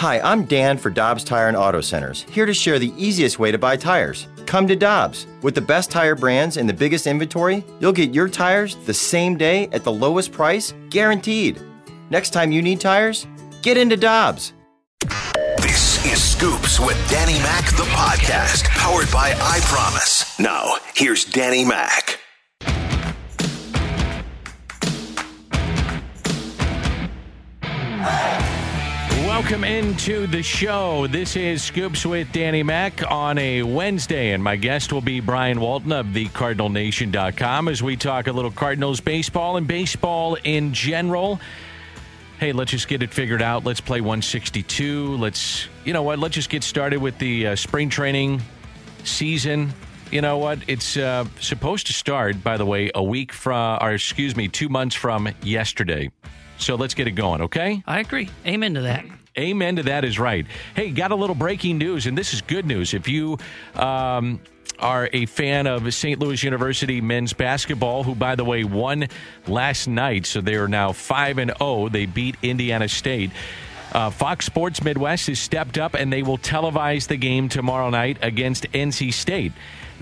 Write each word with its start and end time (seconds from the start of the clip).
Hi, 0.00 0.18
I'm 0.20 0.46
Dan 0.46 0.78
for 0.78 0.88
Dobbs 0.88 1.24
Tire 1.24 1.48
and 1.48 1.56
Auto 1.58 1.82
Centers, 1.82 2.22
here 2.30 2.46
to 2.46 2.54
share 2.54 2.78
the 2.78 2.94
easiest 2.96 3.38
way 3.38 3.52
to 3.52 3.58
buy 3.58 3.76
tires. 3.76 4.28
Come 4.46 4.66
to 4.68 4.74
Dobbs. 4.74 5.26
With 5.42 5.54
the 5.54 5.60
best 5.60 5.90
tire 5.90 6.14
brands 6.14 6.56
and 6.56 6.66
the 6.66 6.72
biggest 6.72 7.06
inventory, 7.06 7.62
you'll 7.80 7.92
get 7.92 8.14
your 8.14 8.26
tires 8.26 8.76
the 8.86 8.94
same 8.94 9.36
day 9.36 9.68
at 9.72 9.84
the 9.84 9.92
lowest 9.92 10.32
price, 10.32 10.72
guaranteed. 10.88 11.60
Next 12.08 12.30
time 12.30 12.50
you 12.50 12.62
need 12.62 12.80
tires, 12.80 13.26
get 13.60 13.76
into 13.76 13.98
Dobbs. 13.98 14.54
This 15.58 16.02
is 16.06 16.32
Scoops 16.32 16.80
with 16.80 16.96
Danny 17.10 17.38
Mac, 17.40 17.66
the 17.76 17.82
podcast, 17.92 18.64
powered 18.70 19.12
by 19.12 19.34
I 19.38 19.60
Promise. 19.64 20.38
Now, 20.38 20.76
here's 20.94 21.26
Danny 21.26 21.62
Mac. 21.62 22.19
Welcome 29.40 29.64
into 29.64 30.26
the 30.26 30.42
show. 30.42 31.06
This 31.06 31.34
is 31.34 31.62
Scoops 31.62 32.04
with 32.04 32.30
Danny 32.30 32.62
Mac 32.62 33.10
on 33.10 33.38
a 33.38 33.62
Wednesday, 33.62 34.32
and 34.32 34.44
my 34.44 34.54
guest 34.54 34.92
will 34.92 35.00
be 35.00 35.20
Brian 35.20 35.60
Walton 35.60 35.92
of 35.92 36.12
the 36.12 36.26
CardinalNation.com 36.26 37.68
as 37.68 37.82
we 37.82 37.96
talk 37.96 38.26
a 38.26 38.32
little 38.32 38.50
Cardinals 38.50 39.00
baseball 39.00 39.56
and 39.56 39.66
baseball 39.66 40.36
in 40.44 40.74
general. 40.74 41.40
Hey, 42.38 42.52
let's 42.52 42.70
just 42.70 42.86
get 42.86 43.02
it 43.02 43.14
figured 43.14 43.40
out. 43.40 43.64
Let's 43.64 43.80
play 43.80 44.02
162. 44.02 45.16
Let's, 45.16 45.68
you 45.86 45.94
know 45.94 46.02
what? 46.02 46.18
Let's 46.18 46.34
just 46.34 46.50
get 46.50 46.62
started 46.62 46.98
with 46.98 47.18
the 47.18 47.46
uh, 47.46 47.56
spring 47.56 47.88
training 47.88 48.42
season. 49.04 49.72
You 50.10 50.20
know 50.20 50.36
what? 50.36 50.58
It's 50.68 50.98
uh, 50.98 51.24
supposed 51.40 51.86
to 51.86 51.94
start, 51.94 52.44
by 52.44 52.58
the 52.58 52.66
way, 52.66 52.90
a 52.94 53.02
week 53.02 53.32
from, 53.32 53.78
or 53.80 53.92
excuse 53.92 54.36
me, 54.36 54.48
two 54.48 54.68
months 54.68 54.94
from 54.94 55.30
yesterday. 55.42 56.10
So 56.58 56.74
let's 56.74 56.92
get 56.92 57.08
it 57.08 57.12
going, 57.12 57.40
okay? 57.40 57.82
I 57.86 58.00
agree. 58.00 58.28
Amen 58.46 58.74
to 58.74 58.82
that. 58.82 59.06
Amen 59.40 59.76
to 59.76 59.82
that 59.84 60.04
is 60.04 60.18
right. 60.18 60.46
Hey, 60.76 60.90
got 60.90 61.12
a 61.12 61.14
little 61.14 61.34
breaking 61.34 61.78
news, 61.78 62.06
and 62.06 62.16
this 62.16 62.34
is 62.34 62.42
good 62.42 62.66
news. 62.66 62.92
If 62.92 63.08
you 63.08 63.38
um, 63.74 64.38
are 64.78 65.08
a 65.14 65.24
fan 65.24 65.66
of 65.66 65.92
St. 65.94 66.20
Louis 66.20 66.42
University 66.44 67.00
men's 67.00 67.32
basketball, 67.32 68.04
who, 68.04 68.14
by 68.14 68.34
the 68.34 68.44
way, 68.44 68.64
won 68.64 69.08
last 69.46 69.88
night, 69.88 70.26
so 70.26 70.42
they 70.42 70.56
are 70.56 70.68
now 70.68 70.92
5 70.92 71.38
and 71.38 71.52
0. 71.58 71.88
They 71.88 72.04
beat 72.04 72.36
Indiana 72.42 72.86
State. 72.86 73.30
Uh, 73.92 74.10
Fox 74.10 74.44
Sports 74.44 74.84
Midwest 74.84 75.26
has 75.28 75.40
stepped 75.40 75.78
up 75.78 75.94
and 75.94 76.12
they 76.12 76.22
will 76.22 76.38
televise 76.38 77.08
the 77.08 77.16
game 77.16 77.48
tomorrow 77.48 77.90
night 77.90 78.18
against 78.20 78.70
NC 78.72 79.12
State. 79.12 79.52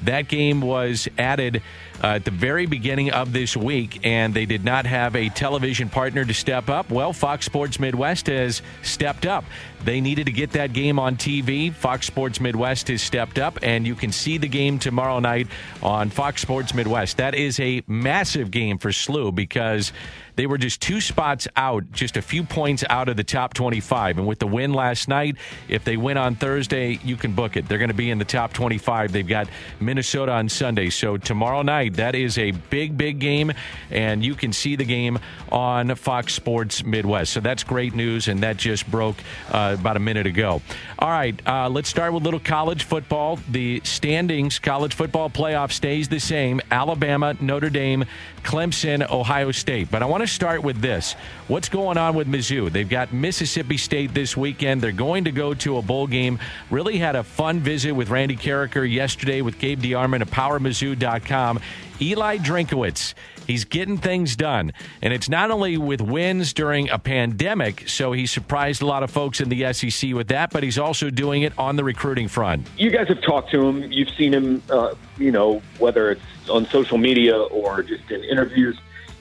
That 0.03 0.29
game 0.29 0.61
was 0.61 1.09
added 1.19 1.63
uh, 2.03 2.07
at 2.09 2.25
the 2.25 2.31
very 2.31 2.67
beginning 2.67 3.11
of 3.11 3.33
this 3.33 3.57
week, 3.57 4.01
and 4.05 4.33
they 4.33 4.47
did 4.47 4.65
not 4.65 4.87
have 4.87 5.17
a 5.17 5.29
television 5.29 5.89
partner 5.89 6.25
to 6.25 6.35
step 6.35 6.69
up. 6.69 6.91
Well, 6.91 7.13
Fox 7.13 7.45
Sports 7.47 7.81
Midwest 7.81 8.29
has 8.29 8.63
stepped 8.83 9.27
up. 9.27 9.45
They 9.85 10.01
needed 10.01 10.27
to 10.27 10.33
get 10.33 10.53
that 10.53 10.73
game 10.73 10.99
on 10.99 11.17
TV. 11.17 11.73
Fox 11.73 12.07
Sports 12.07 12.41
Midwest 12.41 12.89
has 12.89 13.03
stepped 13.03 13.39
up, 13.39 13.59
and 13.63 13.87
you 13.87 13.95
can 13.95 14.13
see 14.13 14.39
the 14.39 14.49
game 14.49 14.79
tomorrow 14.79 15.19
night 15.19 15.49
on 15.83 16.11
Fox 16.11 16.43
Sports 16.43 16.75
Midwest. 16.75 17.17
That 17.17 17.35
is 17.35 17.59
a 17.61 17.83
massive 17.87 18.51
game 18.51 18.79
for 18.79 18.91
SLU 18.91 19.35
because 19.35 19.93
they 20.39 20.47
were 20.47 20.57
just 20.57 20.81
two 20.81 21.01
spots 21.01 21.49
out, 21.57 21.91
just 21.91 22.17
a 22.17 22.23
few 22.23 22.45
points 22.45 22.85
out 22.89 23.09
of 23.09 23.17
the 23.17 23.25
top 23.25 23.55
25. 23.55 24.19
And 24.19 24.27
with 24.29 24.39
the 24.39 24.47
win 24.47 24.73
last 24.73 25.09
night, 25.09 25.35
if 25.67 25.83
they 25.83 25.97
win 25.97 26.17
on 26.17 26.37
Thursday, 26.37 27.01
you 27.03 27.17
can 27.17 27.33
book 27.33 27.57
it. 27.57 27.69
They're 27.69 27.79
going 27.79 27.89
to 27.89 27.95
be 27.95 28.09
in 28.09 28.19
the 28.19 28.25
top 28.25 28.53
25. 28.53 29.11
They've 29.11 29.27
got 29.27 29.49
Minnesota 29.81 30.31
on 30.31 30.49
Sunday. 30.49 30.91
So 30.91 31.17
tomorrow 31.17 31.63
night, 31.63 31.95
that 31.95 32.15
is 32.15 32.39
a 32.39 32.53
big, 32.53 32.97
big 32.97 33.19
game, 33.19 33.53
and 33.91 34.25
you 34.25 34.37
can 34.37 34.53
see 34.53 34.77
the 34.77 34.85
game 34.85 35.19
on 35.51 35.93
Fox 35.97 36.35
Sports 36.35 36.85
Midwest. 36.85 37.33
So 37.33 37.41
that's 37.41 37.65
great 37.65 37.97
news, 37.97 38.29
and 38.29 38.41
that 38.45 38.59
just 38.59 38.89
broke 38.89 39.17
uh, 39.51 39.77
about 39.77 39.97
a 39.97 40.01
minute 40.01 40.29
ago. 40.29 40.63
All 41.01 41.11
right, 41.11 41.35
uh, 41.49 41.69
let's 41.69 41.89
start 41.89 42.13
with 42.13 42.23
little 42.23 42.39
college 42.39 42.85
football. 42.85 43.41
The 43.51 43.81
standings, 43.83 44.61
college 44.61 44.95
football 44.95 45.31
playoff 45.31 45.73
stays 45.73 46.07
the 46.07 46.21
same 46.21 46.61
Alabama, 46.71 47.35
Notre 47.41 47.71
Dame, 47.71 48.05
Clemson, 48.45 49.11
Ohio 49.11 49.51
State. 49.51 49.91
But 49.91 50.05
I 50.05 50.07
want 50.07 50.23
to 50.23 50.28
start 50.29 50.63
with 50.63 50.81
this. 50.81 51.15
What's 51.49 51.69
going 51.69 51.99
on 51.99 52.15
with 52.15 52.29
Mizzou? 52.29 52.71
They've 52.71 52.89
got 52.89 53.13
Mississippi 53.13 53.77
State 53.77 54.15
this 54.15 54.37
weekend. 54.37 54.83
They're 54.83 54.93
going 54.93 55.25
to 55.25 55.33
go 55.33 55.55
to 55.55 55.79
a 55.79 55.83
bowl 55.83 56.07
game. 56.07 56.39
Really 56.71 56.99
had 56.99 57.17
a 57.17 57.25
fun 57.25 57.61
visit 57.61 57.93
with 57.93 58.11
Randy 58.11 58.37
Karraker 58.37 58.91
yesterday 58.91 59.41
with 59.43 59.59
Gabe 59.59 59.81
DeArmond 59.81 60.23
of 60.23 60.31
PowerMizzou.com. 60.31 61.61
Eli 62.01 62.39
Drinkwitz. 62.39 63.15
He's 63.49 63.65
getting 63.65 63.97
things 63.97 64.37
done. 64.37 64.73
And 65.01 65.13
it's 65.15 65.29
not 65.29 65.51
only 65.51 65.79
with 65.79 66.03
wins 66.03 66.53
during 66.53 66.91
a 66.91 66.99
pandemic, 66.99 67.89
so 67.89 68.13
he 68.13 68.27
surprised 68.27 68.83
a 68.83 68.87
lot 68.87 69.03
of 69.03 69.11
folks 69.11 69.41
in 69.41 69.49
the 69.49 69.73
SEC 69.73 70.13
with 70.13 70.29
that, 70.29 70.51
but 70.51 70.63
he's 70.63 70.79
also 70.79 71.09
doing 71.09 71.43
it 71.43 71.59
on 71.59 71.77
the 71.77 71.83
recruiting 71.83 72.29
front. 72.29 72.67
You 72.77 72.91
guys 72.91 73.09
have 73.09 73.23
talked 73.23 73.51
to 73.53 73.67
him. 73.67 73.91
You've 73.91 74.11
seen 74.11 74.35
him, 74.35 74.63
uh, 74.69 74.95
you 75.17 75.33
know, 75.33 75.63
whether 75.79 76.11
it's 76.11 76.51
on 76.51 76.67
social 76.67 76.99
media 76.99 77.39
or 77.39 77.83
just 77.83 78.11
in 78.11 78.23
interviews. 78.23 78.79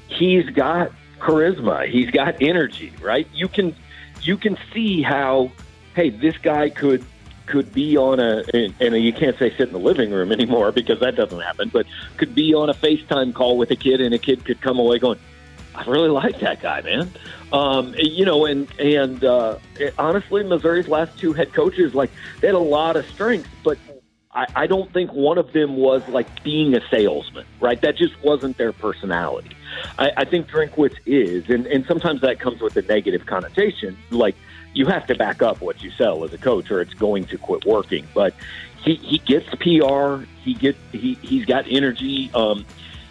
He's 0.07 0.49
got 0.49 0.91
charisma. 1.19 1.87
He's 1.87 2.11
got 2.11 2.41
energy, 2.41 2.93
right? 3.01 3.27
You 3.33 3.47
can 3.47 3.75
you 4.21 4.37
can 4.37 4.57
see 4.73 5.01
how 5.01 5.51
hey, 5.95 6.09
this 6.09 6.37
guy 6.37 6.69
could 6.69 7.03
could 7.45 7.73
be 7.73 7.97
on 7.97 8.19
a 8.19 8.43
and 8.53 9.03
you 9.03 9.13
can't 9.13 9.37
say 9.37 9.49
sit 9.51 9.67
in 9.67 9.73
the 9.73 9.79
living 9.79 10.11
room 10.11 10.31
anymore 10.37 10.71
because 10.71 10.99
that 10.99 11.15
doesn't 11.15 11.41
happen, 11.41 11.69
but 11.69 11.85
could 12.17 12.35
be 12.35 12.53
on 12.53 12.69
a 12.69 12.73
FaceTime 12.73 13.33
call 13.33 13.57
with 13.57 13.71
a 13.71 13.75
kid 13.75 14.01
and 14.01 14.13
a 14.13 14.19
kid 14.19 14.45
could 14.45 14.61
come 14.61 14.79
away 14.79 14.99
going, 14.99 15.19
I 15.75 15.85
really 15.85 16.09
like 16.09 16.39
that 16.39 16.61
guy, 16.61 16.81
man. 16.81 17.11
Um, 17.53 17.93
you 17.97 18.25
know, 18.25 18.45
and 18.45 18.67
and 18.79 19.23
uh, 19.23 19.57
honestly, 19.97 20.43
Missouri's 20.43 20.87
last 20.87 21.17
two 21.17 21.33
head 21.33 21.53
coaches, 21.53 21.93
like 21.93 22.11
they 22.41 22.47
had 22.47 22.55
a 22.55 22.59
lot 22.59 22.95
of 22.95 23.05
strengths, 23.07 23.49
but 23.63 23.77
I, 24.37 24.45
I 24.55 24.67
don't 24.67 24.93
think 24.93 25.11
one 25.13 25.39
of 25.39 25.51
them 25.51 25.77
was 25.77 26.07
like 26.07 26.43
being 26.43 26.75
a 26.75 26.81
salesman, 26.89 27.45
right? 27.59 27.81
That 27.81 27.97
just 27.97 28.13
wasn't 28.23 28.57
their 28.57 28.71
personality. 28.71 29.57
I, 29.97 30.11
I 30.17 30.25
think 30.25 30.47
Drinkwitz 30.47 30.95
is, 31.07 31.49
and, 31.49 31.65
and 31.65 31.85
sometimes 31.87 32.21
that 32.21 32.39
comes 32.39 32.61
with 32.61 32.77
a 32.77 32.83
negative 32.83 33.25
connotation, 33.25 33.97
like 34.11 34.35
you 34.75 34.85
have 34.85 35.07
to 35.07 35.15
back 35.15 35.41
up 35.41 35.59
what 35.59 35.81
you 35.81 35.89
sell 35.89 36.23
as 36.23 36.33
a 36.33 36.37
coach, 36.37 36.69
or 36.69 36.81
it's 36.81 36.93
going 36.93 37.25
to 37.25 37.37
quit 37.39 37.65
working. 37.65 38.07
But 38.13 38.35
he, 38.83 38.95
he 38.95 39.17
gets 39.17 39.49
PR. 39.55 40.23
He 40.43 40.53
gets 40.53 40.77
he 40.91 41.15
he's 41.15 41.45
got 41.45 41.65
energy. 41.67 42.29
Um, 42.35 42.63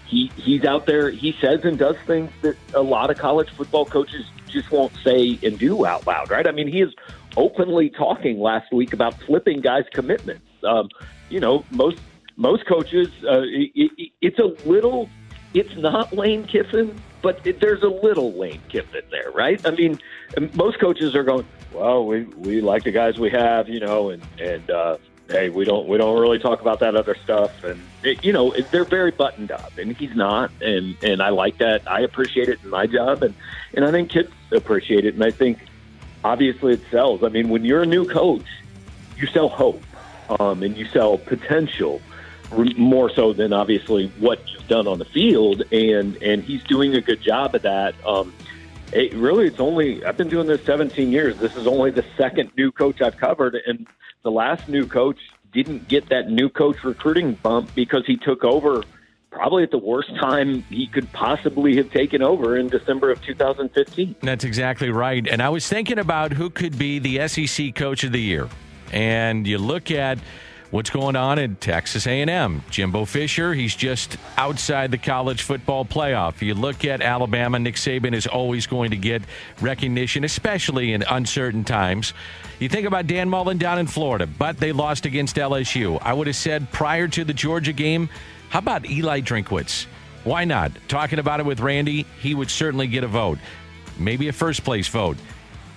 he 0.06 0.30
he's 0.36 0.64
out 0.64 0.86
there. 0.86 1.10
He 1.10 1.32
says 1.40 1.64
and 1.64 1.76
does 1.76 1.96
things 2.06 2.30
that 2.42 2.56
a 2.72 2.82
lot 2.82 3.10
of 3.10 3.18
college 3.18 3.50
football 3.50 3.84
coaches 3.84 4.26
just 4.46 4.70
won't 4.70 4.92
say 5.02 5.40
and 5.42 5.58
do 5.58 5.84
out 5.84 6.06
loud. 6.06 6.30
Right? 6.30 6.46
I 6.46 6.52
mean, 6.52 6.68
he 6.68 6.82
is 6.82 6.94
openly 7.36 7.90
talking 7.90 8.38
last 8.38 8.72
week 8.72 8.92
about 8.92 9.20
flipping 9.24 9.60
guys' 9.60 9.86
commitments. 9.92 10.42
Um, 10.66 10.90
you 11.28 11.40
know, 11.40 11.64
most 11.70 11.98
most 12.36 12.66
coaches, 12.66 13.08
uh, 13.24 13.42
it, 13.42 13.70
it, 13.74 14.12
it's 14.20 14.38
a 14.38 14.54
little. 14.68 15.08
It's 15.54 15.74
not 15.76 16.12
Lane 16.12 16.44
Kiffin, 16.44 17.00
but 17.22 17.40
it, 17.46 17.60
there's 17.60 17.82
a 17.82 17.88
little 17.88 18.32
Lane 18.34 18.60
Kiffin 18.68 19.02
there, 19.10 19.30
right? 19.30 19.64
I 19.66 19.70
mean, 19.70 19.98
most 20.52 20.78
coaches 20.78 21.14
are 21.14 21.22
going, 21.22 21.46
well, 21.72 22.04
we 22.06 22.24
we 22.24 22.60
like 22.60 22.84
the 22.84 22.90
guys 22.90 23.18
we 23.18 23.30
have, 23.30 23.68
you 23.68 23.80
know, 23.80 24.10
and 24.10 24.22
and 24.38 24.70
uh, 24.70 24.98
hey, 25.28 25.48
we 25.48 25.64
don't 25.64 25.88
we 25.88 25.98
don't 25.98 26.18
really 26.20 26.38
talk 26.38 26.60
about 26.60 26.80
that 26.80 26.94
other 26.94 27.16
stuff, 27.24 27.64
and 27.64 27.80
it, 28.02 28.24
you 28.24 28.32
know, 28.32 28.54
they're 28.70 28.84
very 28.84 29.10
buttoned 29.10 29.50
up, 29.50 29.76
and 29.78 29.96
he's 29.96 30.14
not, 30.14 30.50
and 30.60 30.96
and 31.02 31.22
I 31.22 31.30
like 31.30 31.58
that. 31.58 31.90
I 31.90 32.00
appreciate 32.00 32.48
it 32.48 32.60
in 32.62 32.70
my 32.70 32.86
job, 32.86 33.22
and 33.22 33.34
and 33.74 33.84
I 33.84 33.90
think 33.90 34.10
kids 34.10 34.30
appreciate 34.52 35.04
it, 35.04 35.14
and 35.14 35.24
I 35.24 35.30
think 35.30 35.58
obviously 36.24 36.74
it 36.74 36.82
sells. 36.90 37.22
I 37.22 37.28
mean, 37.28 37.48
when 37.48 37.64
you're 37.64 37.82
a 37.82 37.86
new 37.86 38.06
coach, 38.06 38.46
you 39.16 39.26
sell 39.26 39.48
hope, 39.48 39.82
um, 40.40 40.62
and 40.62 40.76
you 40.76 40.86
sell 40.86 41.18
potential 41.18 42.00
more 42.76 43.10
so 43.10 43.32
than 43.32 43.52
obviously 43.52 44.08
what 44.18 44.40
you've 44.50 44.68
done 44.68 44.86
on 44.86 44.98
the 44.98 45.04
field, 45.04 45.62
and 45.72 46.16
and 46.22 46.42
he's 46.42 46.62
doing 46.64 46.94
a 46.94 47.00
good 47.00 47.20
job 47.20 47.54
of 47.54 47.62
that. 47.62 47.94
Um, 48.06 48.32
it, 48.92 49.12
really, 49.14 49.46
it's 49.46 49.60
only 49.60 50.04
I've 50.04 50.16
been 50.16 50.28
doing 50.28 50.46
this 50.46 50.64
17 50.64 51.10
years. 51.10 51.36
This 51.38 51.56
is 51.56 51.66
only 51.66 51.90
the 51.90 52.04
second 52.16 52.50
new 52.56 52.70
coach 52.70 53.00
I've 53.00 53.16
covered, 53.16 53.56
and 53.66 53.86
the 54.22 54.30
last 54.30 54.68
new 54.68 54.86
coach 54.86 55.18
didn't 55.52 55.88
get 55.88 56.08
that 56.10 56.30
new 56.30 56.48
coach 56.48 56.84
recruiting 56.84 57.34
bump 57.34 57.74
because 57.74 58.04
he 58.06 58.16
took 58.16 58.44
over 58.44 58.82
probably 59.30 59.62
at 59.62 59.70
the 59.70 59.78
worst 59.78 60.14
time 60.16 60.62
he 60.70 60.86
could 60.86 61.10
possibly 61.12 61.76
have 61.76 61.90
taken 61.90 62.22
over 62.22 62.56
in 62.56 62.68
December 62.68 63.10
of 63.10 63.22
2015. 63.22 64.16
That's 64.22 64.44
exactly 64.44 64.90
right. 64.90 65.26
And 65.28 65.42
I 65.42 65.50
was 65.50 65.68
thinking 65.68 65.98
about 65.98 66.32
who 66.32 66.48
could 66.48 66.78
be 66.78 66.98
the 66.98 67.28
SEC 67.28 67.74
coach 67.74 68.02
of 68.02 68.12
the 68.12 68.20
year. 68.20 68.48
And 68.92 69.46
you 69.46 69.58
look 69.58 69.90
at 69.90 70.18
what's 70.70 70.90
going 70.90 71.16
on 71.16 71.38
in 71.38 71.56
Texas 71.56 72.06
A&M. 72.06 72.62
Jimbo 72.70 73.04
Fisher, 73.04 73.54
he's 73.54 73.74
just 73.74 74.16
outside 74.36 74.90
the 74.90 74.98
college 74.98 75.42
football 75.42 75.84
playoff. 75.84 76.42
You 76.42 76.54
look 76.54 76.84
at 76.84 77.00
Alabama, 77.00 77.58
Nick 77.58 77.76
Saban 77.76 78.14
is 78.14 78.26
always 78.26 78.66
going 78.66 78.90
to 78.90 78.96
get 78.96 79.22
recognition, 79.60 80.24
especially 80.24 80.92
in 80.92 81.02
uncertain 81.02 81.64
times. 81.64 82.12
You 82.58 82.68
think 82.68 82.86
about 82.86 83.06
Dan 83.06 83.28
Mullen 83.28 83.58
down 83.58 83.78
in 83.78 83.86
Florida, 83.86 84.26
but 84.26 84.58
they 84.58 84.72
lost 84.72 85.06
against 85.06 85.36
LSU. 85.36 85.98
I 86.02 86.12
would 86.12 86.26
have 86.26 86.36
said 86.36 86.70
prior 86.72 87.08
to 87.08 87.24
the 87.24 87.34
Georgia 87.34 87.72
game, 87.72 88.08
how 88.48 88.58
about 88.58 88.88
Eli 88.88 89.20
Drinkwitz? 89.20 89.86
Why 90.24 90.44
not? 90.44 90.72
Talking 90.88 91.18
about 91.18 91.40
it 91.40 91.46
with 91.46 91.60
Randy, 91.60 92.06
he 92.20 92.34
would 92.34 92.50
certainly 92.50 92.86
get 92.86 93.04
a 93.04 93.08
vote. 93.08 93.38
Maybe 93.98 94.28
a 94.28 94.32
first 94.32 94.64
place 94.64 94.88
vote. 94.88 95.16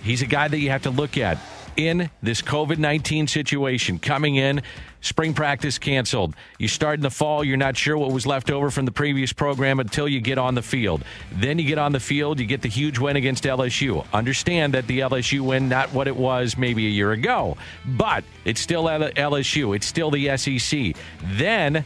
He's 0.01 0.21
a 0.21 0.25
guy 0.25 0.47
that 0.47 0.57
you 0.57 0.71
have 0.71 0.83
to 0.83 0.89
look 0.89 1.17
at 1.17 1.37
in 1.79 2.09
this 2.21 2.41
COVID 2.41 2.77
19 2.77 3.27
situation, 3.27 3.99
coming 3.99 4.35
in, 4.35 4.61
spring 4.99 5.33
practice 5.33 5.77
canceled. 5.77 6.35
You 6.57 6.67
start 6.67 6.95
in 6.95 7.01
the 7.01 7.09
fall, 7.09 7.41
you're 7.41 7.55
not 7.55 7.77
sure 7.77 7.97
what 7.97 8.11
was 8.11 8.27
left 8.27 8.51
over 8.51 8.69
from 8.69 8.83
the 8.83 8.91
previous 8.91 9.31
program 9.31 9.79
until 9.79 10.05
you 10.05 10.19
get 10.19 10.37
on 10.37 10.55
the 10.55 10.61
field. 10.61 11.05
Then 11.31 11.57
you 11.57 11.65
get 11.65 11.77
on 11.77 11.93
the 11.93 11.99
field, 12.01 12.37
you 12.41 12.45
get 12.45 12.61
the 12.61 12.67
huge 12.67 12.99
win 12.99 13.15
against 13.15 13.45
LSU. 13.45 14.05
Understand 14.11 14.73
that 14.73 14.87
the 14.87 14.99
LSU 14.99 15.39
win, 15.39 15.69
not 15.69 15.93
what 15.93 16.09
it 16.09 16.15
was 16.15 16.57
maybe 16.57 16.85
a 16.85 16.89
year 16.89 17.13
ago, 17.13 17.55
but 17.85 18.25
it's 18.43 18.59
still 18.59 18.83
LSU, 18.83 19.73
it's 19.73 19.87
still 19.87 20.11
the 20.11 20.35
SEC. 20.35 20.97
Then 21.23 21.85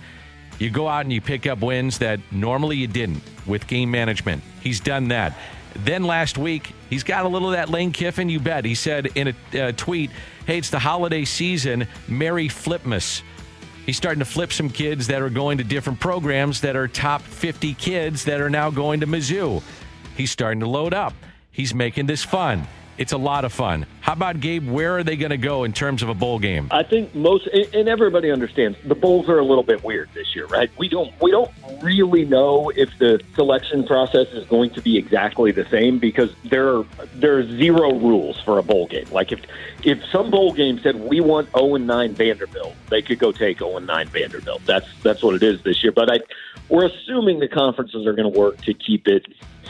you 0.58 0.72
go 0.72 0.88
out 0.88 1.02
and 1.02 1.14
you 1.14 1.22
pick 1.22 1.46
up 1.46 1.62
wins 1.62 2.00
that 2.00 2.20
normally 2.32 2.78
you 2.78 2.88
didn't 2.88 3.22
with 3.46 3.68
game 3.68 3.92
management. 3.92 4.42
He's 4.62 4.80
done 4.80 5.10
that. 5.10 5.38
Then 5.76 6.04
last 6.04 6.38
week, 6.38 6.72
he's 6.90 7.04
got 7.04 7.26
a 7.26 7.28
little 7.28 7.50
of 7.50 7.54
that 7.56 7.70
Lane 7.70 7.92
Kiffin, 7.92 8.30
you 8.30 8.40
bet. 8.40 8.66
He 8.66 8.76
said 8.76 9.08
in 9.16 9.34
a 9.54 9.60
uh, 9.60 9.72
tweet, 9.74 10.12
Hey, 10.46 10.58
it's 10.58 10.70
the 10.70 10.80
holiday 10.80 11.26
season. 11.26 11.88
Merry 12.08 12.48
Flipmas. 12.48 13.22
He's 13.86 13.98
starting 13.98 14.20
to 14.20 14.26
flip 14.26 14.54
some 14.54 14.70
kids 14.70 15.08
that 15.08 15.22
are 15.22 15.30
going 15.30 15.58
to 15.58 15.64
different 15.64 16.00
programs 16.00 16.62
that 16.62 16.76
are 16.76 16.88
top 16.88 17.22
50 17.22 17.74
kids 17.74 18.26
that 18.26 18.40
are 18.40 18.50
now 18.50 18.70
going 18.70 19.02
to 19.02 19.08
Mizzou. 19.08 19.62
He's 20.16 20.32
starting 20.32 20.62
to 20.62 20.68
load 20.68 20.94
up. 20.94 21.14
He's 21.52 21.74
making 21.74 22.06
this 22.06 22.24
fun. 22.24 22.68
It's 22.98 23.12
a 23.12 23.18
lot 23.18 23.44
of 23.44 23.52
fun. 23.52 23.86
How 24.02 24.14
about 24.14 24.40
Gabe? 24.40 24.70
Where 24.70 24.98
are 24.98 25.04
they 25.04 25.16
going 25.16 25.32
to 25.32 25.38
go 25.38 25.64
in 25.64 25.74
terms 25.74 26.04
of 26.04 26.10
a 26.10 26.14
bowl 26.14 26.38
game? 26.38 26.68
I 26.72 26.84
think 26.84 27.16
most, 27.16 27.48
and 27.48 27.88
everybody 27.90 28.30
understands, 28.30 28.78
the 28.84 28.96
bowls 28.96 29.30
are 29.30 29.40
a 29.40 29.44
little 29.44 29.64
bit 29.64 29.84
weird 29.84 30.10
this 30.14 30.36
year, 30.36 30.46
right? 30.46 30.70
We 30.78 30.90
don't 30.90 31.12
we 31.22 31.32
don't 31.32 31.50
really 31.82 32.26
know 32.26 32.70
if 32.76 32.98
the 33.00 33.22
selection 33.34 33.86
process 33.86 34.28
is 34.30 34.46
going 34.46 34.72
to 34.72 34.82
be 34.82 34.98
exactly 34.98 35.52
the 35.52 35.66
same 35.66 36.00
because 36.00 36.34
there 36.44 36.78
are 36.78 36.86
there 37.16 37.40
are 37.40 37.44
zero 37.44 37.94
rules 37.96 38.40
for 38.42 38.60
a 38.60 38.64
bowl 38.64 38.88
game. 38.88 39.08
Like 39.12 39.32
if 39.32 39.42
if 39.84 40.04
some 40.12 40.30
bowl 40.30 40.54
game 40.54 40.80
said 40.80 40.96
we 40.96 41.20
want 41.20 41.50
0 41.58 41.76
and 41.76 41.88
9 41.88 42.14
Vanderbilt, 42.14 42.76
they 42.90 43.02
could 43.02 43.20
go 43.20 43.32
take 43.32 43.60
0 43.60 43.78
and 43.78 43.88
9 43.88 44.08
Vanderbilt. 44.10 44.62
That's 44.66 44.88
that's 45.02 45.24
what 45.24 45.36
it 45.36 45.44
is 45.44 45.64
this 45.64 45.82
year. 45.84 45.92
But 45.92 46.12
I, 46.12 46.20
we're 46.70 46.86
assuming 46.86 47.40
the 47.40 47.48
conferences 47.48 48.06
are 48.06 48.14
going 48.14 48.32
to 48.32 48.40
work 48.40 48.62
to 48.62 48.74
keep 48.74 49.08
it 49.08 49.26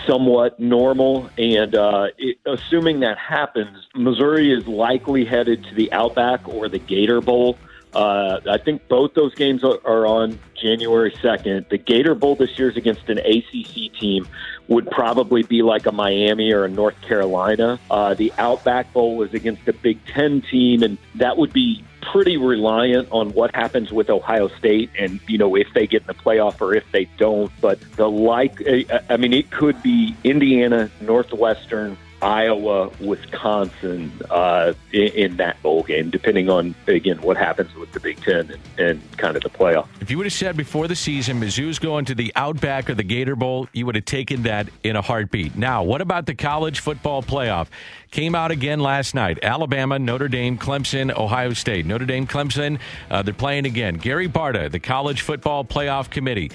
somewhat 0.06 0.60
normal. 0.60 1.30
And 1.38 1.76
uh, 1.76 2.08
it, 2.18 2.38
assuming 2.46 3.02
that 3.02 3.18
happens, 3.18 3.88
Missouri 3.96 4.52
is 4.52 4.68
likely 4.68 5.26
headed 5.26 5.64
to 5.66 5.76
the 5.76 5.92
Outback 5.92 6.48
or 6.48 6.70
the 6.70 6.80
Gator 6.80 7.22
Bowl. 7.22 7.58
Uh, 7.94 8.40
I 8.50 8.58
think 8.58 8.88
both 8.88 9.14
those 9.14 9.36
games 9.36 9.64
are, 9.64 10.08
on 10.08 10.40
January 10.60 11.12
2nd. 11.12 11.70
The 11.70 11.78
Gator 11.78 12.16
Bowl 12.16 12.36
this 12.36 12.58
year 12.58 12.70
is 12.70 12.78
against 12.78 13.08
an 13.08 13.20
ACC 13.20 13.94
team, 14.00 14.28
would 14.68 14.90
probably 14.90 15.44
be 15.44 15.62
like 15.62 15.86
a 15.86 15.92
Miami 15.92 16.52
or 16.52 16.66
a 16.66 16.70
North 16.70 17.00
Carolina. 17.02 17.80
Uh, 17.92 18.16
the 18.16 18.34
Outback 18.38 18.92
Bowl 18.94 19.22
is 19.22 19.34
against 19.34 19.68
a 19.68 19.74
Big 19.74 20.04
Ten 20.08 20.42
team, 20.42 20.82
and 20.82 20.98
that 21.16 21.38
would 21.38 21.54
be 21.54 21.84
pretty 22.12 22.38
reliant 22.38 23.08
on 23.12 23.32
what 23.34 23.56
happens 23.56 23.92
with 23.92 24.10
Ohio 24.10 24.48
State 24.48 24.90
and, 25.00 25.20
you 25.28 25.38
know, 25.38 25.56
if 25.56 25.68
they 25.74 25.88
get 25.88 26.02
in 26.02 26.08
the 26.08 26.14
playoff 26.14 26.62
or 26.62 26.76
if 26.76 26.84
they 26.92 27.06
don't. 27.18 27.52
But 27.62 27.80
the 27.96 28.10
like, 28.10 28.62
I 29.10 29.18
mean, 29.18 29.34
it 29.34 29.52
could 29.52 29.82
be 29.82 30.16
Indiana, 30.24 30.90
Northwestern, 31.02 31.98
Iowa, 32.24 32.90
Wisconsin 33.02 34.12
uh, 34.30 34.74
in, 34.94 35.08
in, 35.10 35.38
that 35.38 35.62
bowl 35.62 35.84
game, 35.84 36.10
depending 36.10 36.50
on 36.50 36.74
again 36.88 37.22
what 37.22 37.36
happens 37.36 37.76
with 37.76 37.92
the 37.92 38.00
Big 38.00 38.22
Ten 38.22 38.50
and, 38.50 38.60
and, 38.78 39.18
kind 39.18 39.36
of 39.36 39.44
the 39.44 39.50
playoff. 39.50 39.88
If 40.00 40.10
you 40.10 40.18
would 40.18 40.26
have 40.26 40.34
said 40.34 40.56
before 40.56 40.88
the 40.88 40.96
season 40.96 41.42
Mizzou's 41.42 41.80
going 41.80 42.06
to 42.06 42.16
the 42.16 42.32
Outback 42.36 42.90
or 42.90 42.96
the 42.96 43.04
Gator 43.04 43.36
Bowl, 43.36 43.68
you 43.74 43.86
would 43.86 43.96
have 43.96 44.06
taken 44.06 44.44
that 44.44 44.70
in 44.84 44.96
a 44.96 45.02
heartbeat. 45.02 45.58
Now, 45.58 45.84
what 45.84 46.00
about 46.00 46.26
the 46.26 46.34
college 46.34 46.80
football 46.80 47.22
playoff? 47.22 47.68
Came 48.12 48.36
out 48.36 48.52
again 48.52 48.80
last 48.80 49.14
night. 49.16 49.40
Alabama, 49.44 50.00
Notre 50.00 50.30
Dame, 50.30 50.58
Clemson, 50.58 51.14
Ohio 51.16 51.52
State. 51.52 51.86
Notre 51.86 52.06
Dame, 52.06 52.26
Clemson, 52.26 52.80
uh, 53.10 53.22
they're 53.22 53.34
playing 53.34 53.66
again. 53.66 53.96
Gary 53.96 54.30
Barta, 54.30 54.72
the 54.72 54.80
College 54.80 55.22
Football 55.22 55.66
Playoff 55.66 56.10
Committee. 56.10 56.52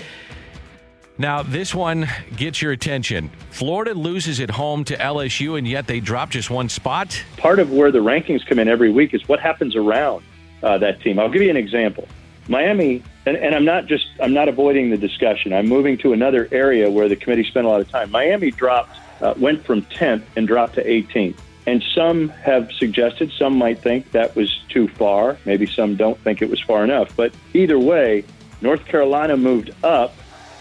Now, 1.21 1.43
this 1.43 1.75
one 1.75 2.09
gets 2.37 2.63
your 2.63 2.71
attention. 2.71 3.33
Florida 3.51 3.93
loses 3.93 4.39
at 4.39 4.51
home 4.51 4.85
to 4.85 4.97
LSU, 4.97 5.59
and 5.59 5.67
yet 5.67 5.89
they 5.89 5.99
drop 5.99 6.31
just 6.31 6.49
one 6.49 6.69
spot. 6.69 7.21
Part 7.37 7.59
of 7.59 7.73
where 7.73 7.91
the 7.91 7.99
rankings 7.99 8.47
come 8.47 8.61
in 8.61 8.69
every 8.69 8.93
week 8.93 9.13
is 9.15 9.29
what 9.29 9.41
happens 9.41 9.75
around 9.75 10.25
uh, 10.63 10.79
that 10.79 11.01
team. 11.01 11.19
I'll 11.19 11.29
give 11.29 11.43
you 11.43 11.51
an 11.51 11.57
example. 11.57 12.07
Miami, 12.47 13.03
and, 13.27 13.37
and 13.37 13.53
I'm 13.53 13.65
not 13.65 13.87
just 13.87 14.07
I'm 14.23 14.33
not 14.33 14.49
avoiding 14.49 14.91
the 14.91 14.97
discussion. 14.97 15.53
I'm 15.53 15.67
moving 15.67 15.99
to 15.99 16.13
another 16.13 16.49
area 16.53 16.89
where 16.89 17.09
the 17.09 17.17
committee 17.17 17.45
spent 17.45 17.67
a 17.67 17.69
lot 17.69 17.81
of 17.81 17.91
time. 17.91 18.13
Miami 18.13 18.53
dropped, 18.53 18.97
uh, 19.21 19.35
went 19.37 19.67
from 19.67 19.83
10th 19.83 20.23
and 20.37 20.47
dropped 20.47 20.75
to 20.77 20.85
18th. 20.85 21.37
And 21.67 21.83
some 21.95 22.29
have 22.29 22.71
suggested, 22.73 23.33
some 23.33 23.59
might 23.59 23.81
think 23.81 24.13
that 24.13 24.37
was 24.37 24.63
too 24.69 24.87
far. 24.87 25.37
Maybe 25.45 25.67
some 25.67 25.97
don't 25.97 26.19
think 26.21 26.43
it 26.43 26.49
was 26.49 26.61
far 26.61 26.85
enough. 26.85 27.15
But 27.15 27.35
either 27.53 27.79
way, 27.79 28.25
North 28.63 28.87
Carolina 28.87 29.37
moved 29.37 29.73
up 29.85 30.15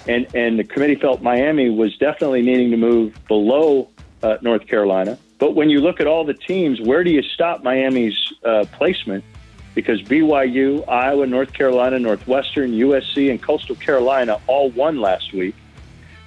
and 0.07 0.27
and 0.35 0.57
the 0.57 0.63
committee 0.63 0.95
felt 0.95 1.21
Miami 1.21 1.69
was 1.69 1.95
definitely 1.97 2.41
needing 2.41 2.71
to 2.71 2.77
move 2.77 3.17
below 3.27 3.89
uh, 4.23 4.37
North 4.41 4.67
Carolina. 4.67 5.17
But 5.39 5.53
when 5.53 5.69
you 5.69 5.81
look 5.81 5.99
at 5.99 6.07
all 6.07 6.23
the 6.23 6.33
teams, 6.33 6.81
where 6.81 7.03
do 7.03 7.11
you 7.11 7.21
stop 7.21 7.63
Miami's 7.63 8.33
uh, 8.43 8.65
placement? 8.73 9.23
Because 9.75 10.01
BYU, 10.01 10.87
Iowa, 10.89 11.27
North 11.27 11.53
Carolina, 11.53 11.99
Northwestern, 11.99 12.71
USC, 12.71 13.29
and 13.29 13.39
Coastal 13.41 13.75
Carolina 13.75 14.39
all 14.47 14.71
won 14.71 14.99
last 14.99 15.33
week. 15.33 15.55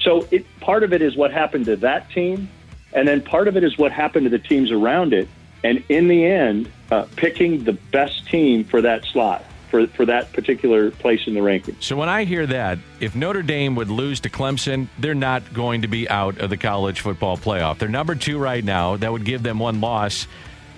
So 0.01 0.29
it, 0.31 0.47
part 0.61 0.85
of 0.85 0.93
it 0.93 1.03
is 1.03 1.17
what 1.17 1.33
happened 1.33 1.65
to 1.65 1.77
that 1.77 2.11
team, 2.11 2.49
and 2.93 3.09
then 3.09 3.21
part 3.21 3.49
of 3.49 3.57
it 3.57 3.65
is 3.65 3.77
what 3.77 3.91
happened 3.91 4.25
to 4.25 4.31
the 4.31 4.39
teams 4.39 4.71
around 4.71 5.13
it. 5.13 5.29
And 5.65 5.83
in 5.89 6.07
the 6.07 6.25
end, 6.25 6.71
uh, 6.93 7.07
picking 7.17 7.65
the 7.65 7.73
best 7.73 8.29
team 8.29 8.65
for 8.65 8.81
that 8.83 9.05
slot 9.05 9.45
for, 9.71 9.87
for 9.89 10.05
that 10.07 10.33
particular 10.33 10.91
place 10.91 11.27
in 11.27 11.35
the 11.35 11.41
rankings. 11.41 11.83
So 11.83 11.97
when 11.97 12.09
I 12.09 12.25
hear 12.25 12.47
that, 12.47 12.79
if 13.01 13.15
Notre 13.15 13.43
Dame 13.43 13.75
would 13.77 13.89
lose 13.89 14.21
to 14.21 14.31
Clemson, 14.31 14.89
they're 14.99 15.15
not 15.15 15.55
going 15.55 15.83
to 15.83 15.89
be 15.89 16.09
out 16.09 16.39
of 16.39 16.51
the 16.51 16.57
college 16.57 17.01
football 17.01 17.37
playoff. 17.37 17.79
They're 17.79 17.89
number 17.89 18.15
two 18.15 18.39
right 18.39 18.65
now. 18.65 18.97
That 18.97 19.13
would 19.13 19.25
give 19.25 19.43
them 19.43 19.59
one 19.59 19.81
loss. 19.81 20.27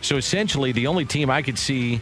So 0.03 0.17
essentially, 0.17 0.73
the 0.73 0.89
only 0.89 1.05
team 1.05 1.31
I 1.31 1.43
could 1.43 1.59
see 1.59 2.01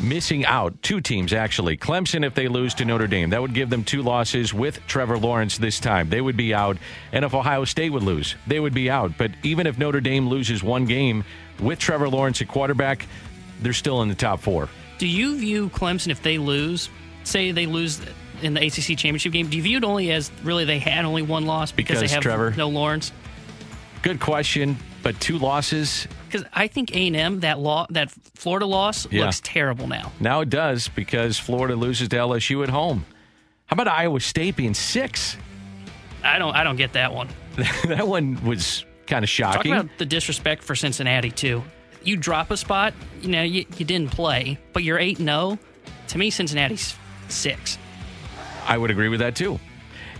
missing 0.00 0.46
out, 0.46 0.82
two 0.82 1.00
teams 1.00 1.32
actually, 1.32 1.76
Clemson 1.76 2.24
if 2.24 2.34
they 2.34 2.48
lose 2.48 2.74
to 2.74 2.84
Notre 2.84 3.06
Dame, 3.06 3.30
that 3.30 3.42
would 3.42 3.54
give 3.54 3.70
them 3.70 3.84
two 3.84 4.02
losses 4.02 4.54
with 4.54 4.80
Trevor 4.86 5.18
Lawrence 5.18 5.58
this 5.58 5.78
time. 5.78 6.08
They 6.08 6.20
would 6.20 6.36
be 6.36 6.54
out. 6.54 6.78
And 7.12 7.24
if 7.24 7.34
Ohio 7.34 7.64
State 7.64 7.90
would 7.90 8.02
lose, 8.02 8.34
they 8.46 8.58
would 8.60 8.74
be 8.74 8.90
out. 8.90 9.12
But 9.18 9.32
even 9.42 9.66
if 9.66 9.78
Notre 9.78 10.00
Dame 10.00 10.28
loses 10.28 10.62
one 10.62 10.86
game 10.86 11.24
with 11.60 11.78
Trevor 11.78 12.08
Lawrence 12.08 12.40
at 12.40 12.48
quarterback, 12.48 13.06
they're 13.60 13.72
still 13.72 14.02
in 14.02 14.08
the 14.08 14.14
top 14.14 14.40
four. 14.40 14.68
Do 15.00 15.06
you 15.06 15.38
view 15.38 15.70
Clemson 15.70 16.08
if 16.08 16.22
they 16.22 16.36
lose, 16.36 16.90
say 17.24 17.52
they 17.52 17.64
lose 17.64 18.02
in 18.42 18.52
the 18.52 18.66
ACC 18.66 18.98
championship 18.98 19.32
game? 19.32 19.48
Do 19.48 19.56
you 19.56 19.62
view 19.62 19.78
it 19.78 19.84
only 19.84 20.12
as 20.12 20.30
really 20.42 20.66
they 20.66 20.78
had 20.78 21.06
only 21.06 21.22
one 21.22 21.46
loss 21.46 21.72
because, 21.72 22.00
because 22.00 22.10
they 22.10 22.14
have 22.14 22.22
Trevor, 22.22 22.50
no 22.50 22.68
Lawrence? 22.68 23.10
Good 24.02 24.20
question, 24.20 24.76
but 25.02 25.18
two 25.18 25.38
losses. 25.38 26.06
Because 26.26 26.46
I 26.52 26.66
think 26.66 26.94
A 26.94 27.06
and 27.06 27.16
M 27.16 27.40
that 27.40 27.58
law 27.58 27.86
that 27.88 28.10
Florida 28.10 28.66
loss 28.66 29.10
yeah. 29.10 29.24
looks 29.24 29.40
terrible 29.42 29.86
now. 29.86 30.12
Now 30.20 30.42
it 30.42 30.50
does 30.50 30.88
because 30.88 31.38
Florida 31.38 31.76
loses 31.76 32.10
to 32.10 32.16
LSU 32.16 32.62
at 32.62 32.68
home. 32.68 33.06
How 33.68 33.76
about 33.76 33.88
Iowa 33.88 34.20
State 34.20 34.54
being 34.54 34.74
six? 34.74 35.38
I 36.22 36.38
don't. 36.38 36.54
I 36.54 36.62
don't 36.62 36.76
get 36.76 36.92
that 36.92 37.14
one. 37.14 37.30
that 37.86 38.06
one 38.06 38.44
was 38.44 38.84
kind 39.06 39.24
of 39.24 39.30
shocking. 39.30 39.72
Talk 39.72 39.84
about 39.84 39.96
the 39.96 40.04
disrespect 40.04 40.62
for 40.62 40.74
Cincinnati 40.74 41.30
too 41.30 41.62
you 42.02 42.16
drop 42.16 42.50
a 42.50 42.56
spot, 42.56 42.94
you 43.22 43.28
know, 43.28 43.42
you, 43.42 43.64
you 43.76 43.84
didn't 43.84 44.10
play, 44.10 44.58
but 44.72 44.82
you're 44.84 44.98
8 44.98 45.18
0. 45.18 45.58
To 46.08 46.18
me, 46.18 46.30
Cincinnati's 46.30 46.96
six. 47.28 47.78
I 48.66 48.76
would 48.76 48.90
agree 48.90 49.08
with 49.08 49.20
that 49.20 49.36
too. 49.36 49.58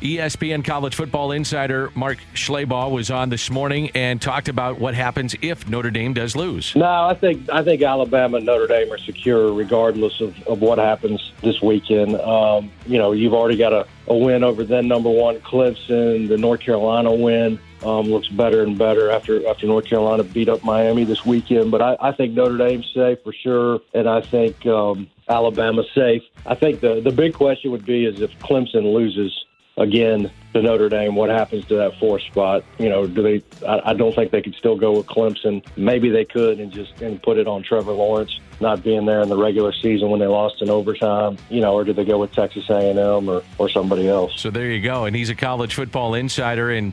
ESPN 0.00 0.64
college 0.64 0.94
football 0.94 1.30
insider 1.30 1.90
Mark 1.94 2.18
Schlabach 2.34 2.90
was 2.90 3.10
on 3.10 3.28
this 3.28 3.50
morning 3.50 3.90
and 3.94 4.20
talked 4.20 4.48
about 4.48 4.80
what 4.80 4.94
happens 4.94 5.36
if 5.42 5.68
Notre 5.68 5.90
Dame 5.90 6.14
does 6.14 6.34
lose. 6.34 6.74
No, 6.74 6.86
I 6.86 7.14
think 7.14 7.50
I 7.50 7.62
think 7.62 7.82
Alabama 7.82 8.38
and 8.38 8.46
Notre 8.46 8.66
Dame 8.66 8.90
are 8.90 8.98
secure 8.98 9.52
regardless 9.52 10.20
of, 10.22 10.40
of 10.44 10.62
what 10.62 10.78
happens 10.78 11.32
this 11.42 11.60
weekend. 11.60 12.16
Um, 12.16 12.70
you 12.86 12.96
know, 12.96 13.12
you've 13.12 13.34
already 13.34 13.58
got 13.58 13.74
a, 13.74 13.86
a 14.06 14.16
win 14.16 14.42
over 14.42 14.64
then 14.64 14.88
number 14.88 15.10
one 15.10 15.38
Clemson, 15.40 16.28
the 16.28 16.38
North 16.38 16.60
Carolina 16.60 17.12
win 17.12 17.60
um, 17.84 18.06
looks 18.06 18.28
better 18.28 18.62
and 18.62 18.78
better 18.78 19.10
after 19.10 19.46
after 19.46 19.66
North 19.66 19.86
Carolina 19.86 20.22
beat 20.22 20.48
up 20.48 20.62
Miami 20.64 21.04
this 21.04 21.24
weekend. 21.24 21.70
But 21.70 21.82
I, 21.82 21.96
I 22.00 22.12
think 22.12 22.34
Notre 22.34 22.56
Dame's 22.56 22.90
safe 22.94 23.18
for 23.22 23.32
sure, 23.32 23.80
and 23.94 24.08
I 24.08 24.20
think 24.20 24.64
um, 24.66 25.08
Alabama's 25.28 25.90
safe. 25.94 26.22
I 26.46 26.54
think 26.54 26.80
the 26.80 27.00
the 27.00 27.12
big 27.12 27.34
question 27.34 27.70
would 27.70 27.84
be 27.84 28.04
is 28.04 28.20
if 28.20 28.38
Clemson 28.38 28.92
loses 28.92 29.44
again 29.76 30.30
to 30.52 30.62
Notre 30.62 30.88
Dame, 30.88 31.14
what 31.14 31.30
happens 31.30 31.64
to 31.66 31.76
that 31.76 31.98
fourth 31.98 32.22
spot? 32.22 32.64
You 32.78 32.88
know, 32.88 33.06
do 33.06 33.22
they? 33.22 33.42
I, 33.66 33.90
I 33.90 33.94
don't 33.94 34.14
think 34.14 34.30
they 34.30 34.42
could 34.42 34.54
still 34.54 34.76
go 34.76 34.92
with 34.92 35.06
Clemson. 35.06 35.64
Maybe 35.76 36.10
they 36.10 36.24
could 36.24 36.60
and 36.60 36.72
just 36.72 37.00
and 37.00 37.22
put 37.22 37.38
it 37.38 37.46
on 37.46 37.62
Trevor 37.62 37.92
Lawrence 37.92 38.38
not 38.60 38.82
being 38.82 39.06
there 39.06 39.22
in 39.22 39.28
the 39.28 39.36
regular 39.36 39.72
season 39.72 40.10
when 40.10 40.20
they 40.20 40.26
lost 40.26 40.60
in 40.60 40.68
overtime. 40.68 41.38
You 41.48 41.60
know, 41.60 41.74
or 41.74 41.84
do 41.84 41.92
they 41.92 42.04
go 42.04 42.18
with 42.18 42.32
Texas 42.32 42.68
A&M 42.68 43.28
or 43.28 43.42
or 43.58 43.68
somebody 43.68 44.08
else? 44.08 44.38
So 44.40 44.50
there 44.50 44.70
you 44.70 44.82
go. 44.82 45.04
And 45.04 45.16
he's 45.16 45.30
a 45.30 45.34
college 45.34 45.74
football 45.74 46.14
insider 46.14 46.70
and 46.70 46.92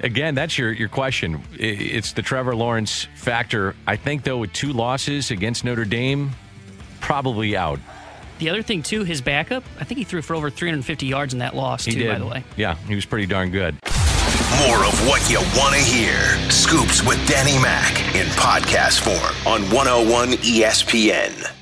again, 0.00 0.34
that's 0.34 0.58
your 0.58 0.72
your 0.72 0.88
question. 0.88 1.42
It's 1.58 2.12
the 2.12 2.22
Trevor 2.22 2.54
Lawrence 2.54 3.06
factor. 3.14 3.74
I 3.86 3.96
think 3.96 4.24
though, 4.24 4.38
with 4.38 4.52
two 4.52 4.72
losses 4.72 5.30
against 5.30 5.64
Notre 5.64 5.84
Dame, 5.84 6.32
probably 7.00 7.56
out. 7.56 7.78
The 8.38 8.50
other 8.50 8.62
thing 8.62 8.82
too, 8.82 9.04
his 9.04 9.20
backup. 9.20 9.64
I 9.80 9.84
think 9.84 9.98
he 9.98 10.04
threw 10.04 10.22
for 10.22 10.34
over 10.34 10.50
350 10.50 11.06
yards 11.06 11.32
in 11.32 11.40
that 11.40 11.54
loss 11.54 11.84
he 11.84 11.92
too. 11.92 12.00
Did. 12.00 12.12
By 12.12 12.18
the 12.18 12.26
way, 12.26 12.44
yeah, 12.56 12.76
he 12.86 12.94
was 12.94 13.06
pretty 13.06 13.26
darn 13.26 13.50
good. 13.50 13.76
More 14.68 14.84
of 14.84 15.06
what 15.06 15.28
you 15.30 15.38
want 15.58 15.74
to 15.74 15.80
hear. 15.80 16.18
Scoops 16.50 17.02
with 17.02 17.26
Danny 17.28 17.58
Mac 17.60 17.98
in 18.14 18.26
podcast 18.28 19.00
form 19.00 19.34
on 19.46 19.62
101 19.74 20.28
ESPN. 20.38 21.52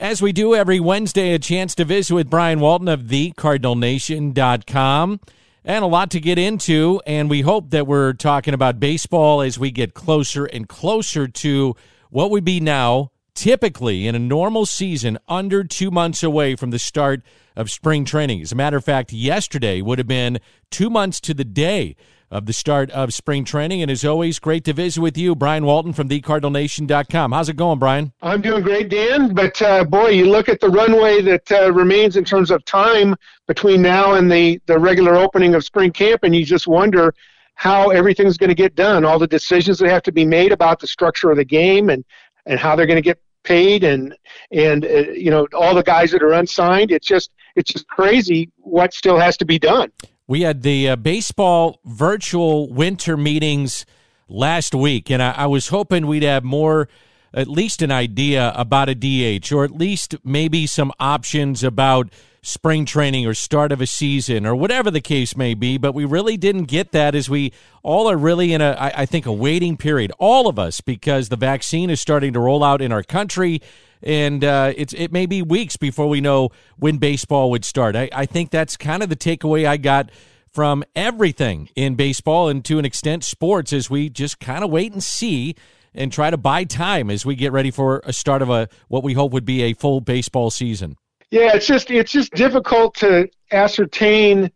As 0.00 0.22
we 0.22 0.32
do 0.32 0.54
every 0.54 0.78
Wednesday, 0.78 1.34
a 1.34 1.40
chance 1.40 1.74
to 1.74 1.84
visit 1.84 2.14
with 2.14 2.30
Brian 2.30 2.60
Walton 2.60 2.86
of 2.86 3.00
thecardinalnation.com. 3.02 5.20
And 5.68 5.84
a 5.84 5.86
lot 5.86 6.12
to 6.12 6.20
get 6.20 6.38
into, 6.38 7.02
and 7.06 7.28
we 7.28 7.42
hope 7.42 7.72
that 7.72 7.86
we're 7.86 8.14
talking 8.14 8.54
about 8.54 8.80
baseball 8.80 9.42
as 9.42 9.58
we 9.58 9.70
get 9.70 9.92
closer 9.92 10.46
and 10.46 10.66
closer 10.66 11.28
to 11.28 11.76
what 12.08 12.30
would 12.30 12.42
be 12.42 12.58
now 12.58 13.12
typically 13.34 14.06
in 14.06 14.14
a 14.14 14.18
normal 14.18 14.64
season 14.64 15.18
under 15.28 15.62
two 15.62 15.90
months 15.90 16.22
away 16.22 16.56
from 16.56 16.70
the 16.70 16.78
start 16.78 17.20
of 17.54 17.70
spring 17.70 18.06
training. 18.06 18.40
As 18.40 18.50
a 18.50 18.54
matter 18.54 18.78
of 18.78 18.84
fact, 18.86 19.12
yesterday 19.12 19.82
would 19.82 19.98
have 19.98 20.08
been 20.08 20.38
two 20.70 20.88
months 20.88 21.20
to 21.20 21.34
the 21.34 21.44
day 21.44 21.96
of 22.30 22.46
the 22.46 22.52
start 22.52 22.90
of 22.90 23.14
spring 23.14 23.44
training. 23.44 23.82
And 23.82 23.90
as 23.90 24.04
always, 24.04 24.38
great 24.38 24.64
to 24.64 24.72
visit 24.72 25.00
with 25.00 25.16
you, 25.16 25.34
Brian 25.34 25.64
Walton 25.64 25.92
from 25.92 26.08
thecardinalnation.com. 26.08 27.32
How's 27.32 27.48
it 27.48 27.56
going, 27.56 27.78
Brian? 27.78 28.12
I'm 28.22 28.40
doing 28.40 28.62
great, 28.62 28.88
Dan. 28.88 29.34
But 29.34 29.60
uh, 29.62 29.84
boy, 29.84 30.08
you 30.08 30.26
look 30.26 30.48
at 30.48 30.60
the 30.60 30.68
runway 30.68 31.22
that 31.22 31.50
uh, 31.52 31.72
remains 31.72 32.16
in 32.16 32.24
terms 32.24 32.50
of 32.50 32.64
time 32.64 33.14
between 33.46 33.82
now 33.82 34.14
and 34.14 34.30
the, 34.30 34.60
the 34.66 34.78
regular 34.78 35.16
opening 35.16 35.54
of 35.54 35.64
spring 35.64 35.90
camp, 35.90 36.24
and 36.24 36.34
you 36.34 36.44
just 36.44 36.66
wonder 36.66 37.14
how 37.54 37.90
everything's 37.90 38.36
going 38.36 38.48
to 38.48 38.54
get 38.54 38.74
done. 38.74 39.04
All 39.04 39.18
the 39.18 39.26
decisions 39.26 39.78
that 39.78 39.88
have 39.88 40.02
to 40.04 40.12
be 40.12 40.24
made 40.24 40.52
about 40.52 40.78
the 40.78 40.86
structure 40.86 41.30
of 41.30 41.36
the 41.38 41.44
game 41.44 41.90
and, 41.90 42.04
and 42.46 42.60
how 42.60 42.76
they're 42.76 42.86
going 42.86 42.96
to 42.96 43.02
get 43.02 43.20
paid 43.44 43.84
and 43.84 44.14
and 44.50 44.84
uh, 44.84 45.10
you 45.12 45.30
know 45.30 45.46
all 45.54 45.74
the 45.74 45.82
guys 45.82 46.10
that 46.10 46.22
are 46.22 46.34
unsigned 46.34 46.90
it's 46.90 47.06
just 47.06 47.30
it's 47.56 47.72
just 47.72 47.86
crazy 47.88 48.50
what 48.58 48.92
still 48.92 49.16
has 49.18 49.36
to 49.36 49.46
be 49.46 49.58
done 49.58 49.90
we 50.28 50.42
had 50.42 50.62
the 50.62 50.90
uh, 50.90 50.96
baseball 50.96 51.80
virtual 51.84 52.70
winter 52.70 53.16
meetings 53.16 53.86
last 54.28 54.74
week, 54.74 55.10
and 55.10 55.22
I, 55.22 55.32
I, 55.32 55.46
was 55.46 55.68
hoping 55.68 56.06
we'd 56.06 56.22
have 56.22 56.44
more, 56.44 56.88
at 57.32 57.48
least 57.48 57.80
an 57.80 57.90
idea 57.90 58.52
about 58.54 58.90
a 58.90 58.94
DH, 58.94 59.50
or 59.50 59.64
at 59.64 59.70
least 59.70 60.16
maybe 60.22 60.66
some 60.66 60.92
options 61.00 61.64
about 61.64 62.12
spring 62.42 62.84
training 62.84 63.26
or 63.26 63.32
start 63.32 63.72
of 63.72 63.80
a 63.80 63.86
season 63.86 64.46
or 64.46 64.54
whatever 64.54 64.90
the 64.90 65.00
case 65.00 65.34
may 65.34 65.54
be. 65.54 65.78
But 65.78 65.92
we 65.92 66.04
really 66.04 66.36
didn't 66.36 66.64
get 66.64 66.92
that 66.92 67.14
as 67.14 67.30
we 67.30 67.52
all 67.82 68.08
are 68.08 68.16
really 68.16 68.52
in 68.52 68.60
a, 68.60 68.72
I, 68.72 68.92
I 69.02 69.06
think, 69.06 69.24
a 69.24 69.32
waiting 69.32 69.78
period. 69.78 70.12
All 70.18 70.46
of 70.46 70.58
us, 70.58 70.82
because 70.82 71.30
the 71.30 71.36
vaccine 71.36 71.88
is 71.88 72.02
starting 72.02 72.34
to 72.34 72.40
roll 72.40 72.62
out 72.62 72.82
in 72.82 72.92
our 72.92 73.02
country 73.02 73.62
and 74.02 74.44
uh, 74.44 74.72
it's 74.76 74.92
it 74.94 75.12
may 75.12 75.26
be 75.26 75.42
weeks 75.42 75.76
before 75.76 76.08
we 76.08 76.20
know 76.20 76.50
when 76.76 76.98
baseball 76.98 77.50
would 77.50 77.64
start. 77.64 77.96
I, 77.96 78.08
I 78.12 78.26
think 78.26 78.50
that's 78.50 78.76
kind 78.76 79.02
of 79.02 79.08
the 79.08 79.16
takeaway 79.16 79.66
I 79.66 79.76
got 79.76 80.10
from 80.52 80.84
everything 80.96 81.68
in 81.76 81.94
baseball 81.94 82.48
and 82.48 82.64
to 82.64 82.78
an 82.78 82.84
extent 82.84 83.24
sports 83.24 83.72
as 83.72 83.90
we 83.90 84.08
just 84.08 84.40
kind 84.40 84.64
of 84.64 84.70
wait 84.70 84.92
and 84.92 85.02
see 85.02 85.54
and 85.94 86.12
try 86.12 86.30
to 86.30 86.36
buy 86.36 86.64
time 86.64 87.10
as 87.10 87.26
we 87.26 87.34
get 87.34 87.52
ready 87.52 87.70
for 87.70 88.02
a 88.04 88.12
start 88.12 88.42
of 88.42 88.50
a 88.50 88.68
what 88.88 89.02
we 89.02 89.14
hope 89.14 89.32
would 89.32 89.44
be 89.44 89.62
a 89.62 89.72
full 89.74 90.00
baseball 90.00 90.50
season. 90.50 90.96
Yeah, 91.30 91.54
it's 91.54 91.66
just 91.66 91.90
it's 91.90 92.12
just 92.12 92.32
difficult 92.32 92.94
to 92.96 93.28
ascertain 93.52 94.50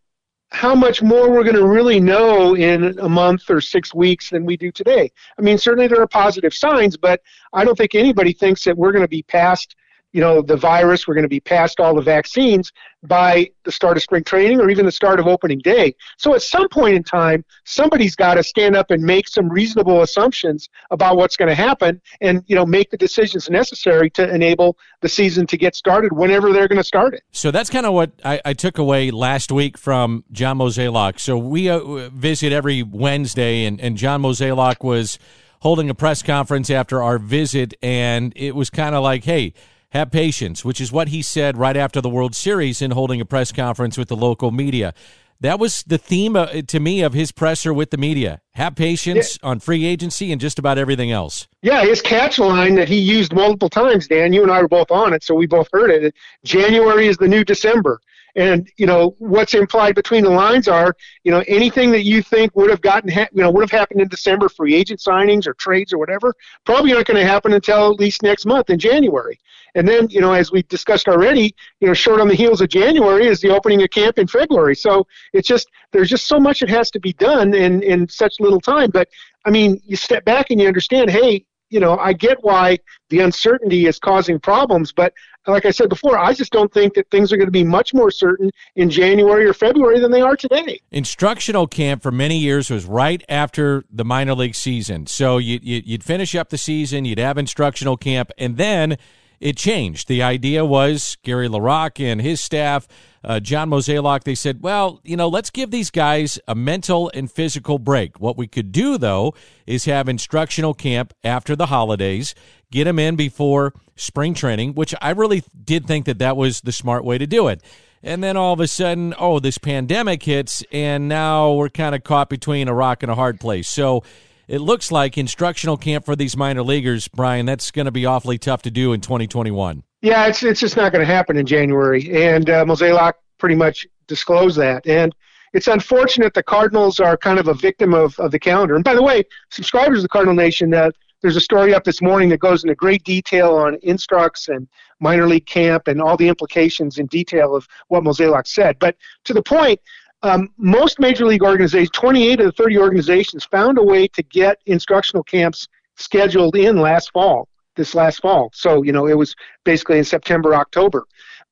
how 0.52 0.74
much 0.74 1.02
more 1.02 1.30
we're 1.30 1.44
going 1.44 1.56
to 1.56 1.66
really 1.66 1.98
know 1.98 2.54
in 2.54 2.98
a 2.98 3.08
month 3.08 3.48
or 3.48 3.60
six 3.60 3.94
weeks 3.94 4.30
than 4.30 4.44
we 4.44 4.56
do 4.56 4.70
today. 4.70 5.10
I 5.38 5.42
mean, 5.42 5.56
certainly 5.56 5.88
there 5.88 6.00
are 6.00 6.06
positive 6.06 6.52
signs, 6.52 6.96
but 6.96 7.22
I 7.52 7.64
don't 7.64 7.76
think 7.76 7.94
anybody 7.94 8.32
thinks 8.32 8.62
that 8.64 8.76
we're 8.76 8.92
going 8.92 9.04
to 9.04 9.08
be 9.08 9.22
past 9.22 9.76
you 10.12 10.20
know, 10.20 10.42
the 10.42 10.56
virus, 10.56 11.08
we're 11.08 11.14
going 11.14 11.22
to 11.22 11.28
be 11.28 11.40
past 11.40 11.80
all 11.80 11.94
the 11.94 12.02
vaccines 12.02 12.70
by 13.02 13.50
the 13.64 13.72
start 13.72 13.96
of 13.96 14.02
spring 14.02 14.22
training 14.22 14.60
or 14.60 14.70
even 14.70 14.86
the 14.86 14.92
start 14.92 15.18
of 15.18 15.26
opening 15.26 15.58
day. 15.58 15.94
So 16.18 16.34
at 16.34 16.42
some 16.42 16.68
point 16.68 16.94
in 16.94 17.02
time, 17.02 17.44
somebody's 17.64 18.14
got 18.14 18.34
to 18.34 18.42
stand 18.42 18.76
up 18.76 18.90
and 18.90 19.02
make 19.02 19.26
some 19.26 19.48
reasonable 19.48 20.02
assumptions 20.02 20.68
about 20.90 21.16
what's 21.16 21.36
going 21.36 21.48
to 21.48 21.54
happen 21.54 22.00
and, 22.20 22.44
you 22.46 22.54
know, 22.54 22.64
make 22.66 22.90
the 22.90 22.96
decisions 22.96 23.50
necessary 23.50 24.10
to 24.10 24.32
enable 24.32 24.76
the 25.00 25.08
season 25.08 25.46
to 25.48 25.56
get 25.56 25.74
started 25.74 26.12
whenever 26.12 26.52
they're 26.52 26.68
going 26.68 26.78
to 26.78 26.84
start 26.84 27.14
it. 27.14 27.22
So 27.32 27.50
that's 27.50 27.70
kind 27.70 27.86
of 27.86 27.94
what 27.94 28.12
I, 28.24 28.40
I, 28.44 28.52
took 28.52 28.78
away 28.78 29.10
last 29.10 29.50
week 29.50 29.76
from 29.76 30.24
John 30.30 30.58
Mozeliak. 30.58 31.18
So 31.18 31.36
we 31.36 31.68
uh, 31.68 32.10
visit 32.10 32.52
every 32.52 32.82
Wednesday, 32.82 33.64
and, 33.64 33.80
and 33.80 33.96
John 33.96 34.22
Mozeliak 34.22 34.84
was 34.84 35.18
holding 35.60 35.88
a 35.88 35.94
press 35.94 36.22
conference 36.22 36.70
after 36.70 37.02
our 37.02 37.18
visit, 37.18 37.74
and 37.82 38.32
it 38.36 38.54
was 38.54 38.70
kind 38.70 38.94
of 38.94 39.02
like, 39.02 39.24
hey, 39.24 39.54
have 39.92 40.10
patience, 40.10 40.64
which 40.64 40.80
is 40.80 40.90
what 40.90 41.08
he 41.08 41.20
said 41.20 41.58
right 41.58 41.76
after 41.76 42.00
the 42.00 42.08
World 42.08 42.34
Series 42.34 42.80
in 42.80 42.92
holding 42.92 43.20
a 43.20 43.26
press 43.26 43.52
conference 43.52 43.98
with 43.98 44.08
the 44.08 44.16
local 44.16 44.50
media. 44.50 44.94
That 45.40 45.58
was 45.58 45.82
the 45.82 45.98
theme 45.98 46.34
uh, 46.34 46.46
to 46.68 46.80
me 46.80 47.02
of 47.02 47.12
his 47.12 47.30
presser 47.30 47.74
with 47.74 47.90
the 47.90 47.98
media. 47.98 48.40
Have 48.52 48.74
patience 48.74 49.38
yeah. 49.42 49.50
on 49.50 49.60
free 49.60 49.84
agency 49.84 50.32
and 50.32 50.40
just 50.40 50.58
about 50.58 50.78
everything 50.78 51.10
else. 51.10 51.46
Yeah, 51.60 51.84
his 51.84 52.00
catch 52.00 52.38
line 52.38 52.74
that 52.76 52.88
he 52.88 52.96
used 52.96 53.34
multiple 53.34 53.68
times, 53.68 54.06
Dan, 54.06 54.32
you 54.32 54.42
and 54.42 54.50
I 54.50 54.62
were 54.62 54.68
both 54.68 54.90
on 54.90 55.12
it, 55.12 55.22
so 55.22 55.34
we 55.34 55.46
both 55.46 55.68
heard 55.72 55.90
it. 55.90 56.14
January 56.42 57.06
is 57.06 57.18
the 57.18 57.28
new 57.28 57.44
December. 57.44 58.00
And 58.34 58.68
you 58.78 58.86
know 58.86 59.14
what's 59.18 59.54
implied 59.54 59.94
between 59.94 60.24
the 60.24 60.30
lines 60.30 60.66
are, 60.66 60.96
you 61.22 61.30
know, 61.30 61.44
anything 61.46 61.90
that 61.90 62.04
you 62.04 62.22
think 62.22 62.56
would 62.56 62.70
have 62.70 62.80
gotten, 62.80 63.10
ha- 63.10 63.28
you 63.32 63.42
know, 63.42 63.50
would 63.50 63.62
have 63.62 63.70
happened 63.70 64.00
in 64.00 64.08
December, 64.08 64.48
free 64.48 64.74
agent 64.74 65.00
signings 65.00 65.46
or 65.46 65.54
trades 65.54 65.92
or 65.92 65.98
whatever, 65.98 66.34
probably 66.64 66.92
not 66.92 67.04
going 67.04 67.20
to 67.20 67.26
happen 67.26 67.52
until 67.52 67.92
at 67.92 68.00
least 68.00 68.22
next 68.22 68.46
month 68.46 68.70
in 68.70 68.78
January. 68.78 69.38
And 69.74 69.86
then, 69.88 70.08
you 70.08 70.20
know, 70.20 70.32
as 70.32 70.52
we 70.52 70.62
discussed 70.64 71.08
already, 71.08 71.54
you 71.80 71.88
know, 71.88 71.94
short 71.94 72.20
on 72.20 72.28
the 72.28 72.34
heels 72.34 72.60
of 72.60 72.68
January 72.68 73.26
is 73.26 73.40
the 73.40 73.50
opening 73.50 73.82
of 73.82 73.90
camp 73.90 74.18
in 74.18 74.26
February. 74.26 74.76
So 74.76 75.06
it's 75.32 75.48
just 75.48 75.68
there's 75.92 76.10
just 76.10 76.26
so 76.26 76.38
much 76.38 76.60
that 76.60 76.70
has 76.70 76.90
to 76.92 77.00
be 77.00 77.12
done 77.14 77.54
in 77.54 77.82
in 77.82 78.08
such 78.08 78.34
little 78.40 78.60
time. 78.60 78.90
But 78.90 79.08
I 79.44 79.50
mean, 79.50 79.80
you 79.84 79.96
step 79.96 80.24
back 80.24 80.50
and 80.50 80.60
you 80.60 80.68
understand, 80.68 81.10
hey, 81.10 81.44
you 81.72 81.80
know, 81.80 81.96
I 81.96 82.12
get 82.12 82.36
why 82.42 82.78
the 83.08 83.20
uncertainty 83.20 83.86
is 83.86 83.98
causing 83.98 84.38
problems, 84.38 84.92
but 84.92 85.14
like 85.46 85.66
I 85.66 85.70
said 85.70 85.88
before, 85.88 86.18
I 86.18 86.32
just 86.32 86.52
don't 86.52 86.72
think 86.72 86.94
that 86.94 87.10
things 87.10 87.32
are 87.32 87.36
going 87.36 87.46
to 87.46 87.52
be 87.52 87.64
much 87.64 87.92
more 87.92 88.10
certain 88.10 88.50
in 88.76 88.90
January 88.90 89.46
or 89.46 89.54
February 89.54 89.98
than 89.98 90.10
they 90.10 90.20
are 90.20 90.36
today. 90.36 90.80
Instructional 90.90 91.66
camp 91.66 92.02
for 92.02 92.12
many 92.12 92.38
years 92.38 92.70
was 92.70 92.84
right 92.84 93.22
after 93.28 93.84
the 93.90 94.04
minor 94.04 94.34
league 94.34 94.54
season. 94.54 95.06
So 95.06 95.38
you, 95.38 95.58
you, 95.62 95.82
you'd 95.84 96.04
finish 96.04 96.34
up 96.34 96.50
the 96.50 96.58
season, 96.58 97.04
you'd 97.04 97.18
have 97.18 97.38
instructional 97.38 97.96
camp, 97.96 98.30
and 98.38 98.56
then 98.56 98.98
it 99.42 99.56
changed. 99.56 100.06
The 100.06 100.22
idea 100.22 100.64
was 100.64 101.16
Gary 101.24 101.48
LaRocque 101.48 102.00
and 102.00 102.22
his 102.22 102.40
staff, 102.40 102.86
uh, 103.24 103.40
John 103.40 103.70
Mozeliak, 103.70 104.22
they 104.22 104.36
said, 104.36 104.62
well, 104.62 105.00
you 105.02 105.16
know, 105.16 105.28
let's 105.28 105.50
give 105.50 105.72
these 105.72 105.90
guys 105.90 106.38
a 106.46 106.54
mental 106.54 107.10
and 107.12 107.30
physical 107.30 107.80
break. 107.80 108.20
What 108.20 108.36
we 108.36 108.46
could 108.46 108.70
do, 108.70 108.98
though, 108.98 109.34
is 109.66 109.84
have 109.86 110.08
instructional 110.08 110.74
camp 110.74 111.12
after 111.24 111.56
the 111.56 111.66
holidays, 111.66 112.36
get 112.70 112.84
them 112.84 113.00
in 113.00 113.16
before 113.16 113.74
spring 113.96 114.32
training, 114.32 114.74
which 114.74 114.94
I 115.02 115.10
really 115.10 115.42
did 115.64 115.86
think 115.86 116.06
that 116.06 116.20
that 116.20 116.36
was 116.36 116.60
the 116.60 116.72
smart 116.72 117.04
way 117.04 117.18
to 117.18 117.26
do 117.26 117.48
it. 117.48 117.62
And 118.00 118.22
then 118.22 118.36
all 118.36 118.52
of 118.52 118.60
a 118.60 118.68
sudden, 118.68 119.12
oh, 119.18 119.40
this 119.40 119.58
pandemic 119.58 120.22
hits, 120.22 120.64
and 120.70 121.08
now 121.08 121.52
we're 121.52 121.68
kind 121.68 121.94
of 121.96 122.04
caught 122.04 122.28
between 122.28 122.68
a 122.68 122.74
rock 122.74 123.02
and 123.02 123.10
a 123.10 123.16
hard 123.16 123.40
place. 123.40 123.68
So, 123.68 124.04
it 124.48 124.60
looks 124.60 124.92
like 124.92 125.16
instructional 125.16 125.76
camp 125.76 126.04
for 126.04 126.16
these 126.16 126.36
minor 126.36 126.62
leaguers, 126.62 127.08
Brian, 127.08 127.46
that's 127.46 127.70
going 127.70 127.86
to 127.86 127.92
be 127.92 128.06
awfully 128.06 128.38
tough 128.38 128.62
to 128.62 128.70
do 128.70 128.92
in 128.92 129.00
2021. 129.00 129.82
Yeah, 130.00 130.26
it's 130.26 130.42
it's 130.42 130.60
just 130.60 130.76
not 130.76 130.92
going 130.92 131.06
to 131.06 131.12
happen 131.12 131.36
in 131.36 131.46
January, 131.46 132.24
and 132.24 132.50
uh, 132.50 132.64
Mozeliak 132.64 133.14
pretty 133.38 133.54
much 133.54 133.86
disclosed 134.08 134.58
that. 134.58 134.86
And 134.86 135.14
it's 135.52 135.68
unfortunate 135.68 136.34
the 136.34 136.42
Cardinals 136.42 136.98
are 136.98 137.16
kind 137.16 137.38
of 137.38 137.48
a 137.48 137.54
victim 137.54 137.94
of, 137.94 138.18
of 138.18 138.30
the 138.30 138.38
calendar. 138.38 138.74
And 138.74 138.84
by 138.84 138.94
the 138.94 139.02
way, 139.02 139.24
subscribers 139.50 139.98
of 139.98 140.02
the 140.02 140.08
Cardinal 140.08 140.34
Nation, 140.34 140.72
uh, 140.72 140.90
there's 141.20 141.36
a 141.36 141.40
story 141.40 141.72
up 141.72 141.84
this 141.84 142.02
morning 142.02 142.28
that 142.30 142.40
goes 142.40 142.64
into 142.64 142.74
great 142.74 143.04
detail 143.04 143.54
on 143.54 143.78
instructs 143.82 144.48
and 144.48 144.66
minor 144.98 145.26
league 145.26 145.46
camp 145.46 145.88
and 145.88 146.00
all 146.00 146.16
the 146.16 146.28
implications 146.28 146.98
in 146.98 147.06
detail 147.06 147.54
of 147.54 147.68
what 147.88 148.02
Mozeliak 148.02 148.46
said. 148.46 148.78
But 148.78 148.96
to 149.24 149.32
the 149.32 149.42
point, 149.42 149.80
um, 150.22 150.50
most 150.56 151.00
major 151.00 151.26
league 151.26 151.42
organizations, 151.42 151.90
28 151.90 152.40
of 152.40 152.46
the 152.46 152.52
30 152.52 152.78
organizations, 152.78 153.44
found 153.44 153.78
a 153.78 153.82
way 153.82 154.06
to 154.08 154.22
get 154.22 154.58
instructional 154.66 155.22
camps 155.24 155.68
scheduled 155.96 156.56
in 156.56 156.76
last 156.76 157.10
fall, 157.12 157.48
this 157.76 157.94
last 157.94 158.20
fall. 158.20 158.50
So, 158.54 158.82
you 158.82 158.92
know, 158.92 159.06
it 159.06 159.16
was 159.16 159.34
basically 159.64 159.98
in 159.98 160.04
September, 160.04 160.54
October. 160.54 161.04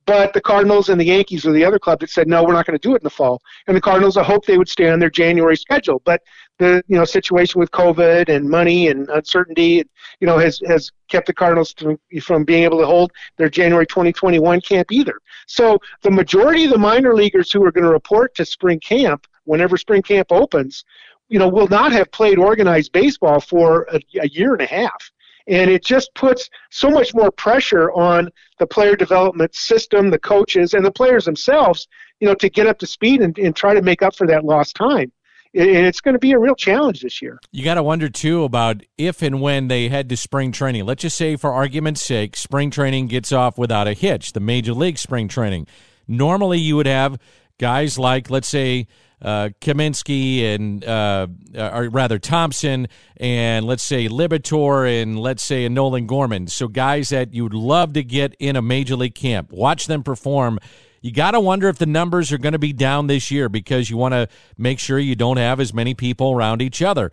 But 0.06 0.32
the 0.32 0.40
Cardinals 0.40 0.88
and 0.88 1.00
the 1.00 1.04
Yankees 1.04 1.44
were 1.44 1.52
the 1.52 1.64
other 1.64 1.78
club 1.78 2.00
that 2.00 2.10
said, 2.10 2.26
no, 2.26 2.42
we're 2.42 2.52
not 2.52 2.66
going 2.66 2.78
to 2.78 2.88
do 2.88 2.94
it 2.94 3.02
in 3.02 3.04
the 3.04 3.10
fall. 3.10 3.40
And 3.66 3.76
the 3.76 3.80
Cardinals, 3.80 4.16
I 4.16 4.22
hope 4.22 4.44
they 4.44 4.58
would 4.58 4.68
stay 4.68 4.88
on 4.90 4.98
their 4.98 5.10
January 5.10 5.56
schedule. 5.56 6.02
But 6.04 6.22
the 6.58 6.82
you 6.88 6.96
know 6.96 7.04
situation 7.04 7.58
with 7.58 7.70
COVID 7.72 8.28
and 8.28 8.48
money 8.48 8.88
and 8.88 9.08
uncertainty, 9.08 9.82
you 10.20 10.26
know, 10.26 10.38
has 10.38 10.60
has 10.68 10.90
kept 11.08 11.26
the 11.26 11.32
Cardinals 11.32 11.74
to, 11.74 11.98
from 12.20 12.44
being 12.44 12.64
able 12.64 12.78
to 12.78 12.86
hold 12.86 13.12
their 13.38 13.48
January 13.48 13.86
2021 13.86 14.60
camp 14.60 14.92
either. 14.92 15.18
So 15.46 15.78
the 16.02 16.10
majority 16.10 16.64
of 16.64 16.70
the 16.70 16.78
minor 16.78 17.14
leaguers 17.14 17.50
who 17.50 17.64
are 17.64 17.72
going 17.72 17.84
to 17.84 17.90
report 17.90 18.34
to 18.36 18.44
spring 18.44 18.78
camp, 18.80 19.26
whenever 19.44 19.76
spring 19.76 20.02
camp 20.02 20.30
opens, 20.30 20.84
you 21.28 21.38
know, 21.38 21.48
will 21.48 21.68
not 21.68 21.92
have 21.92 22.12
played 22.12 22.38
organized 22.38 22.92
baseball 22.92 23.40
for 23.40 23.86
a, 23.92 24.00
a 24.20 24.28
year 24.28 24.52
and 24.52 24.62
a 24.62 24.66
half. 24.66 25.10
And 25.46 25.70
it 25.70 25.84
just 25.84 26.14
puts 26.14 26.48
so 26.70 26.90
much 26.90 27.14
more 27.14 27.30
pressure 27.30 27.90
on 27.92 28.30
the 28.58 28.66
player 28.66 28.96
development 28.96 29.54
system, 29.54 30.10
the 30.10 30.18
coaches, 30.18 30.74
and 30.74 30.84
the 30.84 30.92
players 30.92 31.24
themselves, 31.24 31.88
you 32.20 32.28
know, 32.28 32.34
to 32.34 32.48
get 32.48 32.66
up 32.66 32.78
to 32.78 32.86
speed 32.86 33.22
and, 33.22 33.36
and 33.38 33.56
try 33.56 33.74
to 33.74 33.82
make 33.82 34.02
up 34.02 34.14
for 34.14 34.26
that 34.26 34.44
lost 34.44 34.76
time 34.76 35.12
and 35.54 35.86
it's 35.86 36.00
going 36.00 36.14
to 36.14 36.18
be 36.18 36.32
a 36.32 36.38
real 36.38 36.54
challenge 36.54 37.00
this 37.00 37.20
year. 37.20 37.40
You 37.50 37.64
got 37.64 37.74
to 37.74 37.82
wonder 37.82 38.08
too 38.08 38.44
about 38.44 38.82
if 38.96 39.22
and 39.22 39.40
when 39.40 39.68
they 39.68 39.88
head 39.88 40.08
to 40.10 40.16
spring 40.16 40.52
training. 40.52 40.86
Let's 40.86 41.02
just 41.02 41.16
say, 41.16 41.36
for 41.36 41.52
argument's 41.52 42.02
sake, 42.02 42.36
spring 42.36 42.70
training 42.70 43.08
gets 43.08 43.32
off 43.32 43.58
without 43.58 43.88
a 43.88 43.94
hitch. 43.94 44.32
The 44.32 44.40
major 44.40 44.72
league 44.72 44.98
spring 44.98 45.28
training. 45.28 45.66
Normally, 46.06 46.58
you 46.58 46.76
would 46.76 46.86
have 46.86 47.18
guys 47.58 47.98
like, 47.98 48.30
let's 48.30 48.48
say, 48.48 48.86
uh, 49.22 49.50
Kaminsky 49.60 50.44
and, 50.44 50.84
uh, 50.84 51.26
or 51.54 51.88
rather 51.88 52.18
Thompson, 52.18 52.88
and 53.16 53.66
let's 53.66 53.82
say 53.82 54.08
Liberatore, 54.08 55.02
and 55.02 55.18
let's 55.18 55.42
say 55.42 55.64
a 55.64 55.70
Nolan 55.70 56.06
Gorman. 56.06 56.46
So 56.46 56.68
guys 56.68 57.10
that 57.10 57.34
you 57.34 57.42
would 57.42 57.54
love 57.54 57.92
to 57.94 58.02
get 58.02 58.34
in 58.38 58.56
a 58.56 58.62
major 58.62 58.96
league 58.96 59.14
camp, 59.14 59.52
watch 59.52 59.86
them 59.86 60.02
perform. 60.02 60.58
You 61.02 61.12
got 61.12 61.30
to 61.30 61.40
wonder 61.40 61.68
if 61.68 61.78
the 61.78 61.86
numbers 61.86 62.32
are 62.32 62.38
going 62.38 62.52
to 62.52 62.58
be 62.58 62.72
down 62.72 63.06
this 63.06 63.30
year 63.30 63.48
because 63.48 63.88
you 63.88 63.96
want 63.96 64.12
to 64.12 64.28
make 64.58 64.78
sure 64.78 64.98
you 64.98 65.16
don't 65.16 65.38
have 65.38 65.60
as 65.60 65.72
many 65.72 65.94
people 65.94 66.32
around 66.32 66.60
each 66.60 66.82
other. 66.82 67.10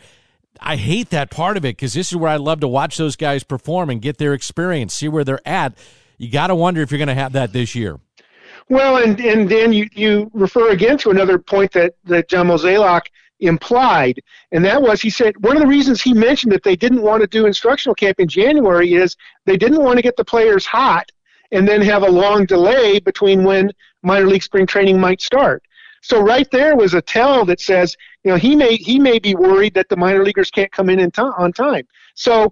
I 0.59 0.75
hate 0.75 1.11
that 1.11 1.29
part 1.29 1.55
of 1.57 1.65
it 1.65 1.77
because 1.77 1.93
this 1.93 2.11
is 2.11 2.15
where 2.15 2.29
I 2.29 2.37
love 2.37 2.61
to 2.61 2.67
watch 2.67 2.97
those 2.97 3.15
guys 3.15 3.43
perform 3.43 3.89
and 3.89 4.01
get 4.01 4.17
their 4.17 4.33
experience, 4.33 4.93
see 4.93 5.07
where 5.07 5.23
they're 5.23 5.47
at. 5.47 5.77
You 6.17 6.31
got 6.31 6.47
to 6.47 6.55
wonder 6.55 6.81
if 6.81 6.91
you're 6.91 6.97
going 6.97 7.07
to 7.09 7.13
have 7.13 7.33
that 7.33 7.53
this 7.53 7.75
year. 7.75 7.99
Well, 8.69 8.97
and 8.97 9.19
and 9.19 9.47
then 9.47 9.71
you 9.71 9.87
you 9.93 10.29
refer 10.33 10.71
again 10.71 10.97
to 10.99 11.09
another 11.09 11.39
point 11.39 11.71
that 11.73 11.93
that 12.05 12.27
John 12.27 12.47
Mozeliak 12.47 13.03
implied, 13.39 14.21
and 14.51 14.65
that 14.65 14.81
was 14.81 15.01
he 15.01 15.09
said 15.09 15.35
one 15.43 15.55
of 15.55 15.61
the 15.61 15.67
reasons 15.67 16.01
he 16.01 16.13
mentioned 16.13 16.51
that 16.51 16.63
they 16.63 16.75
didn't 16.75 17.01
want 17.01 17.21
to 17.21 17.27
do 17.27 17.45
instructional 17.45 17.95
camp 17.95 18.19
in 18.19 18.27
January 18.27 18.93
is 18.93 19.15
they 19.45 19.57
didn't 19.57 19.83
want 19.83 19.97
to 19.97 20.01
get 20.01 20.17
the 20.17 20.25
players 20.25 20.65
hot 20.65 21.09
and 21.51 21.67
then 21.67 21.81
have 21.81 22.03
a 22.03 22.09
long 22.09 22.45
delay 22.45 22.99
between 22.99 23.43
when 23.43 23.71
minor 24.03 24.27
league 24.27 24.43
spring 24.43 24.65
training 24.65 24.99
might 24.99 25.21
start. 25.21 25.63
So 26.01 26.21
right 26.21 26.49
there 26.51 26.75
was 26.75 26.93
a 26.93 27.01
tell 27.01 27.45
that 27.45 27.59
says, 27.59 27.95
you 28.23 28.31
know, 28.31 28.37
he 28.37 28.55
may 28.55 28.75
he 28.75 28.99
may 28.99 29.19
be 29.19 29.35
worried 29.35 29.73
that 29.75 29.87
the 29.89 29.97
minor 29.97 30.23
leaguers 30.23 30.51
can't 30.51 30.71
come 30.71 30.89
in, 30.89 30.99
in 30.99 31.11
to- 31.11 31.33
on 31.37 31.53
time. 31.53 31.87
So 32.15 32.51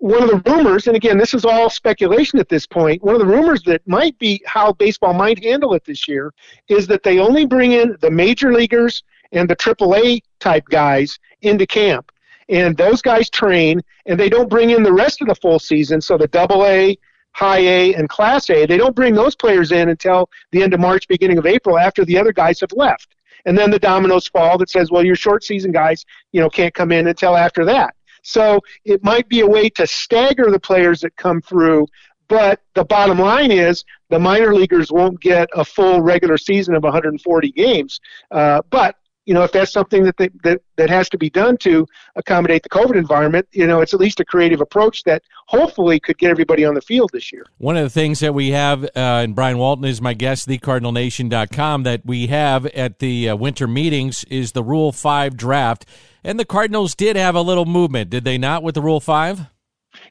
one 0.00 0.22
of 0.22 0.30
the 0.30 0.50
rumors, 0.50 0.86
and 0.86 0.96
again, 0.96 1.18
this 1.18 1.34
is 1.34 1.44
all 1.44 1.68
speculation 1.68 2.38
at 2.38 2.48
this 2.48 2.66
point, 2.66 3.02
one 3.02 3.14
of 3.14 3.20
the 3.20 3.26
rumors 3.26 3.62
that 3.64 3.86
might 3.86 4.18
be 4.18 4.42
how 4.46 4.72
baseball 4.72 5.12
might 5.12 5.42
handle 5.44 5.74
it 5.74 5.84
this 5.84 6.08
year 6.08 6.32
is 6.68 6.86
that 6.86 7.02
they 7.02 7.18
only 7.18 7.44
bring 7.44 7.72
in 7.72 7.96
the 8.00 8.10
major 8.10 8.52
leaguers 8.52 9.02
and 9.32 9.48
the 9.48 9.54
AAA 9.54 10.22
type 10.40 10.64
guys 10.70 11.18
into 11.42 11.66
camp. 11.66 12.10
And 12.48 12.76
those 12.76 13.02
guys 13.02 13.28
train, 13.28 13.82
and 14.06 14.18
they 14.18 14.30
don't 14.30 14.48
bring 14.48 14.70
in 14.70 14.82
the 14.82 14.92
rest 14.92 15.20
of 15.20 15.28
the 15.28 15.34
full 15.34 15.58
season. 15.58 16.00
So 16.00 16.16
the 16.16 16.28
double 16.28 16.64
A, 16.64 16.98
high 17.32 17.60
A, 17.60 17.94
and 17.94 18.08
class 18.08 18.48
A, 18.48 18.64
they 18.64 18.78
don't 18.78 18.96
bring 18.96 19.14
those 19.14 19.36
players 19.36 19.70
in 19.70 19.90
until 19.90 20.30
the 20.50 20.62
end 20.62 20.72
of 20.72 20.80
March, 20.80 21.06
beginning 21.08 21.36
of 21.36 21.46
April, 21.46 21.78
after 21.78 22.06
the 22.06 22.18
other 22.18 22.32
guys 22.32 22.58
have 22.60 22.72
left. 22.72 23.14
And 23.44 23.56
then 23.56 23.70
the 23.70 23.78
dominoes 23.78 24.28
fall 24.28 24.56
that 24.58 24.70
says, 24.70 24.90
well, 24.90 25.04
your 25.04 25.14
short 25.14 25.44
season 25.44 25.72
guys, 25.72 26.04
you 26.32 26.40
know, 26.40 26.48
can't 26.48 26.74
come 26.74 26.90
in 26.90 27.06
until 27.06 27.36
after 27.36 27.64
that. 27.66 27.94
So 28.22 28.60
it 28.84 29.02
might 29.02 29.28
be 29.28 29.40
a 29.40 29.46
way 29.46 29.68
to 29.70 29.86
stagger 29.86 30.50
the 30.50 30.60
players 30.60 31.00
that 31.00 31.16
come 31.16 31.40
through. 31.40 31.86
But 32.28 32.60
the 32.74 32.84
bottom 32.84 33.18
line 33.18 33.50
is 33.50 33.84
the 34.08 34.18
minor 34.20 34.54
leaguers 34.54 34.92
won't 34.92 35.20
get 35.20 35.48
a 35.52 35.64
full 35.64 36.00
regular 36.00 36.38
season 36.38 36.74
of 36.74 36.84
140 36.84 37.52
games. 37.52 38.00
Uh, 38.30 38.62
but 38.70 38.96
you 39.26 39.34
know, 39.34 39.44
if 39.44 39.52
that's 39.52 39.72
something 39.72 40.02
that, 40.04 40.16
they, 40.16 40.28
that 40.42 40.60
that 40.76 40.90
has 40.90 41.08
to 41.10 41.18
be 41.18 41.30
done 41.30 41.56
to 41.58 41.86
accommodate 42.16 42.62
the 42.62 42.68
COVID 42.68 42.96
environment, 42.96 43.46
you 43.52 43.66
know, 43.66 43.80
it's 43.80 43.94
at 43.94 44.00
least 44.00 44.18
a 44.18 44.24
creative 44.24 44.60
approach 44.60 45.04
that 45.04 45.22
hopefully 45.46 46.00
could 46.00 46.18
get 46.18 46.30
everybody 46.30 46.64
on 46.64 46.74
the 46.74 46.80
field 46.80 47.10
this 47.12 47.30
year. 47.32 47.46
One 47.58 47.76
of 47.76 47.84
the 47.84 47.90
things 47.90 48.20
that 48.20 48.34
we 48.34 48.50
have, 48.50 48.84
uh, 48.84 48.88
and 48.96 49.34
Brian 49.36 49.58
Walton 49.58 49.84
is 49.84 50.00
my 50.00 50.14
guest, 50.14 50.48
thecardinalnation.com, 50.48 51.82
that 51.82 52.04
we 52.04 52.26
have 52.28 52.66
at 52.66 52.98
the 52.98 53.28
uh, 53.28 53.36
winter 53.36 53.68
meetings 53.68 54.24
is 54.24 54.52
the 54.52 54.64
Rule 54.64 54.90
5 54.90 55.36
draft. 55.36 55.86
And 56.22 56.38
the 56.38 56.44
Cardinals 56.44 56.94
did 56.94 57.16
have 57.16 57.34
a 57.34 57.42
little 57.42 57.64
movement, 57.64 58.10
did 58.10 58.24
they 58.24 58.38
not, 58.38 58.62
with 58.62 58.74
the 58.74 58.82
Rule 58.82 59.00
5? 59.00 59.40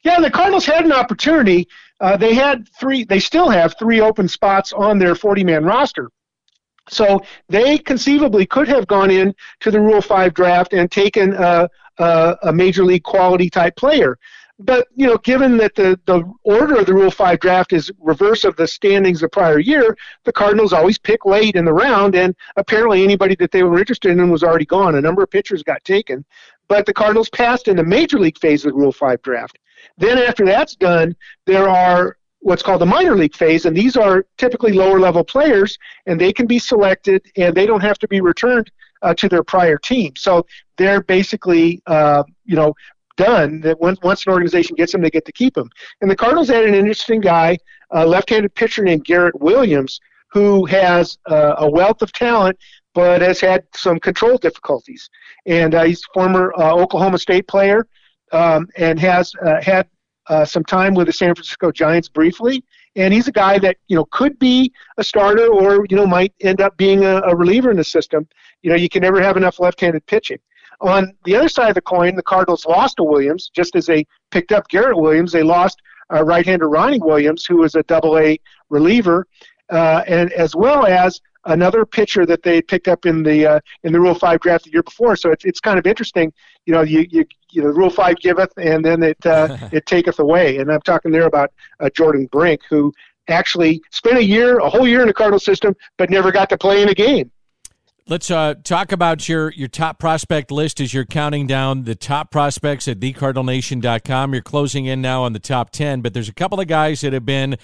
Yeah, 0.04 0.19
the 0.19 0.32
Cardinals 0.32 0.65
had 0.65 0.86
an 0.86 0.91
opportunity. 0.91 1.67
Uh, 2.00 2.17
they 2.17 2.34
had 2.34 2.67
three, 2.80 3.04
they 3.04 3.19
still 3.19 3.50
have 3.50 3.76
three 3.78 4.00
open 4.00 4.28
spots 4.28 4.74
on 4.74 5.00
their 5.00 5.15
40 5.15 5.43
man 5.43 5.63
roster. 5.63 6.10
So 6.89 7.22
they 7.48 7.78
conceivably 7.78 8.45
could 8.45 8.67
have 8.67 8.88
gone 8.88 9.12
in 9.12 9.36
to 9.60 9.72
the 9.72 9.80
Rule 9.80 10.02
5 10.02 10.34
draft 10.34 10.74
and 10.74 10.91
taken 10.91 11.34
a, 11.34 11.69
a, 11.98 12.38
a 12.43 12.54
major 12.54 12.84
league 12.84 13.04
quality 13.04 13.50
type 13.50 13.76
player 13.76 14.17
but 14.60 14.88
you 14.95 15.08
know, 15.08 15.17
given 15.17 15.58
that 15.58 15.74
the 15.76 16.00
the 16.06 16.22
order 16.43 16.76
of 16.76 16.86
the 16.86 16.93
Rule 16.93 17.12
Five 17.12 17.39
draft 17.39 17.72
is 17.72 17.89
reverse 18.00 18.43
of 18.43 18.56
the 18.58 18.67
standings 18.67 19.22
the 19.22 19.30
prior 19.30 19.60
year, 19.60 19.98
the 20.26 20.34
Cardinals 20.34 20.74
always 20.74 20.98
pick 20.98 21.26
late 21.26 21.56
in 21.56 21.63
the 21.63 21.74
round, 21.74 22.15
and 22.15 22.36
apparently 22.58 23.04
anybody 23.04 23.36
that 23.36 23.52
they 23.52 23.63
were 23.63 23.80
interested 23.80 24.12
in 24.12 24.30
was 24.30 24.43
already 24.43 24.65
gone. 24.65 24.95
A 24.95 25.02
number 25.02 25.24
of 25.24 25.32
pitchers 25.32 25.63
got 25.63 25.84
taken, 25.86 26.26
but 26.67 26.86
the 26.86 26.93
Cardinals 26.93 27.30
passed 27.30 27.69
in 27.69 27.78
the 27.78 27.84
major 27.84 28.19
league 28.19 28.38
phase 28.38 28.65
of 28.65 28.74
the 28.74 28.78
Rule 28.78 28.91
Five 28.91 29.22
draft. 29.22 29.58
Then 29.98 30.17
after 30.17 30.45
that's 30.45 30.76
done, 30.76 31.15
there 31.45 31.69
are 31.69 32.17
what's 32.41 32.63
called 32.63 32.82
the 32.82 32.86
minor 32.86 33.15
league 33.15 33.36
phase, 33.36 33.65
and 33.65 33.76
these 33.76 33.95
are 33.95 34.26
typically 34.38 34.74
lower 34.74 35.00
level 35.00 35.24
players, 35.24 35.78
and 36.06 36.19
they 36.19 36.34
can 36.34 36.48
be 36.48 36.60
selected, 36.60 37.26
and 37.38 37.56
they 37.56 37.65
don't 37.65 37.82
have 37.82 38.00
to 38.00 38.08
be 38.10 38.19
returned 38.19 38.69
uh, 39.02 39.13
to 39.13 39.30
their 39.30 39.43
prior 39.43 39.78
team. 39.78 40.13
So 40.17 40.45
they're 40.78 41.02
basically, 41.02 41.82
uh, 41.86 42.24
you 42.45 42.56
know, 42.56 42.74
done 43.19 43.60
that 43.62 43.79
once, 43.79 43.99
once 44.01 44.25
an 44.25 44.32
organization 44.32 44.75
gets 44.75 44.93
him, 44.93 45.01
they 45.01 45.10
get 45.10 45.25
to 45.25 45.32
keep 45.34 45.55
him. 45.58 45.69
And 45.99 46.10
the 46.10 46.15
Cardinals 46.15 46.47
had 46.47 46.63
an 46.63 46.73
interesting 46.73 47.19
guy, 47.19 47.58
a 47.91 48.05
left-handed 48.05 48.55
pitcher 48.55 48.82
named 48.84 49.03
Garrett 49.03 49.39
Williams, 49.39 49.99
who 50.32 50.65
has 50.65 51.17
uh, 51.29 51.55
a 51.58 51.69
wealth 51.69 52.01
of 52.01 52.13
talent, 52.13 52.58
but 52.93 53.21
has 53.21 53.41
had 53.41 53.63
some 53.75 53.99
control 53.99 54.38
difficulties. 54.38 55.10
And 55.45 55.75
uh, 55.75 55.84
he's 55.84 55.99
a 55.99 56.13
former 56.13 56.53
uh, 56.58 56.73
Oklahoma 56.73 57.17
State 57.17 57.47
player 57.47 57.88
um, 58.32 58.67
and 58.77 58.97
has 58.99 59.34
uh, 59.45 59.62
had 59.62 59.88
uh, 60.27 60.45
some 60.45 60.63
time 60.63 60.93
with 60.93 61.08
the 61.08 61.13
San 61.13 61.36
Francisco 61.36 61.71
Giants 61.71 62.08
briefly. 62.08 62.63
And 62.95 63.13
he's 63.13 63.27
a 63.27 63.32
guy 63.32 63.60
that 63.60 63.77
you 63.88 63.97
know 63.97 64.05
could 64.05 64.39
be 64.39 64.71
a 64.97 65.03
starter, 65.03 65.47
or 65.47 65.86
you 65.89 65.97
know 65.97 66.08
might 66.08 66.34
end 66.41 66.60
up 66.62 66.75
being 66.77 67.03
a, 67.05 67.21
a 67.21 67.36
reliever 67.36 67.69
in 67.69 67.77
the 67.77 67.84
system. 67.84 68.27
You 68.62 68.69
know, 68.71 68.75
you 68.75 68.89
can 68.89 69.01
never 69.01 69.21
have 69.21 69.38
enough 69.38 69.60
left-handed 69.60 70.05
pitching. 70.05 70.39
On 70.82 71.13
the 71.26 71.36
other 71.36 71.50
side 71.50 71.70
of 71.70 71.76
the 71.76 71.82
coin, 71.82 72.15
the 72.15 72.24
Cardinals 72.24 72.65
lost 72.65 72.98
to 72.98 73.04
Williams, 73.04 73.52
just 73.54 73.76
as 73.76 73.86
they 73.86 74.06
picked 74.32 74.52
up 74.52 74.68
Garrett 74.70 74.98
Williams. 74.98 75.32
They 75.32 75.44
lost 75.44 75.82
uh, 76.13 76.24
right-hander 76.24 76.70
Ronnie 76.70 77.00
Williams, 77.00 77.46
who 77.46 77.58
was 77.58 77.76
a 77.76 77.84
Double-A 77.84 78.39
reliever, 78.70 79.28
uh, 79.70 80.04
and 80.08 80.32
as 80.34 80.56
well 80.56 80.86
as 80.86 81.20
another 81.46 81.86
pitcher 81.86 82.26
that 82.26 82.44
they 82.44 82.62
picked 82.62 82.88
up 82.88 83.06
in 83.06 83.24
the 83.24 83.46
uh, 83.46 83.60
in 83.84 83.94
the 83.94 84.00
Rule 84.00 84.15
Five 84.15 84.39
draft 84.39 84.65
the 84.65 84.72
year 84.72 84.84
before. 84.84 85.15
So 85.15 85.32
it's 85.32 85.46
it's 85.46 85.60
kind 85.60 85.78
of 85.78 85.86
interesting. 85.86 86.32
You 86.65 86.74
know, 86.74 86.82
you 86.82 87.06
you, 87.10 87.26
you 87.52 87.62
know, 87.62 87.70
Rule 87.70 87.89
Five 87.89 88.18
giveth, 88.18 88.52
and 88.58 88.84
then 88.84 89.04
it 89.04 89.24
uh, 89.26 89.58
it 89.72 89.86
taketh 89.86 90.20
away. 90.20 90.58
And 90.58 90.72
I'm 90.72 90.82
talking 90.82 91.12
there 91.12 91.26
about 91.26 91.52
uh, 91.80 91.89
Jordan 91.89 92.28
Brink, 92.32 92.62
who 92.70 92.94
actually 93.28 93.82
spent 93.92 94.18
a 94.18 94.24
year, 94.24 94.60
a 94.60 94.70
whole 94.70 94.88
year 94.88 95.02
in 95.02 95.08
the 95.08 95.13
Cardinal 95.13 95.39
system, 95.39 95.76
but 95.98 96.10
never 96.10 96.32
got 96.32 96.50
to 96.50 96.58
play 96.58 96.82
in 96.82 96.89
a 96.89 96.96
game. 96.96 97.32
Let's 98.10 98.32
uh, 98.32 98.56
talk 98.63 98.91
about 98.91 99.30
your, 99.30 99.52
your 99.52 99.67
top 99.67 100.00
prospect 100.00 100.50
list 100.50 100.82
as 100.82 100.95
you're 100.95 101.06
counting 101.06 101.45
down 101.45 101.84
the 101.84 101.93
top 101.93 102.32
prospects 102.32 102.88
at 102.88 103.00
thecardinalnation.com. 103.00 104.34
You're 104.34 104.41
closing 104.41 104.88
in 104.88 105.00
now 105.00 105.22
on 105.26 105.34
the 105.34 105.39
top 105.39 105.69
10, 105.69 106.02
but 106.02 106.15
there's 106.15 106.28
a 106.28 106.34
couple 106.34 106.60
of 106.60 106.65
guys 106.65 107.02
that 107.02 107.13
have 107.13 107.24
been 107.24 107.56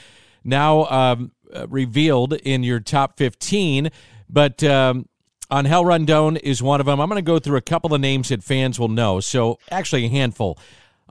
now 0.43 0.85
um, 0.85 1.31
uh, 1.51 1.65
revealed 1.67 2.33
in 2.33 2.61
your 2.61 2.79
top 2.79 3.17
15. 3.17 3.89
But 4.29 4.63
um, 4.63 5.09
Angel 5.51 5.83
Rondon 5.83 6.37
is 6.37 6.61
one 6.61 6.79
of 6.79 6.85
them. 6.85 7.01
I'm 7.01 7.09
going 7.09 7.17
to 7.17 7.25
go 7.25 7.39
through 7.39 7.57
a 7.57 7.61
couple 7.61 7.95
of 7.95 7.99
names 7.99 8.29
that 8.29 8.43
fans 8.43 8.79
will 8.79 8.87
know. 8.87 9.19
So, 9.21 9.57
actually, 9.71 10.05
a 10.05 10.09
handful. 10.09 10.59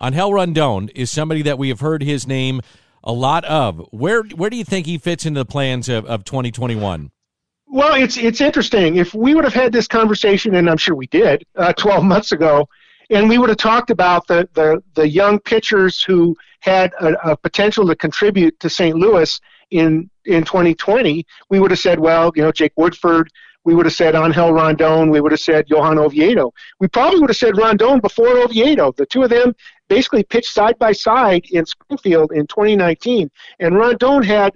Angel 0.00 0.32
Rondon 0.32 0.90
is 0.90 1.10
somebody 1.10 1.42
that 1.42 1.58
we 1.58 1.70
have 1.70 1.80
heard 1.80 2.04
his 2.04 2.28
name 2.28 2.60
a 3.02 3.12
lot 3.12 3.44
of. 3.46 3.84
Where 3.90 4.22
where 4.22 4.48
do 4.48 4.56
you 4.56 4.64
think 4.64 4.86
he 4.86 4.96
fits 4.96 5.26
into 5.26 5.40
the 5.40 5.44
plans 5.44 5.88
of, 5.88 6.06
of 6.06 6.22
2021? 6.22 7.10
Well, 7.74 7.94
it's 7.94 8.16
it's 8.16 8.40
interesting. 8.40 8.98
If 8.98 9.14
we 9.14 9.34
would 9.34 9.42
have 9.42 9.52
had 9.52 9.72
this 9.72 9.88
conversation, 9.88 10.54
and 10.54 10.70
I'm 10.70 10.76
sure 10.76 10.94
we 10.94 11.08
did, 11.08 11.44
uh, 11.56 11.72
12 11.76 12.04
months 12.04 12.30
ago, 12.30 12.68
and 13.10 13.28
we 13.28 13.36
would 13.36 13.48
have 13.48 13.58
talked 13.58 13.90
about 13.90 14.28
the 14.28 14.48
the, 14.54 14.80
the 14.94 15.08
young 15.08 15.40
pitchers 15.40 16.00
who 16.00 16.36
had 16.60 16.92
a, 17.00 17.32
a 17.32 17.36
potential 17.36 17.84
to 17.88 17.96
contribute 17.96 18.60
to 18.60 18.70
St. 18.70 18.94
Louis 18.94 19.40
in 19.72 20.08
in 20.24 20.44
2020, 20.44 21.26
we 21.50 21.58
would 21.58 21.72
have 21.72 21.80
said, 21.80 21.98
well, 21.98 22.30
you 22.36 22.42
know, 22.42 22.52
Jake 22.52 22.74
Woodford. 22.76 23.28
We 23.64 23.74
would 23.74 23.86
have 23.86 23.94
said 23.94 24.14
Angel 24.14 24.52
Rondon. 24.52 25.10
We 25.10 25.20
would 25.20 25.32
have 25.32 25.40
said 25.40 25.64
Johan 25.68 25.98
Oviedo. 25.98 26.52
We 26.78 26.86
probably 26.86 27.18
would 27.18 27.30
have 27.30 27.36
said 27.36 27.56
Rondon 27.56 27.98
before 27.98 28.38
Oviedo. 28.38 28.92
The 28.92 29.06
two 29.06 29.24
of 29.24 29.30
them 29.30 29.52
basically 29.88 30.22
pitched 30.22 30.52
side 30.52 30.78
by 30.78 30.92
side 30.92 31.46
in 31.50 31.66
Springfield 31.66 32.30
in 32.30 32.46
2019, 32.46 33.30
and 33.58 33.74
Rondon 33.74 34.22
had 34.22 34.52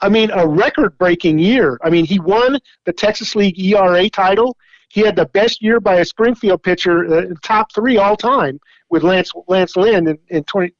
I 0.00 0.08
mean, 0.08 0.30
a 0.32 0.46
record 0.46 0.96
breaking 0.98 1.38
year. 1.38 1.78
I 1.82 1.90
mean, 1.90 2.04
he 2.04 2.18
won 2.18 2.58
the 2.84 2.92
Texas 2.92 3.34
League 3.34 3.58
ERA 3.58 4.08
title. 4.10 4.56
he 4.88 5.00
had 5.00 5.16
the 5.16 5.26
best 5.26 5.62
year 5.62 5.80
by 5.80 5.96
a 5.96 6.04
Springfield 6.04 6.62
pitcher, 6.62 7.12
uh, 7.12 7.34
top 7.42 7.72
three 7.72 7.96
all 7.96 8.16
time, 8.16 8.60
with 8.90 9.02
Lance 9.02 9.32
Lance 9.48 9.76
Lynn 9.76 10.06
in, 10.08 10.18
in 10.28 10.44
20, 10.44 10.72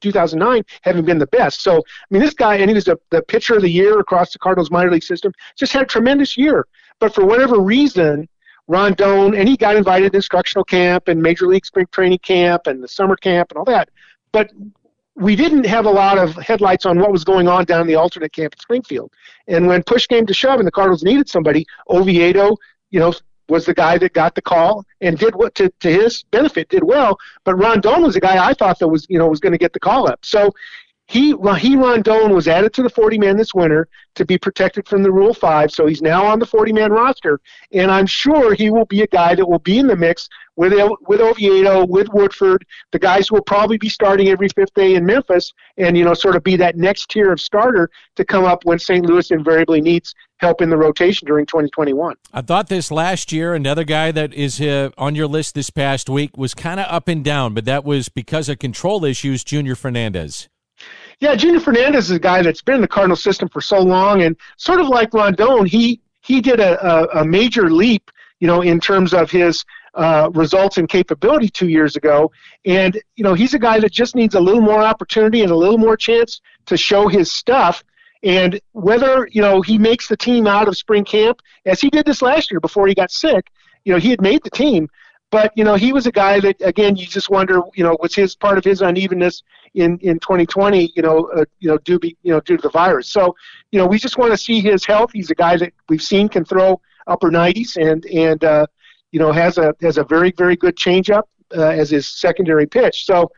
2009 0.00 0.64
having 0.82 1.04
been 1.04 1.18
the 1.18 1.26
best. 1.26 1.62
So, 1.62 1.76
I 1.76 1.80
mean, 2.10 2.22
this 2.22 2.34
guy, 2.34 2.56
and 2.56 2.70
he 2.70 2.74
was 2.74 2.84
the, 2.84 2.98
the 3.10 3.22
pitcher 3.22 3.56
of 3.56 3.62
the 3.62 3.70
year 3.70 3.98
across 4.00 4.32
the 4.32 4.38
Cardinals 4.38 4.70
minor 4.70 4.90
league 4.90 5.02
system, 5.02 5.32
just 5.56 5.72
had 5.72 5.82
a 5.82 5.86
tremendous 5.86 6.36
year. 6.36 6.66
But 6.98 7.14
for 7.14 7.24
whatever 7.24 7.60
reason, 7.60 8.28
Rondon, 8.66 9.34
and 9.34 9.48
he 9.48 9.56
got 9.56 9.76
invited 9.76 10.12
to 10.12 10.16
instructional 10.16 10.64
camp 10.64 11.08
and 11.08 11.20
major 11.20 11.46
league 11.46 11.66
spring 11.66 11.86
training 11.90 12.18
camp 12.18 12.66
and 12.66 12.82
the 12.82 12.88
summer 12.88 13.16
camp 13.16 13.50
and 13.50 13.58
all 13.58 13.64
that. 13.64 13.90
But 14.32 14.52
we 15.16 15.36
didn't 15.36 15.66
have 15.66 15.86
a 15.86 15.90
lot 15.90 16.18
of 16.18 16.34
headlights 16.36 16.86
on 16.86 16.98
what 16.98 17.12
was 17.12 17.24
going 17.24 17.48
on 17.48 17.64
down 17.64 17.86
the 17.86 17.94
alternate 17.94 18.32
camp 18.32 18.52
at 18.52 18.60
Springfield. 18.60 19.12
And 19.48 19.66
when 19.66 19.82
push 19.82 20.06
came 20.06 20.26
to 20.26 20.34
shove 20.34 20.58
and 20.58 20.66
the 20.66 20.72
Cardinals 20.72 21.02
needed 21.02 21.28
somebody, 21.28 21.66
Oviedo, 21.88 22.56
you 22.90 23.00
know, 23.00 23.12
was 23.48 23.66
the 23.66 23.74
guy 23.74 23.98
that 23.98 24.12
got 24.14 24.34
the 24.34 24.42
call 24.42 24.84
and 25.00 25.18
did 25.18 25.34
what 25.34 25.54
to, 25.56 25.70
to 25.80 25.90
his 25.92 26.22
benefit, 26.30 26.68
did 26.68 26.84
well. 26.84 27.18
But 27.44 27.56
Rondon 27.56 28.02
was 28.02 28.14
the 28.14 28.20
guy 28.20 28.42
I 28.42 28.54
thought 28.54 28.78
that 28.78 28.88
was, 28.88 29.06
you 29.10 29.18
know, 29.18 29.26
was 29.26 29.40
going 29.40 29.52
to 29.52 29.58
get 29.58 29.72
the 29.72 29.80
call 29.80 30.08
up. 30.08 30.24
So 30.24 30.52
he 31.10 31.34
he 31.58 31.74
Rondon 31.74 32.32
was 32.32 32.46
added 32.46 32.72
to 32.74 32.84
the 32.84 32.88
40 32.88 33.18
man 33.18 33.36
this 33.36 33.52
winter 33.52 33.88
to 34.14 34.24
be 34.24 34.38
protected 34.38 34.86
from 34.86 35.02
the 35.02 35.10
Rule 35.10 35.34
Five, 35.34 35.72
so 35.72 35.86
he's 35.86 36.00
now 36.00 36.24
on 36.24 36.38
the 36.38 36.46
40 36.46 36.72
man 36.72 36.92
roster, 36.92 37.40
and 37.72 37.90
I'm 37.90 38.06
sure 38.06 38.54
he 38.54 38.70
will 38.70 38.84
be 38.84 39.02
a 39.02 39.08
guy 39.08 39.34
that 39.34 39.44
will 39.44 39.58
be 39.58 39.78
in 39.78 39.88
the 39.88 39.96
mix 39.96 40.28
with 40.54 40.72
with 41.08 41.20
Oviedo, 41.20 41.84
with 41.84 42.06
Woodford, 42.12 42.64
the 42.92 43.00
guys 43.00 43.26
who 43.26 43.34
will 43.34 43.42
probably 43.42 43.76
be 43.76 43.88
starting 43.88 44.28
every 44.28 44.48
fifth 44.50 44.72
day 44.74 44.94
in 44.94 45.04
Memphis, 45.04 45.52
and 45.78 45.98
you 45.98 46.04
know 46.04 46.14
sort 46.14 46.36
of 46.36 46.44
be 46.44 46.54
that 46.54 46.76
next 46.76 47.10
tier 47.10 47.32
of 47.32 47.40
starter 47.40 47.90
to 48.14 48.24
come 48.24 48.44
up 48.44 48.64
when 48.64 48.78
St. 48.78 49.04
Louis 49.04 49.32
invariably 49.32 49.80
needs 49.80 50.14
help 50.36 50.62
in 50.62 50.70
the 50.70 50.76
rotation 50.76 51.26
during 51.26 51.44
2021. 51.44 52.14
I 52.32 52.40
thought 52.40 52.68
this 52.68 52.92
last 52.92 53.32
year, 53.32 53.54
another 53.54 53.82
guy 53.82 54.12
that 54.12 54.32
is 54.32 54.60
uh, 54.60 54.90
on 54.96 55.16
your 55.16 55.26
list 55.26 55.56
this 55.56 55.70
past 55.70 56.08
week 56.08 56.36
was 56.36 56.54
kind 56.54 56.78
of 56.78 56.86
up 56.88 57.08
and 57.08 57.24
down, 57.24 57.52
but 57.52 57.64
that 57.64 57.84
was 57.84 58.08
because 58.08 58.48
of 58.48 58.60
control 58.60 59.04
issues. 59.04 59.42
Junior 59.42 59.74
Fernandez. 59.74 60.48
Yeah, 61.20 61.34
Junior 61.34 61.60
Fernandez 61.60 62.06
is 62.06 62.16
a 62.16 62.18
guy 62.18 62.40
that's 62.40 62.62
been 62.62 62.76
in 62.76 62.80
the 62.80 62.88
Cardinal 62.88 63.16
system 63.16 63.48
for 63.50 63.60
so 63.60 63.78
long, 63.78 64.22
and 64.22 64.36
sort 64.56 64.80
of 64.80 64.88
like 64.88 65.12
Rondon, 65.12 65.66
he 65.66 66.00
he 66.22 66.40
did 66.40 66.60
a, 66.60 66.82
a, 66.82 67.20
a 67.20 67.24
major 67.24 67.70
leap, 67.70 68.10
you 68.40 68.46
know, 68.46 68.62
in 68.62 68.80
terms 68.80 69.12
of 69.12 69.30
his 69.30 69.64
uh, 69.94 70.30
results 70.32 70.78
and 70.78 70.88
capability 70.88 71.48
two 71.50 71.68
years 71.68 71.96
ago. 71.96 72.32
And 72.64 72.98
you 73.16 73.24
know, 73.24 73.34
he's 73.34 73.52
a 73.52 73.58
guy 73.58 73.80
that 73.80 73.92
just 73.92 74.14
needs 74.14 74.34
a 74.34 74.40
little 74.40 74.62
more 74.62 74.82
opportunity 74.82 75.42
and 75.42 75.50
a 75.50 75.56
little 75.56 75.78
more 75.78 75.96
chance 75.96 76.40
to 76.66 76.76
show 76.78 77.06
his 77.06 77.30
stuff. 77.30 77.84
And 78.22 78.58
whether 78.72 79.28
you 79.30 79.42
know 79.42 79.60
he 79.60 79.76
makes 79.76 80.08
the 80.08 80.16
team 80.16 80.46
out 80.46 80.68
of 80.68 80.76
spring 80.78 81.04
camp, 81.04 81.42
as 81.66 81.82
he 81.82 81.90
did 81.90 82.06
this 82.06 82.22
last 82.22 82.50
year 82.50 82.60
before 82.60 82.86
he 82.86 82.94
got 82.94 83.10
sick, 83.10 83.50
you 83.84 83.92
know, 83.92 83.98
he 83.98 84.08
had 84.08 84.22
made 84.22 84.42
the 84.42 84.50
team. 84.50 84.88
But 85.30 85.52
you 85.56 85.64
know, 85.64 85.76
he 85.76 85.92
was 85.92 86.06
a 86.06 86.12
guy 86.12 86.40
that 86.40 86.60
again, 86.60 86.96
you 86.96 87.06
just 87.06 87.30
wonder, 87.30 87.60
you 87.74 87.84
know, 87.84 87.96
was 88.00 88.14
his 88.14 88.34
part 88.34 88.58
of 88.58 88.64
his 88.64 88.82
unevenness 88.82 89.42
in 89.74 89.98
in 89.98 90.18
2020, 90.18 90.92
you 90.96 91.02
know, 91.02 91.30
uh, 91.34 91.44
you 91.60 91.68
know, 91.68 91.78
due 91.78 91.98
be, 91.98 92.16
you 92.22 92.32
know 92.32 92.40
due 92.40 92.56
to 92.56 92.62
the 92.62 92.70
virus. 92.70 93.12
So, 93.12 93.34
you 93.70 93.78
know, 93.78 93.86
we 93.86 93.98
just 93.98 94.18
want 94.18 94.32
to 94.32 94.36
see 94.36 94.60
his 94.60 94.84
health. 94.84 95.10
He's 95.12 95.30
a 95.30 95.34
guy 95.34 95.56
that 95.56 95.72
we've 95.88 96.02
seen 96.02 96.28
can 96.28 96.44
throw 96.44 96.80
upper 97.06 97.30
90s 97.30 97.76
and 97.76 98.04
and 98.06 98.42
uh, 98.44 98.66
you 99.12 99.20
know 99.20 99.32
has 99.32 99.58
a 99.58 99.74
has 99.80 99.98
a 99.98 100.04
very 100.04 100.32
very 100.32 100.56
good 100.56 100.76
changeup 100.76 101.24
uh, 101.56 101.68
as 101.68 101.90
his 101.90 102.08
secondary 102.08 102.66
pitch. 102.66 103.04
So, 103.04 103.30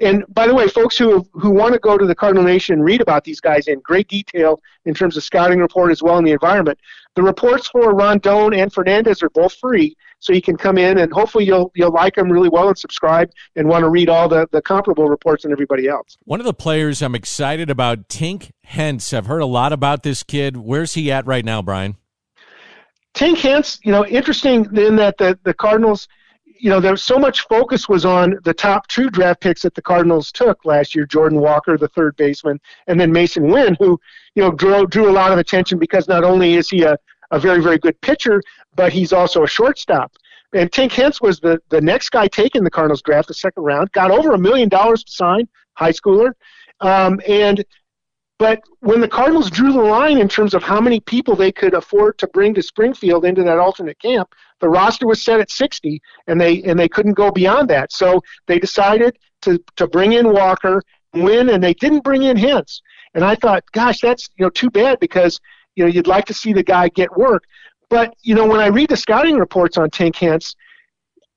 and 0.00 0.24
by 0.28 0.46
the 0.46 0.54
way, 0.54 0.68
folks 0.68 0.96
who 0.96 1.26
who 1.32 1.50
want 1.50 1.72
to 1.74 1.78
go 1.78 1.96
to 1.96 2.06
the 2.06 2.14
Cardinal 2.14 2.44
Nation 2.44 2.74
and 2.74 2.84
read 2.84 3.00
about 3.00 3.24
these 3.24 3.40
guys 3.40 3.68
in 3.68 3.80
great 3.80 4.08
detail 4.08 4.60
in 4.84 4.94
terms 4.94 5.16
of 5.16 5.24
scouting 5.24 5.58
report 5.58 5.90
as 5.90 6.02
well 6.02 6.18
in 6.18 6.24
the 6.24 6.32
environment, 6.32 6.78
the 7.14 7.22
reports 7.22 7.68
for 7.68 7.94
Rondon 7.94 8.54
and 8.54 8.72
Fernandez 8.72 9.22
are 9.22 9.30
both 9.30 9.54
free, 9.54 9.96
so 10.26 10.32
you 10.32 10.42
can 10.42 10.56
come 10.56 10.76
in 10.76 10.98
and 10.98 11.12
hopefully 11.12 11.44
you'll 11.44 11.70
you'll 11.74 11.92
like 11.92 12.16
them 12.16 12.30
really 12.30 12.48
well 12.48 12.68
and 12.68 12.76
subscribe 12.76 13.30
and 13.54 13.68
want 13.68 13.82
to 13.82 13.88
read 13.88 14.08
all 14.08 14.28
the 14.28 14.48
the 14.50 14.60
comparable 14.60 15.08
reports 15.08 15.44
and 15.44 15.52
everybody 15.52 15.86
else. 15.86 16.18
One 16.24 16.40
of 16.40 16.46
the 16.46 16.54
players 16.54 17.00
I'm 17.00 17.14
excited 17.14 17.70
about, 17.70 18.08
Tink 18.08 18.50
Hence. 18.64 19.12
I've 19.12 19.26
heard 19.26 19.42
a 19.42 19.46
lot 19.46 19.72
about 19.72 20.02
this 20.02 20.22
kid. 20.22 20.56
Where's 20.56 20.94
he 20.94 21.12
at 21.12 21.26
right 21.26 21.44
now, 21.44 21.62
Brian? 21.62 21.96
Tink 23.14 23.38
Hence, 23.38 23.78
you 23.84 23.92
know, 23.92 24.04
interesting 24.04 24.66
in 24.76 24.96
that 24.96 25.16
the 25.18 25.38
the 25.44 25.54
Cardinals 25.54 26.08
you 26.58 26.70
know, 26.70 26.80
there 26.80 26.92
was 26.92 27.02
so 27.02 27.18
much 27.18 27.46
focus 27.48 27.88
was 27.88 28.04
on 28.04 28.38
the 28.44 28.54
top 28.54 28.86
two 28.88 29.10
draft 29.10 29.40
picks 29.40 29.62
that 29.62 29.74
the 29.74 29.82
Cardinals 29.82 30.32
took 30.32 30.64
last 30.64 30.94
year, 30.94 31.06
Jordan 31.06 31.40
Walker, 31.40 31.76
the 31.76 31.88
third 31.88 32.16
baseman, 32.16 32.58
and 32.86 32.98
then 32.98 33.12
Masyn 33.12 33.52
Wynn, 33.52 33.76
who, 33.78 34.00
you 34.34 34.42
know, 34.42 34.50
drew, 34.50 34.86
drew 34.86 35.10
a 35.10 35.12
lot 35.12 35.32
of 35.32 35.38
attention 35.38 35.78
because 35.78 36.08
not 36.08 36.24
only 36.24 36.54
is 36.54 36.70
he 36.70 36.82
a, 36.82 36.96
a 37.30 37.38
very, 37.38 37.62
very 37.62 37.78
good 37.78 38.00
pitcher, 38.00 38.42
but 38.74 38.92
he's 38.92 39.12
also 39.12 39.42
a 39.42 39.48
shortstop. 39.48 40.12
And 40.52 40.70
Tink 40.70 40.92
Hence 40.92 41.20
was 41.20 41.40
the, 41.40 41.60
the 41.70 41.80
next 41.80 42.10
guy 42.10 42.28
taken 42.28 42.64
the 42.64 42.70
Cardinals 42.70 43.02
draft, 43.02 43.28
the 43.28 43.34
second 43.34 43.62
round, 43.62 43.92
got 43.92 44.10
over 44.10 44.32
a 44.32 44.38
million 44.38 44.68
dollars 44.68 45.04
to 45.04 45.12
sign, 45.12 45.48
high 45.74 45.92
schooler. 45.92 46.32
Um, 46.80 47.20
and 47.28 47.64
but 48.38 48.60
when 48.80 49.00
the 49.00 49.08
Cardinals 49.08 49.50
drew 49.50 49.72
the 49.72 49.80
line 49.80 50.18
in 50.18 50.28
terms 50.28 50.52
of 50.52 50.62
how 50.62 50.80
many 50.80 51.00
people 51.00 51.34
they 51.34 51.50
could 51.50 51.72
afford 51.72 52.18
to 52.18 52.26
bring 52.28 52.52
to 52.54 52.62
Springfield 52.62 53.24
into 53.24 53.42
that 53.42 53.58
alternate 53.58 53.98
camp, 53.98 54.34
the 54.60 54.68
roster 54.68 55.06
was 55.06 55.22
set 55.22 55.40
at 55.40 55.50
60, 55.50 56.00
and 56.26 56.38
they 56.40 56.62
and 56.62 56.78
they 56.78 56.88
couldn't 56.88 57.14
go 57.14 57.30
beyond 57.30 57.70
that. 57.70 57.92
So 57.92 58.22
they 58.46 58.58
decided 58.58 59.18
to 59.42 59.58
to 59.76 59.86
bring 59.86 60.12
in 60.12 60.32
Walker, 60.32 60.82
Wynn, 61.14 61.48
and 61.48 61.64
they 61.64 61.74
didn't 61.74 62.04
bring 62.04 62.24
in 62.24 62.36
Hence. 62.36 62.82
And 63.14 63.24
I 63.24 63.36
thought, 63.36 63.64
gosh, 63.72 64.00
that's 64.00 64.28
you 64.36 64.44
know 64.44 64.50
too 64.50 64.70
bad 64.70 65.00
because 65.00 65.40
you 65.76 65.84
know 65.84 65.90
you'd 65.90 66.06
like 66.06 66.24
to 66.26 66.34
see 66.34 66.52
the 66.52 66.62
guy 66.62 66.88
get 66.88 67.16
work. 67.16 67.44
But 67.88 68.14
you 68.22 68.34
know 68.34 68.46
when 68.46 68.60
I 68.60 68.66
read 68.66 68.90
the 68.90 68.96
scouting 68.96 69.36
reports 69.36 69.78
on 69.78 69.90
Tink 69.90 70.16
Hence, 70.16 70.56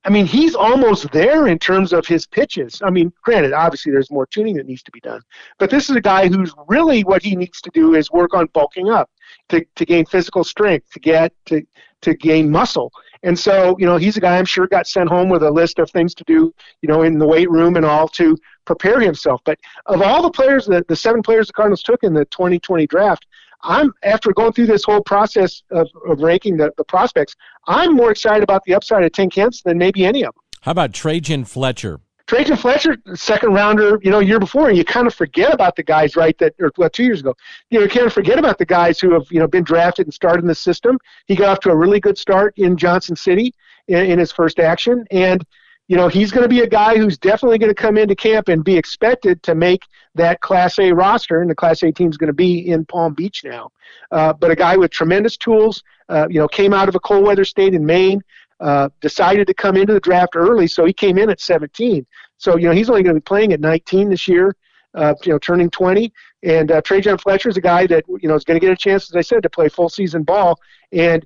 I 0.05 0.09
mean, 0.09 0.25
he's 0.25 0.55
almost 0.55 1.11
there 1.11 1.47
in 1.47 1.59
terms 1.59 1.91
of 1.93 2.07
his 2.07 2.25
pitches. 2.25 2.81
I 2.83 2.89
mean, 2.89 3.11
granted, 3.21 3.53
obviously 3.53 3.91
there's 3.91 4.09
more 4.09 4.25
tuning 4.25 4.55
that 4.55 4.65
needs 4.65 4.81
to 4.83 4.91
be 4.91 5.01
done, 5.01 5.21
but 5.57 5.69
this 5.69 5.89
is 5.89 5.95
a 5.95 6.01
guy 6.01 6.27
who's 6.27 6.53
really 6.67 7.03
what 7.03 7.21
he 7.21 7.35
needs 7.35 7.61
to 7.61 7.69
do 7.73 7.95
is 7.95 8.09
work 8.09 8.33
on 8.33 8.47
bulking 8.47 8.89
up 8.89 9.09
to, 9.49 9.63
to 9.75 9.85
gain 9.85 10.05
physical 10.05 10.43
strength, 10.43 10.89
to 10.91 10.99
get 10.99 11.33
to 11.45 11.61
to 12.01 12.13
gain 12.13 12.49
muscle. 12.49 12.91
And 13.23 13.37
so, 13.37 13.75
you 13.77 13.85
know, 13.85 13.97
he's 13.97 14.15
a 14.15 14.21
guy 14.21 14.37
I'm 14.37 14.45
sure 14.45 14.67
got 14.67 14.87
sent 14.87 15.09
home 15.09 15.29
with 15.29 15.43
a 15.43 15.51
list 15.51 15.79
of 15.79 15.91
things 15.91 16.15
to 16.15 16.23
do, 16.23 16.53
you 16.81 16.87
know, 16.87 17.01
in 17.01 17.19
the 17.19 17.27
weight 17.27 17.49
room 17.49 17.75
and 17.75 17.85
all 17.85 18.07
to 18.09 18.37
prepare 18.65 18.99
himself. 18.99 19.41
But 19.43 19.59
of 19.85 20.01
all 20.01 20.21
the 20.21 20.31
players, 20.31 20.65
the, 20.65 20.85
the 20.87 20.95
seven 20.95 21.21
players 21.21 21.47
the 21.47 21.53
Cardinals 21.53 21.83
took 21.83 22.03
in 22.03 22.13
the 22.13 22.25
2020 22.25 22.87
draft, 22.87 23.25
I'm 23.61 23.93
after 24.03 24.31
going 24.31 24.53
through 24.53 24.67
this 24.67 24.83
whole 24.83 25.03
process 25.03 25.63
of, 25.71 25.89
of 26.07 26.21
ranking 26.21 26.57
the, 26.57 26.71
the 26.77 26.83
prospects, 26.83 27.35
I'm 27.67 27.95
more 27.95 28.11
excited 28.11 28.43
about 28.43 28.63
the 28.65 28.73
upside 28.73 29.03
of 29.03 29.11
Tink 29.11 29.35
Hence 29.35 29.61
than 29.61 29.77
maybe 29.77 30.05
any 30.05 30.23
of 30.23 30.33
them. 30.33 30.43
How 30.61 30.71
about 30.71 30.91
Trejyn 30.91 31.47
Fletcher? 31.47 31.99
Trejyn 32.29 32.59
Fletcher, 32.59 32.95
second 33.15 33.53
rounder, 33.53 33.99
you 34.03 34.11
know, 34.11 34.19
year 34.19 34.39
before, 34.39 34.69
and 34.69 34.77
you 34.77 34.85
kind 34.85 35.07
of 35.07 35.15
forget 35.15 35.51
about 35.51 35.75
the 35.75 35.81
guys, 35.81 36.15
right? 36.15 36.37
That 36.37 36.53
or 36.59 36.71
well, 36.77 36.89
two 36.89 37.03
years 37.03 37.21
ago, 37.21 37.33
you 37.71 37.79
know, 37.79 37.85
you 37.85 37.89
kind 37.89 38.05
of 38.05 38.13
forget 38.13 38.37
about 38.37 38.59
the 38.59 38.67
guys 38.67 38.99
who 38.99 39.13
have 39.13 39.25
you 39.31 39.39
know 39.39 39.47
been 39.47 39.63
drafted 39.63 40.05
and 40.05 40.13
started 40.13 40.41
in 40.43 40.47
the 40.47 40.53
system. 40.53 40.99
He 41.25 41.35
got 41.35 41.49
off 41.49 41.59
to 41.61 41.71
a 41.71 41.75
really 41.75 41.99
good 41.99 42.19
start 42.19 42.53
in 42.57 42.77
Johnson 42.77 43.15
City 43.15 43.55
in, 43.87 44.05
in 44.11 44.19
his 44.19 44.31
first 44.31 44.59
action, 44.59 45.05
and 45.09 45.43
you 45.89 45.95
know, 45.95 46.07
he's 46.07 46.31
going 46.31 46.43
to 46.43 46.47
be 46.47 46.61
a 46.61 46.67
guy 46.67 46.97
who's 46.97 47.17
definitely 47.17 47.57
going 47.57 47.71
to 47.71 47.75
come 47.75 47.97
into 47.97 48.15
camp 48.15 48.47
and 48.47 48.63
be 48.63 48.77
expected 48.77 49.41
to 49.41 49.55
make 49.55 49.81
that 50.13 50.39
Class 50.39 50.77
A 50.77 50.91
roster, 50.91 51.41
and 51.41 51.49
the 51.49 51.55
Class 51.55 51.81
A 51.81 51.91
team 51.91 52.09
is 52.11 52.15
going 52.15 52.27
to 52.27 52.33
be 52.33 52.69
in 52.69 52.85
Palm 52.85 53.15
Beach 53.15 53.43
now. 53.43 53.71
Uh, 54.11 54.31
but 54.31 54.51
a 54.51 54.55
guy 54.55 54.77
with 54.77 54.91
tremendous 54.91 55.35
tools, 55.35 55.83
uh, 56.07 56.27
you 56.29 56.39
know, 56.39 56.47
came 56.47 56.73
out 56.73 56.89
of 56.89 56.95
a 56.95 56.99
cold 56.99 57.25
weather 57.25 57.43
state 57.43 57.73
in 57.73 57.83
Maine, 57.83 58.21
uh, 58.59 58.89
decided 59.01 59.47
to 59.47 59.53
come 59.55 59.75
into 59.75 59.91
the 59.91 59.99
draft 59.99 60.35
early, 60.35 60.67
so 60.67 60.85
he 60.85 60.93
came 60.93 61.17
in 61.17 61.27
at 61.27 61.41
17. 61.41 62.05
So, 62.37 62.55
you 62.55 62.67
know, 62.67 62.73
he's 62.73 62.91
only 62.91 63.01
going 63.01 63.15
to 63.15 63.19
be 63.19 63.25
playing 63.25 63.51
at 63.51 63.59
19 63.59 64.11
this 64.11 64.27
year, 64.27 64.55
uh, 64.93 65.15
you 65.23 65.31
know, 65.31 65.39
turning 65.39 65.71
20. 65.71 66.13
And 66.43 66.71
uh, 66.71 66.81
Trejyn 66.83 67.19
Fletcher 67.19 67.49
is 67.49 67.57
a 67.57 67.61
guy 67.61 67.87
that, 67.87 68.05
you 68.07 68.29
know, 68.29 68.35
is 68.35 68.43
going 68.43 68.59
to 68.59 68.65
get 68.65 68.71
a 68.71 68.77
chance, 68.77 69.09
as 69.09 69.15
I 69.15 69.21
said, 69.21 69.41
to 69.41 69.49
play 69.49 69.69
full 69.69 69.89
season 69.89 70.21
ball. 70.21 70.59
And 70.91 71.25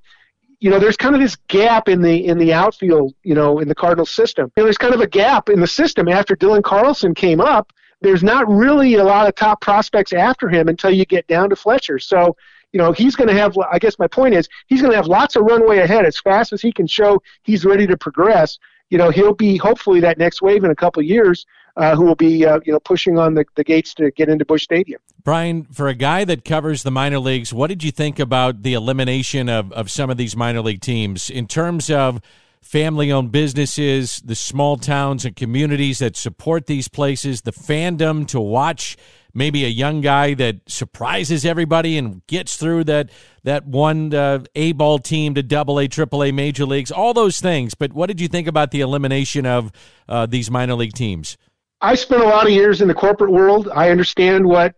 you 0.64 0.70
know, 0.70 0.80
there's 0.80 0.96
kind 0.96 1.14
of 1.14 1.20
this 1.20 1.36
gap 1.50 1.90
in 1.90 2.02
the 2.02 2.26
in 2.26 2.38
the 2.38 2.54
outfield, 2.54 3.14
you 3.24 3.36
know, 3.36 3.60
in 3.60 3.68
the 3.68 3.76
Cardinals 3.76 4.12
system. 4.12 4.50
You 4.56 4.62
know, 4.62 4.68
there's 4.68 4.78
kind 4.78 4.94
of 4.94 5.02
a 5.02 5.08
gap 5.08 5.50
in 5.50 5.60
the 5.60 5.68
system 5.68 6.08
after 6.08 6.38
Dylan 6.38 6.64
Carlson 6.64 7.14
came 7.14 7.42
up. 7.42 7.74
There's 8.00 8.24
not 8.24 8.48
really 8.48 8.94
a 8.94 9.04
lot 9.04 9.28
of 9.28 9.36
top 9.36 9.60
prospects 9.60 10.14
after 10.14 10.48
him 10.48 10.70
until 10.70 10.90
you 10.90 11.04
get 11.04 11.28
down 11.28 11.50
to 11.50 11.58
Fletcher. 11.58 12.00
So, 12.00 12.38
you 12.72 12.78
know, 12.78 12.94
he's 12.94 13.14
going 13.18 13.28
to 13.28 13.34
have. 13.34 13.58
I 13.70 13.78
guess 13.78 14.00
my 14.00 14.08
point 14.08 14.36
is 14.36 14.48
he's 14.68 14.80
going 14.80 14.92
to 14.92 14.96
have 14.96 15.08
lots 15.08 15.36
of 15.36 15.44
runway 15.44 15.80
ahead 15.80 16.06
as 16.06 16.18
fast 16.22 16.54
as 16.54 16.62
he 16.62 16.72
can 16.72 16.88
show 16.88 17.22
he's 17.42 17.66
ready 17.66 17.86
to 17.86 17.98
progress. 17.98 18.58
You 18.94 19.00
know, 19.00 19.10
he'll 19.10 19.34
be 19.34 19.58
hopefully 19.58 20.02
that 20.02 20.20
next 20.20 20.44
wave 20.44 20.64
in 20.64 20.70
a 20.70 20.76
couple 20.76 21.02
years 21.02 21.48
uh, 21.78 21.96
who 21.96 22.06
will 22.06 22.14
be 22.14 22.46
uh, 22.46 22.60
you 22.64 22.72
know 22.72 22.80
pushing 22.80 23.18
on 23.18 23.34
the, 23.34 23.44
the 23.56 23.64
gates 23.64 23.96
to 23.96 24.12
get 24.12 24.30
into 24.30 24.46
Busch 24.46 24.62
Stadium. 24.62 25.02
Brian, 25.24 25.64
for 25.64 25.88
a 25.88 25.96
guy 25.96 26.26
that 26.26 26.46
covers 26.46 26.84
the 26.84 26.92
minor 26.92 27.18
leagues, 27.18 27.52
what 27.52 27.70
did 27.70 27.84
you 27.84 27.90
think 27.90 28.20
about 28.20 28.62
the 28.62 28.76
elimination 28.76 29.50
of, 29.50 29.72
of 29.72 29.90
some 29.90 30.12
of 30.12 30.18
these 30.18 30.36
minor 30.36 30.62
league 30.62 30.82
teams 30.82 31.32
in 31.32 31.48
terms 31.48 31.90
of 31.90 32.22
family 32.64 33.12
owned 33.12 33.32
businesses, 33.32 34.22
the 34.26 34.36
small 34.36 34.78
towns 34.78 35.26
and 35.26 35.36
communities 35.36 36.00
that 36.00 36.16
support 36.16 36.66
these 36.66 36.88
places, 36.88 37.42
the 37.42 37.52
fandom 37.52 38.28
to 38.28 38.40
watch 38.40 38.98
maybe 39.34 39.66
a 39.66 39.70
young 39.70 40.02
guy 40.02 40.34
that 40.36 40.58
surprises 40.68 41.46
everybody 41.46 41.98
and 41.98 42.26
gets 42.28 42.56
through 42.56 42.84
that 42.84 43.10
that 43.44 43.66
one 43.66 44.14
uh, 44.14 44.40
A 44.56 44.72
ball 44.72 45.00
team 45.00 45.34
to 45.36 45.44
Double 45.44 45.80
A, 45.80 45.88
Triple 45.88 46.24
A, 46.24 46.32
Major 46.32 46.66
Leagues, 46.66 46.92
all 46.92 47.14
those 47.14 47.42
things. 47.42 47.74
But 47.74 47.94
what 47.94 48.08
did 48.08 48.22
you 48.22 48.28
think 48.28 48.48
about 48.48 48.72
the 48.72 48.82
elimination 48.82 49.46
of 49.46 49.72
uh, 50.08 50.26
these 50.26 50.50
minor 50.50 50.76
league 50.76 50.94
teams? 50.94 51.38
I 51.82 51.96
spent 51.96 52.22
a 52.22 52.26
lot 52.26 52.46
of 52.46 52.54
years 52.54 52.82
in 52.82 52.88
the 52.88 52.94
corporate 52.94 53.32
world. 53.32 53.70
I 53.74 53.90
understand 53.90 54.46
what 54.46 54.76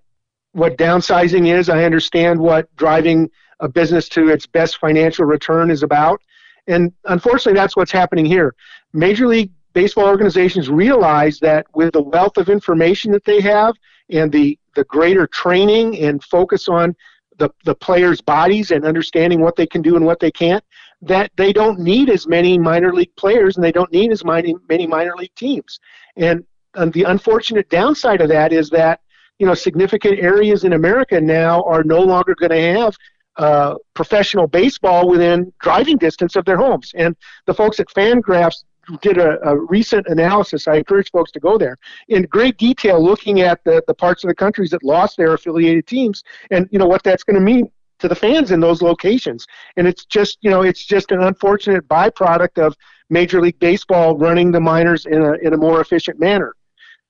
what 0.54 0.78
downsizing 0.78 1.54
is. 1.54 1.70
I 1.70 1.84
understand 1.84 2.40
what 2.40 2.74
driving 2.78 3.30
a 3.60 3.68
business 3.68 4.10
to 4.10 4.30
its 4.30 4.46
best 4.46 4.78
financial 4.78 5.26
return 5.26 5.70
is 5.70 5.84
about. 5.84 6.22
And 6.68 6.92
unfortunately, 7.06 7.60
that's 7.60 7.76
what's 7.76 7.92
happening 7.92 8.26
here. 8.26 8.56
Major 8.94 9.28
League 9.28 9.52
Baseball 9.74 10.08
organizations 10.08 10.70
realize 10.70 11.38
that 11.40 11.68
with 11.76 11.92
the 11.94 12.02
wealth 12.02 12.38
of 12.38 12.48
information 12.48 13.12
that 13.12 13.26
they 13.26 13.42
have 13.42 13.76
and 14.10 14.32
the, 14.32 14.58
the 14.74 14.86
greater 14.86 15.28
training 15.28 16.00
and 16.00 16.24
focus 16.24 16.70
on 16.70 16.96
the, 17.38 17.50
the 17.66 17.76
players' 17.76 18.22
bodies 18.22 18.72
and 18.72 18.86
understanding 18.86 19.42
what 19.42 19.58
they 19.58 19.68
can 19.68 19.82
do 19.82 19.98
and 19.98 20.06
what 20.06 20.22
they 20.22 20.32
can't, 20.32 20.64
that 21.02 21.30
they 21.36 21.52
don't 21.52 21.80
need 21.80 22.10
as 22.10 22.26
many 22.26 22.58
minor 22.58 22.94
league 22.94 23.14
players 23.18 23.58
and 23.58 23.64
they 23.66 23.72
don't 23.72 23.92
need 23.92 24.14
as 24.14 24.24
many, 24.24 24.56
many 24.70 24.88
minor 24.88 25.14
league 25.18 25.36
teams. 25.36 25.82
And, 26.16 26.46
and 26.76 26.94
the 26.94 27.04
unfortunate 27.04 27.70
downside 27.70 28.22
of 28.22 28.30
that 28.30 28.54
is 28.54 28.70
that 28.70 29.02
you 29.40 29.46
know 29.46 29.54
significant 29.54 30.20
areas 30.20 30.64
in 30.64 30.74
America 30.74 31.20
now 31.20 31.62
are 31.64 31.84
no 31.84 32.00
longer 32.00 32.36
going 32.36 32.52
to 32.52 32.80
have 32.80 32.96
uh, 33.38 33.76
professional 33.94 34.48
baseball 34.48 35.10
within 35.10 35.52
driving 35.60 35.98
distance 35.98 36.36
of 36.36 36.46
their 36.46 36.58
homes. 36.58 36.92
And 36.96 37.16
the 37.46 37.54
folks 37.54 37.80
at 37.80 37.88
Fangraphs 37.88 38.64
did 39.02 39.18
a, 39.18 39.40
a, 39.48 39.58
recent 39.58 40.08
analysis. 40.08 40.68
I 40.68 40.76
encourage 40.76 41.12
folks 41.12 41.32
to 41.32 41.40
go 41.40 41.58
there 41.58 41.78
in 42.08 42.24
great 42.24 42.58
detail, 42.58 43.04
looking 43.04 43.42
at 43.42 43.64
the, 43.64 43.84
the 43.88 43.94
parts 43.94 44.24
of 44.24 44.28
the 44.28 44.36
countries 44.36 44.70
that 44.72 44.84
lost 44.84 45.18
their 45.18 45.34
affiliated 45.34 45.88
teams, 45.88 46.24
and 46.52 46.70
you 46.72 46.80
know 46.80 46.86
what 46.86 47.04
that's 47.04 47.24
going 47.24 47.36
to 47.36 47.42
mean 47.42 47.72
to 48.00 48.08
the 48.08 48.16
fans 48.16 48.52
in 48.52 48.60
those 48.60 48.82
locations. 48.82 49.48
And 49.78 49.88
it's 49.88 50.06
just 50.06 50.38
you 50.42 50.52
know 50.52 50.62
it's 50.62 50.86
just 50.86 51.12
an 51.12 51.22
unfortunate 51.22 51.88
byproduct 51.88 52.64
of 52.64 52.76
Major 53.10 53.42
League 53.42 53.60
Baseball 53.60 54.18
running 54.18 54.52
the 54.52 54.62
minors 54.62 55.06
in 55.06 55.22
a 55.22 55.34
in 55.34 55.54
a 55.54 55.58
more 55.58 55.82
efficient 55.82 56.20
manner 56.20 56.56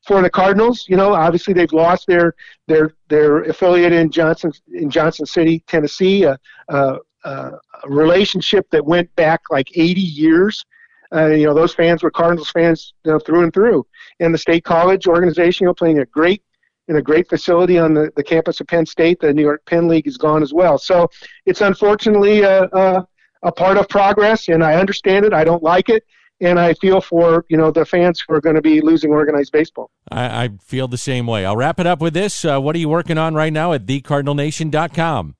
for 0.06 0.22
the 0.22 0.30
Cardinals, 0.30 0.86
you 0.88 0.96
know, 0.96 1.14
obviously 1.14 1.54
they've 1.54 1.74
lost 1.74 2.08
their 2.08 2.36
their 2.68 2.94
their 3.10 3.44
affiliate 3.44 3.92
in 3.92 4.12
Johnson 4.12 4.52
in 4.72 4.90
Johnson 4.90 5.26
City, 5.26 5.64
Tennessee, 5.68 6.24
a, 6.24 6.38
a, 6.70 7.00
a 7.24 7.52
relationship 7.88 8.70
that 8.72 8.86
went 8.86 9.14
back 9.16 9.42
like 9.50 9.68
80 9.76 10.00
years. 10.02 10.64
Uh, 11.14 11.28
you 11.28 11.46
know, 11.46 11.54
those 11.54 11.74
fans 11.74 12.04
were 12.04 12.12
Cardinals 12.12 12.52
fans 12.52 12.94
you 13.04 13.12
know, 13.12 13.20
through 13.20 13.44
and 13.44 13.54
through. 13.54 13.86
And 14.20 14.34
the 14.34 14.38
state 14.38 14.64
college 14.64 15.08
organization, 15.08 15.66
you 15.66 15.70
know, 15.70 15.74
playing 15.74 16.00
a 16.00 16.06
great 16.06 16.44
in 16.88 16.98
a 16.98 17.02
great 17.02 17.28
facility 17.28 17.80
on 17.80 17.96
the, 17.96 18.12
the 18.16 18.24
campus 18.24 18.62
of 18.62 18.68
Penn 18.68 18.86
State. 18.86 19.20
The 19.20 19.34
New 19.34 19.42
York 19.42 19.66
Penn 19.66 19.88
League 19.88 20.08
is 20.08 20.18
gone 20.18 20.44
as 20.44 20.54
well. 20.54 20.78
So 20.78 21.10
it's 21.48 21.62
unfortunately 21.62 22.42
a, 22.42 22.64
a, 22.66 23.08
a 23.42 23.52
part 23.52 23.78
of 23.78 23.90
progress, 23.90 24.50
and 24.50 24.64
I 24.64 24.76
understand 24.76 25.26
it. 25.26 25.34
I 25.34 25.44
don't 25.44 25.64
like 25.64 25.90
it 25.90 26.04
and 26.42 26.60
I 26.60 26.74
feel 26.76 27.02
for 27.02 27.46
you 27.50 27.58
know 27.58 27.72
the 27.72 27.86
fans 27.86 28.24
who 28.26 28.34
are 28.34 28.42
going 28.42 28.56
to 28.56 28.62
be 28.62 28.82
losing 28.82 29.12
organized 29.12 29.52
baseball. 29.52 29.90
I, 30.12 30.46
I, 30.46 30.50
feel 30.64 30.88
the 30.88 30.98
same 30.98 31.28
way. 31.28 31.46
I'll 31.46 31.58
wrap 31.58 31.80
it 31.80 31.88
up 31.88 32.00
with 32.00 32.14
this. 32.14 32.46
Uh, 32.46 32.60
what 32.60 32.76
are 32.76 32.80
you 32.80 32.90
working 32.90 33.18
on 33.18 33.34
right 33.34 33.54
now 33.54 33.74
at 33.74 33.86
thecardinalnation.com? 33.86 35.36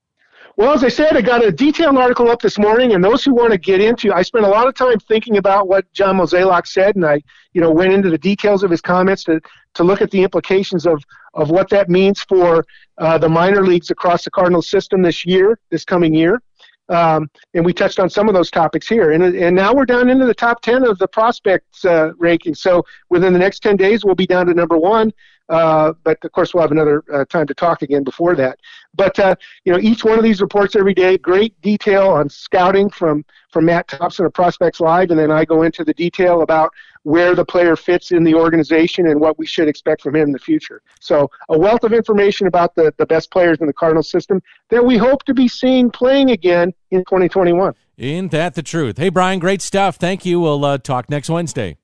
Well, 0.58 0.72
as 0.72 0.86
I 0.86 0.88
said, 0.88 1.18
I 1.18 1.22
got 1.22 1.44
a 1.44 1.52
detailed 1.52 1.98
article 1.98 2.30
up 2.30 2.42
this 2.42 2.58
morning, 2.58 2.94
and 2.94 3.04
those 3.04 3.26
who 3.26 3.34
want 3.34 3.52
to 3.52 3.58
get 3.58 3.82
into, 3.82 4.14
I 4.14 4.22
spent 4.22 4.46
a 4.46 4.50
lot 4.50 4.70
of 4.70 4.74
time 4.74 5.00
thinking 5.00 5.36
about 5.36 5.68
what 5.68 5.92
John 5.92 6.16
Mozeliak 6.18 6.66
said, 6.66 6.96
and 6.96 7.06
I, 7.06 7.22
you 7.52 7.60
know, 7.60 7.72
went 7.72 7.92
into 7.92 8.10
the 8.10 8.18
details 8.18 8.64
of 8.64 8.72
his 8.72 8.82
comments 8.82 9.26
to 9.26 9.42
to 9.74 9.84
look 9.84 10.02
at 10.02 10.12
the 10.12 10.24
implications 10.24 10.88
of 10.88 11.04
of 11.34 11.50
what 11.50 11.70
that 11.70 11.90
means 11.90 12.22
for 12.22 12.66
uh, 12.98 13.18
the 13.18 13.28
minor 13.28 13.66
leagues 13.66 13.92
across 13.92 14.24
the 14.24 14.32
Cardinal 14.32 14.62
system 14.62 15.02
this 15.02 15.26
year, 15.26 15.60
this 15.72 15.84
coming 15.84 16.14
year. 16.14 16.42
Um, 16.90 17.30
and 17.54 17.66
we 17.66 17.74
touched 17.74 18.00
on 18.00 18.10
some 18.10 18.28
of 18.28 18.36
those 18.36 18.52
topics 18.52 18.88
here. 18.88 19.12
And, 19.12 19.24
and 19.24 19.56
now 19.56 19.74
we're 19.74 19.86
down 19.86 20.10
into 20.10 20.26
the 20.26 20.36
top 20.36 20.62
10 20.62 20.86
of 20.86 21.00
the 21.00 21.08
prospects 21.08 21.84
uh, 21.86 22.12
ranking. 22.18 22.54
So 22.54 22.84
within 23.10 23.34
the 23.34 23.40
next 23.40 23.60
10 23.62 23.76
days, 23.76 24.06
we'll 24.06 24.16
be 24.16 24.28
down 24.28 24.46
to 24.48 24.54
number 24.54 24.78
one. 24.78 25.12
Uh, 25.48 25.94
but 26.04 26.18
of 26.24 26.32
course, 26.32 26.54
we'll 26.54 26.62
have 26.62 26.72
another 26.72 27.04
uh, 27.14 27.24
time 27.26 27.46
to 27.46 27.54
talk 27.54 27.82
again 27.82 28.04
before 28.04 28.36
that. 28.36 28.60
But 28.96 29.18
uh, 29.20 29.36
you 29.64 29.72
know, 29.72 29.80
each 29.80 30.04
one 30.04 30.18
of 30.18 30.24
these 30.24 30.42
reports 30.42 30.76
every 30.76 30.94
day, 30.94 31.18
great 31.18 31.60
detail 31.62 32.10
on 32.10 32.30
scouting 32.30 32.90
from 32.90 33.24
from 33.52 33.66
Matt 33.66 33.88
Thompson 33.88 34.26
of 34.26 34.34
Prospects 34.34 34.80
Live, 34.80 35.12
and 35.12 35.20
then 35.20 35.32
I 35.32 35.46
go 35.46 35.62
into 35.62 35.84
the 35.84 35.94
detail 35.94 36.42
about 36.42 36.74
where 37.06 37.36
the 37.36 37.46
player 37.46 37.76
fits 37.76 38.12
in 38.12 38.24
the 38.24 38.34
organization 38.34 39.06
and 39.06 39.22
what 39.22 39.38
we 39.38 39.46
should 39.46 39.68
expect 39.68 40.02
from 40.02 40.16
him 40.16 40.24
in 40.24 40.32
the 40.32 40.40
future. 40.40 40.82
So 41.00 41.30
a 41.50 41.58
wealth 41.58 41.84
of 41.84 41.94
information 41.94 42.48
about 42.48 42.74
the 42.74 42.94
the 42.98 43.06
best 43.06 43.32
players 43.32 43.60
in 43.62 43.68
the 43.68 43.74
Cardinal 43.74 44.04
system 44.04 44.42
that 44.70 44.84
we 44.84 44.98
hope 44.98 45.24
to 45.26 45.34
be 45.34 45.48
seeing 45.48 45.92
playing 45.92 46.32
again 46.32 46.74
in 46.90 47.02
2021. 47.02 47.76
Ain't 48.00 48.32
that 48.32 48.56
the 48.56 48.64
truth? 48.64 48.98
Hey, 48.98 49.10
Brian, 49.10 49.40
great 49.40 49.62
stuff. 49.62 49.98
Thank 49.98 50.26
you. 50.26 50.40
We'll 50.40 50.66
uh, 50.66 50.80
talk 50.80 51.10
next 51.10 51.30
Wednesday. 51.30 51.78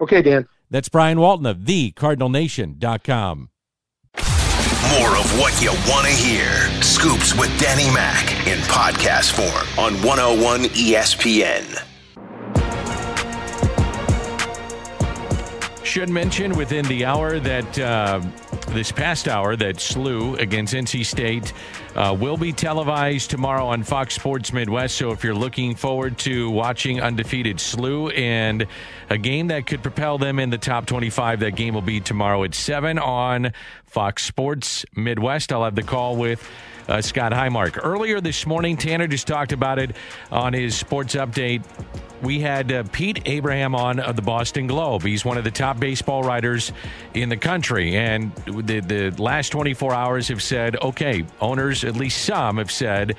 Okay, 0.00 0.22
Dan. 0.22 0.48
That's 0.70 0.88
Brian 0.88 1.20
Walton 1.20 1.46
of 1.46 1.58
thecardinalnation.com. 1.58 3.50
More 4.98 5.16
of 5.16 5.38
what 5.38 5.60
you 5.62 5.70
want 5.90 6.06
to 6.06 6.12
hear. 6.12 6.48
Scoops 6.82 7.34
with 7.34 7.56
Danny 7.60 7.92
Mac 7.92 8.30
in 8.46 8.58
podcast 8.60 9.32
form 9.32 9.66
on 9.78 9.94
101 10.02 10.64
ESPN. 10.70 11.93
Should 15.84 16.08
mention 16.08 16.56
within 16.56 16.86
the 16.86 17.04
hour 17.04 17.38
that 17.38 17.78
uh, 17.78 18.20
this 18.68 18.90
past 18.90 19.28
hour 19.28 19.54
that 19.54 19.76
SLU 19.76 20.38
against 20.40 20.72
NC 20.72 21.04
State 21.04 21.52
uh, 21.94 22.16
will 22.18 22.38
be 22.38 22.52
televised 22.52 23.30
tomorrow 23.30 23.66
on 23.66 23.82
Fox 23.82 24.14
Sports 24.14 24.50
Midwest. 24.50 24.96
So 24.96 25.12
if 25.12 25.22
you're 25.22 25.34
looking 25.34 25.74
forward 25.74 26.16
to 26.20 26.50
watching 26.50 27.02
undefeated 27.02 27.58
SLU 27.58 28.16
and 28.18 28.66
a 29.10 29.18
game 29.18 29.48
that 29.48 29.66
could 29.66 29.82
propel 29.82 30.16
them 30.16 30.38
in 30.38 30.48
the 30.48 30.58
top 30.58 30.86
25, 30.86 31.40
that 31.40 31.54
game 31.54 31.74
will 31.74 31.82
be 31.82 32.00
tomorrow 32.00 32.44
at 32.44 32.54
7 32.54 32.98
on 32.98 33.52
Fox 33.84 34.24
Sports 34.24 34.86
Midwest. 34.96 35.52
I'll 35.52 35.64
have 35.64 35.74
the 35.74 35.82
call 35.82 36.16
with 36.16 36.48
uh, 36.88 37.00
Scott 37.00 37.32
Highmark. 37.32 37.80
Earlier 37.82 38.20
this 38.20 38.46
morning, 38.46 38.76
Tanner 38.76 39.06
just 39.06 39.26
talked 39.26 39.52
about 39.52 39.78
it 39.78 39.96
on 40.30 40.52
his 40.52 40.76
sports 40.76 41.14
update. 41.14 41.62
We 42.22 42.40
had 42.40 42.72
uh, 42.72 42.84
Pete 42.92 43.22
Abraham 43.26 43.74
on 43.74 44.00
of 44.00 44.16
the 44.16 44.22
Boston 44.22 44.66
Globe. 44.66 45.02
He's 45.02 45.24
one 45.24 45.36
of 45.36 45.44
the 45.44 45.50
top 45.50 45.78
baseball 45.78 46.22
writers 46.22 46.72
in 47.12 47.28
the 47.28 47.36
country. 47.36 47.96
And 47.96 48.34
the, 48.46 48.80
the 48.80 49.10
last 49.22 49.50
24 49.50 49.92
hours 49.92 50.28
have 50.28 50.42
said, 50.42 50.76
okay, 50.76 51.24
owners, 51.40 51.84
at 51.84 51.96
least 51.96 52.24
some, 52.24 52.56
have 52.58 52.70
said, 52.70 53.16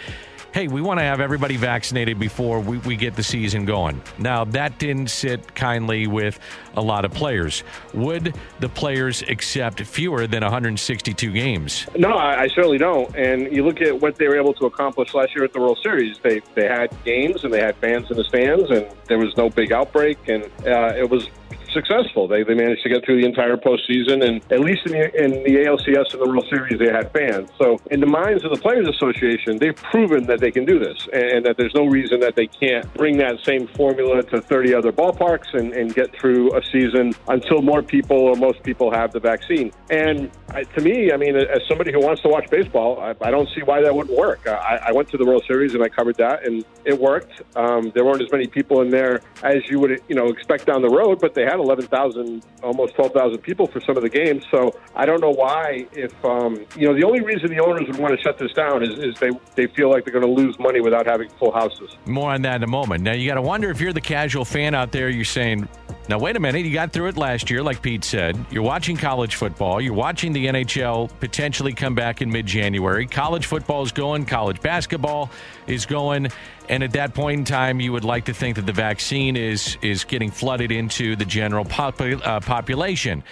hey, 0.56 0.70
we 0.70 0.82
want 0.82 0.98
to 0.98 1.04
have 1.04 1.20
everybody 1.20 1.58
vaccinated 1.58 2.18
before 2.18 2.62
we, 2.62 2.78
we 2.78 2.96
get 2.96 3.14
the 3.14 3.22
season 3.22 3.66
going. 3.66 4.02
Now, 4.18 4.46
that 4.46 4.80
didn't 4.80 5.10
sit 5.10 5.54
kindly 5.54 6.08
with 6.08 6.40
a 6.76 6.82
lot 6.82 7.04
of 7.04 7.12
players. 7.12 7.62
Would 7.94 8.34
the 8.62 8.70
players 8.70 9.22
accept 9.24 9.82
fewer 9.82 10.28
than 10.28 10.44
162 10.44 11.34
games? 11.34 11.86
No, 11.98 12.14
I, 12.14 12.44
I 12.44 12.48
certainly 12.48 12.78
don't. 12.78 13.14
And 13.18 13.52
you 13.52 13.66
look 13.66 13.82
at 13.82 14.00
what 14.00 14.16
they 14.16 14.30
were 14.30 14.38
able 14.38 14.54
to 14.54 14.66
accomplish 14.66 15.14
last 15.14 15.36
year 15.36 15.44
at 15.44 15.52
the 15.52 15.60
World 15.60 15.78
Series. 15.84 16.20
They 16.24 16.40
they 16.54 16.70
had 16.70 16.96
games 17.04 17.44
and 17.44 17.54
they 17.54 17.60
had 17.60 17.76
fans 17.76 18.10
in 18.10 18.16
the 18.16 18.24
stands, 18.24 18.72
and 18.72 18.88
there 19.08 19.20
was 19.20 19.36
no 19.36 19.50
big 19.50 19.74
outbreak, 19.74 20.18
and 20.30 20.46
uh, 20.66 20.94
it 20.96 21.10
was 21.10 21.28
successful. 21.76 22.28
They, 22.28 22.42
they 22.42 22.56
managed 22.56 22.82
to 22.84 22.90
get 22.90 23.06
through 23.06 23.22
the 23.22 23.28
entire 23.28 23.58
postseason, 23.58 24.26
and 24.26 24.42
at 24.52 24.62
least 24.62 24.88
in 24.88 24.94
the, 24.94 25.24
in 25.24 25.32
the 25.44 25.56
ALCS 25.68 26.14
and 26.14 26.22
the 26.22 26.28
World 26.28 26.48
Series, 26.50 26.80
they 26.80 26.90
had 26.90 27.12
fans. 27.12 27.50
So, 27.62 27.78
in 27.92 28.00
the 28.00 28.08
minds 28.08 28.44
of 28.44 28.52
the 28.52 28.60
Players 28.60 28.88
Association, 28.88 29.60
they've 29.60 29.76
proven 29.76 30.26
that 30.26 30.40
they 30.40 30.52
can 30.52 30.66
do 30.66 30.80
this, 30.80 30.98
and, 31.14 31.46
that 31.46 31.58
there's 31.58 31.76
no 31.76 31.86
reason 31.86 32.22
that 32.22 32.36
they 32.36 32.48
can't 32.48 32.92
bring 32.96 33.18
that 33.18 33.36
same 33.44 33.68
formula 33.68 34.24
to 34.24 34.42
30 34.42 34.74
other 34.74 34.92
ballparks 34.92 35.54
and, 35.54 35.74
and 35.74 35.94
get 35.94 36.16
through 36.16 36.56
a 36.58 36.64
season 36.72 37.14
until 37.28 37.62
more 37.62 37.84
people 37.84 38.18
or 38.18 38.36
most 38.36 38.64
people 38.64 38.90
have 38.90 39.12
the 39.12 39.20
vaccine. 39.20 39.72
And 39.92 40.32
I, 40.50 40.64
to 40.64 40.82
me, 40.82 41.12
I 41.12 41.18
mean, 41.18 41.36
as 41.36 41.62
somebody 41.68 41.92
who 41.92 42.00
wants 42.00 42.22
to 42.24 42.30
watch 42.30 42.50
baseball, 42.50 43.00
I, 43.00 43.14
I 43.22 43.30
don't 43.30 43.50
see 43.50 43.62
why 43.62 43.82
that 43.82 43.94
wouldn't 43.94 44.18
work. 44.18 44.48
I, 44.48 44.80
I 44.88 44.92
went 44.94 45.10
to 45.10 45.18
the 45.18 45.26
World 45.26 45.44
Series 45.46 45.74
and 45.76 45.84
I 45.84 45.90
covered 45.90 46.16
that, 46.16 46.48
and 46.48 46.64
it 46.86 47.00
worked. 47.00 47.44
Um, 47.56 47.92
there 47.94 48.06
weren't 48.06 48.22
as 48.22 48.32
many 48.32 48.48
people 48.48 48.82
in 48.82 48.90
there 48.90 49.22
as 49.44 49.68
you 49.70 49.80
would, 49.80 50.02
you 50.08 50.16
know, 50.16 50.28
expect 50.28 50.66
down 50.66 50.82
the 50.82 50.90
road, 50.90 51.20
but 51.20 51.34
they 51.34 51.44
had 51.44 51.60
11,000, 51.66 52.44
almost 52.64 52.96
12,000 52.96 53.40
people 53.40 53.68
for 53.68 53.82
some 53.82 53.98
of 53.98 54.04
the 54.04 54.10
games. 54.10 54.46
So 54.52 54.80
I 54.96 55.06
don't 55.06 55.22
know 55.22 55.32
why, 55.32 55.88
if, 55.94 56.14
um, 56.24 56.66
you 56.78 56.88
know, 56.88 56.94
the 56.94 57.04
only 57.04 57.22
reason 57.22 57.50
the 57.50 57.60
owners 57.60 57.88
would 57.88 57.98
want 57.98 58.16
to 58.16 58.22
shut 58.22 58.38
this 58.38 58.54
down 58.54 58.84
is, 58.84 58.98
is 59.00 59.16
they, 59.20 59.32
they 59.56 59.68
feel 59.68 59.90
like 59.90 60.06
they're 60.06 60.14
going 60.14 60.26
to 60.26 60.42
lose 60.42 60.58
money 60.60 60.80
without 60.80 61.06
having 61.06 61.30
full 61.40 61.52
houses. 61.52 61.98
More 62.06 62.32
on 62.32 62.42
that 62.44 62.58
in 62.58 62.64
a 62.64 62.68
moment. 62.68 63.04
Now, 63.04 63.14
you 63.14 63.28
got 63.28 63.36
to 63.36 63.42
wonder 63.42 63.70
if 63.70 63.82
you're 63.82 63.94
the 63.94 64.02
casual 64.02 64.46
fan 64.46 64.76
out 64.76 64.92
there, 64.92 65.10
you're 65.10 65.26
saying, 65.26 65.68
now, 66.08 66.20
wait 66.20 66.36
a 66.36 66.40
minute. 66.40 66.66
You 66.66 66.74
got 66.74 66.94
through 66.94 67.08
it 67.08 67.18
last 67.18 67.50
year, 67.50 67.64
like 67.64 67.82
Pete 67.82 68.04
said. 68.04 68.38
You're 68.52 68.64
watching 68.64 68.96
college 68.96 69.36
football. 69.36 69.82
You're 69.82 69.94
watching 69.94 70.34
the 70.34 70.46
NHL 70.46 71.10
potentially 71.20 71.74
come 71.74 71.96
back 71.96 72.22
in 72.22 72.30
mid 72.30 72.46
January. 72.46 73.08
College 73.08 73.48
football 73.48 73.82
is 73.82 73.92
going, 73.92 74.26
college 74.26 74.62
basketball 74.62 75.32
is 75.66 75.86
going. 75.86 76.28
And 76.70 76.84
at 76.84 76.92
that 76.94 77.14
point 77.14 77.40
in 77.40 77.46
time, 77.46 77.80
you 77.80 77.92
would 77.92 78.04
like 78.04 78.26
to 78.26 78.34
think 78.34 78.56
that 78.58 78.66
the 78.66 78.74
vaccine 78.74 79.36
is 79.36 79.78
is 79.82 80.04
getting 80.04 80.30
flooded 80.30 80.72
into 80.72 81.16
the 81.16 81.26
general 81.26 81.66
pop, 81.66 82.00
uh, 82.00 82.40
population. 82.40 83.24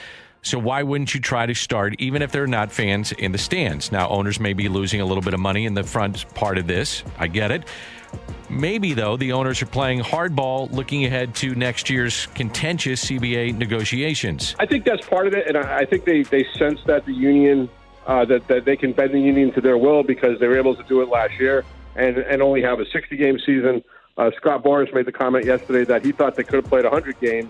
So 0.41 0.59
why 0.59 0.83
wouldn't 0.83 1.13
you 1.13 1.21
try 1.21 1.45
to 1.45 1.53
start, 1.53 1.95
even 1.99 2.21
if 2.21 2.31
they're 2.31 2.47
not 2.47 2.69
fans 2.71 3.13
in 3.13 3.31
the 3.31 3.37
stands? 3.37 3.93
Now, 3.93 4.09
owners 4.09 4.41
may 4.41 4.51
be 4.51 4.67
losing 4.67 4.99
a 4.99 5.05
little 5.05 5.23
bit 5.23 5.33
of 5.33 5.39
money 5.39 5.65
in 5.65 5.73
the 5.73 5.83
front 5.83 6.31
part 6.35 6.57
of 6.57 6.67
this. 6.67 7.03
I 7.17 7.27
get 7.27 7.49
it. 7.49 7.63
Maybe, 8.49 8.93
though, 8.93 9.17
the 9.17 9.31
owners 9.31 9.61
are 9.61 9.67
playing 9.67 10.01
hardball 10.01 10.71
looking 10.71 11.05
ahead 11.05 11.33
to 11.35 11.55
next 11.55 11.89
year's 11.89 12.27
contentious 12.27 13.05
CBA 13.05 13.57
negotiations. 13.57 14.55
I 14.59 14.67
think 14.67 14.85
that's 14.85 15.05
part 15.07 15.25
of 15.25 15.33
it, 15.33 15.47
and 15.47 15.57
I 15.57 15.85
think 15.85 16.05
they, 16.05 16.23
they 16.23 16.45
sense 16.57 16.79
that 16.85 17.05
the 17.05 17.13
union 17.13 17.69
uh, 18.05 18.25
that 18.25 18.47
that 18.47 18.65
they 18.65 18.75
can 18.75 18.91
bend 18.91 19.13
the 19.13 19.19
union 19.19 19.51
to 19.53 19.61
their 19.61 19.77
will 19.77 20.03
because 20.03 20.39
they 20.39 20.47
were 20.47 20.57
able 20.57 20.75
to 20.75 20.83
do 20.83 21.01
it 21.01 21.09
last 21.09 21.39
year 21.39 21.63
and 21.95 22.17
and 22.17 22.41
only 22.41 22.61
have 22.61 22.79
a 22.79 22.85
60 22.85 23.15
game 23.17 23.39
season. 23.39 23.83
Uh, 24.17 24.29
Scott 24.37 24.63
Boras 24.63 24.93
made 24.93 25.05
the 25.05 25.11
comment 25.11 25.45
yesterday 25.45 25.83
that 25.85 26.05
he 26.05 26.11
thought 26.11 26.35
they 26.35 26.43
could 26.43 26.55
have 26.55 26.65
played 26.65 26.83
100 26.83 27.19
games 27.19 27.49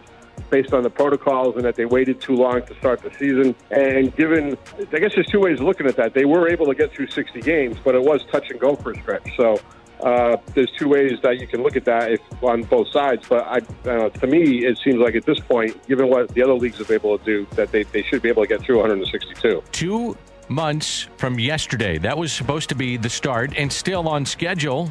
based 0.49 0.73
on 0.73 0.83
the 0.83 0.89
protocols 0.89 1.55
and 1.55 1.65
that 1.65 1.75
they 1.75 1.85
waited 1.85 2.21
too 2.21 2.35
long 2.35 2.65
to 2.65 2.73
start 2.75 3.01
the 3.01 3.11
season. 3.19 3.53
And 3.69 4.15
given, 4.15 4.57
I 4.93 4.99
guess 4.99 5.13
there's 5.13 5.27
two 5.27 5.39
ways 5.39 5.59
of 5.59 5.65
looking 5.65 5.87
at 5.87 5.95
that. 5.97 6.13
They 6.13 6.25
were 6.25 6.47
able 6.47 6.65
to 6.67 6.75
get 6.75 6.91
through 6.93 7.07
60 7.07 7.41
games, 7.41 7.77
but 7.83 7.95
it 7.95 8.01
was 8.01 8.23
touch 8.31 8.49
and 8.49 8.59
go 8.59 8.75
for 8.75 8.91
a 8.91 9.01
stretch. 9.01 9.35
So 9.35 9.59
uh, 10.03 10.37
there's 10.53 10.71
two 10.71 10.89
ways 10.89 11.19
that 11.23 11.39
you 11.39 11.47
can 11.47 11.63
look 11.63 11.77
at 11.77 11.85
that 11.85 12.11
if 12.11 12.21
on 12.43 12.63
both 12.63 12.89
sides. 12.89 13.25
But 13.27 13.45
I, 13.47 13.89
uh, 13.89 14.09
to 14.09 14.27
me, 14.27 14.65
it 14.65 14.77
seems 14.83 14.97
like 14.97 15.15
at 15.15 15.25
this 15.25 15.39
point, 15.39 15.87
given 15.87 16.09
what 16.09 16.29
the 16.29 16.43
other 16.43 16.53
leagues 16.53 16.77
have 16.79 16.87
been 16.87 16.95
able 16.95 17.17
to 17.17 17.23
do, 17.23 17.47
that 17.55 17.71
they, 17.71 17.83
they 17.83 18.03
should 18.03 18.21
be 18.21 18.29
able 18.29 18.43
to 18.43 18.47
get 18.47 18.61
through 18.61 18.79
162. 18.79 19.63
Two 19.71 20.17
months 20.49 21.07
from 21.17 21.39
yesterday. 21.39 21.97
That 21.97 22.17
was 22.17 22.33
supposed 22.33 22.69
to 22.69 22.75
be 22.75 22.97
the 22.97 23.09
start 23.09 23.53
and 23.57 23.71
still 23.71 24.09
on 24.09 24.25
schedule, 24.25 24.89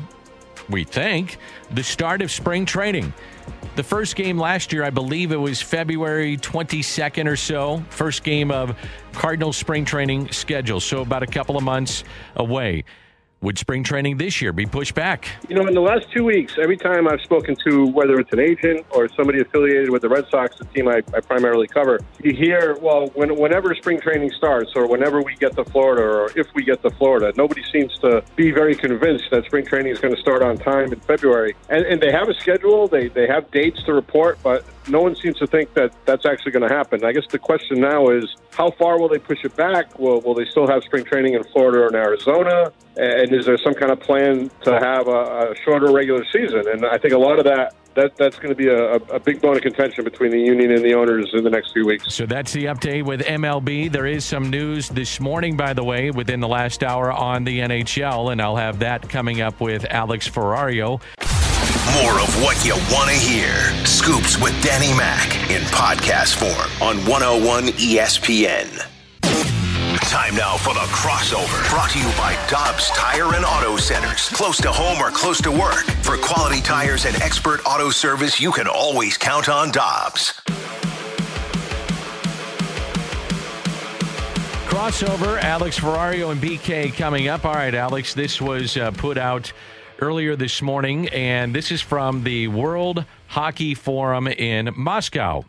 we 0.71 0.85
think, 0.85 1.37
the 1.71 1.83
start 1.83 2.23
of 2.23 2.31
spring 2.31 2.65
training. 2.65 3.13
The 3.77 3.83
first 3.83 4.17
game 4.17 4.39
last 4.39 4.73
year, 4.73 4.85
I 4.85 4.91
believe 4.91 5.33
it 5.33 5.37
was 5.37 5.61
February 5.61 6.37
22nd 6.39 7.27
or 7.27 7.37
so, 7.37 7.83
first 7.91 8.23
game 8.23 8.51
of 8.51 8.77
Cardinals 9.13 9.57
spring 9.57 9.85
training 9.85 10.31
schedule. 10.31 10.81
So 10.81 11.03
about 11.03 11.23
a 11.23 11.27
couple 11.27 11.57
of 11.57 11.63
months 11.63 12.05
away. 12.37 12.85
Would 13.43 13.59
spring 13.59 13.83
training 13.83 14.19
this 14.19 14.41
year 14.41 14.53
be 14.53 14.67
pushed 14.67 14.95
back? 14.95 15.27
You 15.49 15.57
know, 15.57 15.67
in 15.67 15.75
the 15.75 15.81
last 15.81 16.07
two 16.13 16.23
weeks, 16.23 16.59
every 16.63 16.77
time 16.77 17.09
I've 17.09 17.23
spoken 17.23 17.57
to 17.67 17.89
whether 17.89 18.21
it's 18.21 18.33
an 18.33 18.39
agent 18.39 18.87
or 18.91 19.09
somebody 19.09 19.41
affiliated 19.41 19.91
with 19.91 20.03
the 20.03 20.09
Red 20.09 20.29
Sox, 20.31 20.57
the 20.59 20.65
team 20.67 20.87
I, 20.87 21.03
I 21.13 21.19
primarily 21.19 21.67
cover, 21.67 21.99
you 22.23 22.33
hear, 22.35 22.79
well, 22.81 23.09
when, 23.15 23.37
whenever 23.37 23.75
spring 23.75 24.01
training 24.01 24.31
starts 24.31 24.77
or 24.77 24.87
whenever 24.87 25.21
we 25.21 25.35
get 25.35 25.57
to 25.57 25.65
Florida 25.65 26.03
or 26.05 26.31
if 26.39 26.55
we 26.55 26.63
get 26.63 26.83
to 26.83 26.91
Florida, 26.91 27.33
nobody 27.37 27.65
seems 27.73 27.99
to 27.99 28.23
be 28.37 28.53
very 28.53 28.77
convinced 28.77 29.25
that 29.33 29.45
spring 29.47 29.67
training 29.67 29.91
is 29.91 29.99
going 29.99 30.15
to 30.15 30.21
start 30.21 30.43
on 30.43 30.57
time 30.57 30.93
in 30.93 31.01
February. 31.01 31.57
And, 31.69 31.85
and 31.85 32.01
they 32.01 32.13
have 32.13 32.29
a 32.29 32.35
schedule, 32.35 32.87
they, 32.87 33.09
they 33.09 33.27
have 33.27 33.51
dates 33.51 33.83
to 33.87 33.93
report, 33.93 34.39
but 34.45 34.65
no 34.89 35.01
one 35.01 35.15
seems 35.17 35.37
to 35.39 35.47
think 35.47 35.75
that 35.75 35.93
that's 36.05 36.27
actually 36.27 36.53
going 36.53 36.69
to 36.69 36.75
happen. 36.75 37.05
I 37.05 37.13
guess 37.13 37.27
the 37.31 37.39
question 37.39 37.81
now 37.81 38.11
is 38.11 38.25
how 38.51 38.71
far 38.73 38.99
will 38.99 39.09
they 39.09 39.19
push 39.19 39.45
it 39.45 39.55
back? 39.57 39.99
Will, 39.99 40.21
will 40.21 40.35
they 40.35 40.45
still 40.47 40.67
have 40.67 40.83
spring 40.85 41.05
training 41.05 41.35
in 41.35 41.45
Florida 41.45 41.79
or 41.79 41.89
in 41.89 41.95
Arizona? 41.95 42.73
And 42.97 43.33
is 43.33 43.47
there 43.47 43.59
some 43.59 43.75
kind 43.75 43.91
of 43.91 44.01
plan 44.01 44.51
to 44.63 44.79
have 44.79 45.09
a, 45.09 45.53
a 45.53 45.55
shorter 45.65 45.93
regular 45.93 46.25
season? 46.33 46.65
And 46.69 46.85
I 46.85 46.99
think 46.99 47.15
a 47.15 47.19
lot 47.19 47.39
of 47.39 47.45
that 47.45 47.75
that 47.95 48.17
that's 48.17 48.37
going 48.37 48.49
to 48.49 48.55
be 48.55 48.69
a, 48.69 48.95
a 48.95 49.21
big 49.21 49.41
bone 49.41 49.57
of 49.57 49.63
contention 49.63 50.05
between 50.05 50.31
the 50.31 50.41
union 50.41 50.73
and 50.73 50.83
the 50.83 50.95
owners 50.95 51.31
in 51.35 51.45
the 51.45 51.51
next 51.51 51.73
few 51.73 51.87
weeks. 51.87 52.13
So 52.15 52.27
that's 52.27 52.53
the 52.53 52.67
update 52.67 53.05
with 53.05 53.21
MLB. 53.21 53.93
There 53.93 54.07
is 54.07 54.25
some 54.25 54.51
news 54.51 54.89
this 54.89 55.21
morning, 55.21 55.57
by 55.57 55.75
the 55.75 55.85
way, 55.85 56.11
within 56.11 56.41
the 56.41 56.49
last 56.49 56.83
hour 56.83 57.13
on 57.13 57.45
the 57.45 57.61
NHL, 57.61 58.33
and 58.33 58.41
I'll 58.41 58.57
have 58.57 58.79
that 58.81 59.09
coming 59.09 59.41
up 59.41 59.61
with 59.61 59.85
Alex 59.91 60.29
Ferrario. 60.29 61.01
More 61.91 62.21
of 62.21 62.31
what 62.43 62.65
you 62.65 62.75
want 62.95 63.11
to 63.11 63.17
hear. 63.17 63.53
Scoops 63.85 64.41
with 64.41 64.55
Danny 64.63 64.95
Mac 64.97 65.35
in 65.51 65.63
podcast 65.63 66.37
form 66.37 66.71
on 66.81 66.97
101 67.07 67.65
ESPN. 67.75 68.79
Time 70.09 70.35
now 70.37 70.57
for 70.57 70.73
the 70.75 70.81
crossover. 70.81 71.69
Brought 71.71 71.91
to 71.91 71.99
you 71.99 72.07
by 72.17 72.39
Dobbs 72.49 72.89
Tire 72.91 73.35
and 73.35 73.45
Auto 73.45 73.77
Centers. 73.77 74.29
Close 74.29 74.59
to 74.59 74.71
home 74.71 75.01
or 75.01 75.11
close 75.11 75.41
to 75.43 75.51
work. 75.51 75.85
For 76.03 76.17
quality 76.17 76.61
tires 76.63 77.05
and 77.05 77.17
expert 77.21 77.61
auto 77.67 77.91
service, 77.91 78.41
you 78.41 78.53
can 78.53 78.69
always 78.69 79.19
count 79.19 79.49
on 79.49 79.73
Dobbs. 79.73 80.41
Crossover, 84.69 85.41
Alex 85.43 85.79
Ferrario 85.79 86.31
and 86.31 86.41
BK 86.41 86.95
coming 86.95 87.29
up. 87.29 87.45
All 87.45 87.55
right, 87.55 87.75
Alex, 87.75 88.15
this 88.15 88.41
was 88.41 88.77
uh, 88.77 88.91
put 88.93 89.19
out 89.19 89.53
earlier 90.03 90.35
this 90.35 90.61
morning, 90.61 91.09
and 91.11 91.55
this 91.55 91.71
is 91.71 91.81
from 91.81 92.25
the 92.25 92.49
World 92.49 93.05
Hockey 93.29 93.75
Forum 93.75 94.27
in 94.27 94.71
Moscow. 94.77 95.45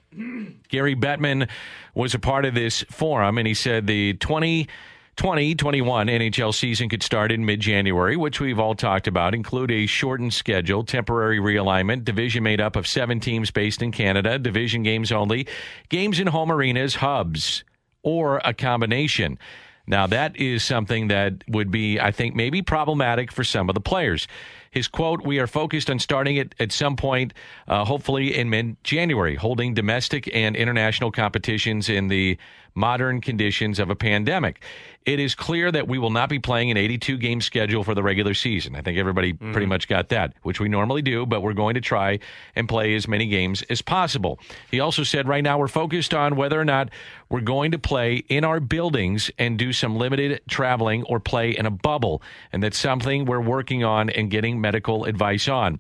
Gary 0.69 0.95
Bettman 0.95 1.49
was 1.95 2.13
a 2.13 2.19
part 2.19 2.45
of 2.45 2.53
this 2.53 2.83
forum, 2.91 3.39
and 3.39 3.47
he 3.47 3.55
said 3.55 3.87
the 3.87 4.13
2020 4.13 5.55
21 5.55 6.07
NHL 6.07 6.53
season 6.53 6.87
could 6.87 7.01
start 7.01 7.31
in 7.31 7.43
mid 7.45 7.61
January, 7.61 8.15
which 8.15 8.39
we've 8.39 8.59
all 8.59 8.75
talked 8.75 9.07
about, 9.07 9.33
include 9.33 9.71
a 9.71 9.87
shortened 9.87 10.35
schedule, 10.35 10.83
temporary 10.83 11.39
realignment, 11.39 12.05
division 12.05 12.43
made 12.43 12.61
up 12.61 12.75
of 12.75 12.85
seven 12.85 13.19
teams 13.19 13.49
based 13.49 13.81
in 13.81 13.91
Canada, 13.91 14.37
division 14.37 14.83
games 14.83 15.11
only, 15.11 15.47
games 15.89 16.19
in 16.19 16.27
home 16.27 16.51
arenas, 16.51 16.93
hubs 16.95 17.63
or 18.03 18.39
a 18.45 18.53
combination. 18.53 19.39
Now, 19.85 20.07
that 20.07 20.37
is 20.37 20.63
something 20.63 21.09
that 21.09 21.43
would 21.47 21.69
be, 21.69 21.99
I 21.99 22.11
think, 22.11 22.35
maybe 22.35 22.61
problematic 22.61 23.31
for 23.31 23.43
some 23.43 23.69
of 23.69 23.75
the 23.75 23.81
players. 23.81 24.27
His 24.71 24.87
quote, 24.87 25.25
We 25.25 25.39
are 25.39 25.47
focused 25.47 25.89
on 25.89 25.99
starting 25.99 26.37
it 26.37 26.55
at 26.59 26.71
some 26.71 26.95
point, 26.95 27.33
uh, 27.67 27.83
hopefully 27.83 28.35
in 28.35 28.49
mid 28.49 28.81
January, 28.83 29.35
holding 29.35 29.73
domestic 29.73 30.33
and 30.33 30.55
international 30.55 31.11
competitions 31.11 31.89
in 31.89 32.07
the 32.07 32.37
modern 32.75 33.21
conditions 33.21 33.79
of 33.79 33.89
a 33.89 33.95
pandemic. 33.95 34.63
It 35.05 35.19
is 35.19 35.35
clear 35.35 35.71
that 35.71 35.87
we 35.87 35.99
will 35.99 36.09
not 36.09 36.29
be 36.29 36.39
playing 36.39 36.71
an 36.71 36.77
82 36.77 37.17
game 37.17 37.41
schedule 37.41 37.83
for 37.83 37.93
the 37.93 38.01
regular 38.01 38.33
season. 38.33 38.75
I 38.75 38.81
think 38.81 38.97
everybody 38.97 39.33
mm-hmm. 39.33 39.51
pretty 39.51 39.67
much 39.67 39.87
got 39.87 40.09
that, 40.09 40.33
which 40.43 40.59
we 40.59 40.69
normally 40.69 41.01
do, 41.01 41.25
but 41.25 41.41
we're 41.41 41.53
going 41.53 41.75
to 41.75 41.81
try 41.81 42.19
and 42.55 42.69
play 42.69 42.95
as 42.95 43.07
many 43.07 43.27
games 43.27 43.63
as 43.63 43.81
possible. 43.81 44.39
He 44.71 44.79
also 44.79 45.03
said 45.03 45.27
right 45.27 45.43
now 45.43 45.57
we're 45.57 45.67
focused 45.67 46.13
on 46.13 46.35
whether 46.35 46.59
or 46.59 46.65
not 46.65 46.89
we're 47.29 47.41
going 47.41 47.71
to 47.71 47.79
play 47.79 48.23
in 48.29 48.45
our 48.45 48.59
buildings 48.59 49.29
and 49.37 49.59
do 49.59 49.73
some 49.73 49.97
limited 49.97 50.41
traveling 50.47 51.03
or 51.03 51.19
play 51.19 51.51
in 51.51 51.65
a 51.65 51.71
bubble. 51.71 52.21
And 52.53 52.63
that's 52.63 52.77
something 52.77 53.25
we're 53.25 53.41
working 53.41 53.83
on 53.83 54.09
and 54.09 54.31
getting 54.31 54.61
medical 54.61 55.05
advice 55.05 55.47
on. 55.47 55.79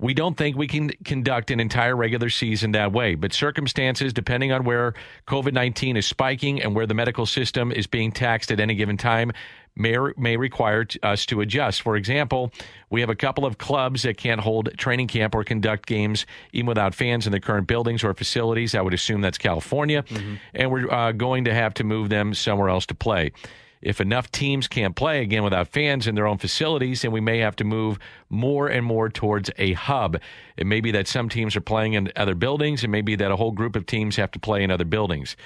We 0.00 0.14
don't 0.14 0.36
think 0.36 0.56
we 0.56 0.68
can 0.68 0.90
conduct 1.04 1.50
an 1.50 1.58
entire 1.60 1.96
regular 1.96 2.30
season 2.30 2.72
that 2.72 2.92
way, 2.92 3.14
but 3.14 3.32
circumstances, 3.32 4.12
depending 4.12 4.52
on 4.52 4.64
where 4.64 4.94
COVID 5.26 5.52
19 5.52 5.96
is 5.96 6.06
spiking 6.06 6.62
and 6.62 6.74
where 6.74 6.86
the 6.86 6.94
medical 6.94 7.26
system 7.26 7.72
is 7.72 7.86
being 7.86 8.12
taxed 8.12 8.52
at 8.52 8.60
any 8.60 8.74
given 8.74 8.96
time, 8.96 9.32
may, 9.74 9.96
may 10.16 10.36
require 10.36 10.86
us 11.02 11.24
to 11.26 11.40
adjust. 11.40 11.82
For 11.82 11.96
example, 11.96 12.52
we 12.90 13.00
have 13.00 13.10
a 13.10 13.16
couple 13.16 13.46
of 13.46 13.58
clubs 13.58 14.02
that 14.02 14.16
can't 14.16 14.40
hold 14.40 14.70
training 14.76 15.08
camp 15.08 15.34
or 15.34 15.44
conduct 15.44 15.86
games 15.86 16.26
even 16.52 16.66
without 16.66 16.94
fans 16.94 17.26
in 17.26 17.32
the 17.32 17.40
current 17.40 17.66
buildings 17.66 18.04
or 18.04 18.12
facilities. 18.14 18.74
I 18.74 18.82
would 18.82 18.94
assume 18.94 19.20
that's 19.20 19.38
California. 19.38 20.02
Mm-hmm. 20.04 20.34
And 20.54 20.70
we're 20.70 20.92
uh, 20.92 21.12
going 21.12 21.44
to 21.44 21.54
have 21.54 21.74
to 21.74 21.84
move 21.84 22.08
them 22.08 22.34
somewhere 22.34 22.68
else 22.68 22.86
to 22.86 22.94
play 22.94 23.32
if 23.80 24.00
enough 24.00 24.30
teams 24.30 24.68
can't 24.68 24.96
play 24.96 25.22
again 25.22 25.44
without 25.44 25.68
fans 25.68 26.06
in 26.06 26.14
their 26.14 26.26
own 26.26 26.38
facilities, 26.38 27.02
then 27.02 27.12
we 27.12 27.20
may 27.20 27.38
have 27.38 27.56
to 27.56 27.64
move 27.64 27.98
more 28.28 28.68
and 28.68 28.84
more 28.84 29.08
towards 29.08 29.50
a 29.58 29.72
hub. 29.74 30.18
It 30.56 30.66
may 30.66 30.80
be 30.80 30.90
that 30.92 31.08
some 31.08 31.28
teams 31.28 31.56
are 31.56 31.60
playing 31.60 31.94
in 31.94 32.12
other 32.16 32.34
buildings, 32.34 32.82
and 32.82 32.92
maybe 32.92 33.16
that 33.16 33.30
a 33.30 33.36
whole 33.36 33.52
group 33.52 33.76
of 33.76 33.86
teams 33.86 34.16
have 34.16 34.30
to 34.32 34.38
play 34.38 34.62
in 34.62 34.70
other 34.70 34.84
buildings. 34.84 35.36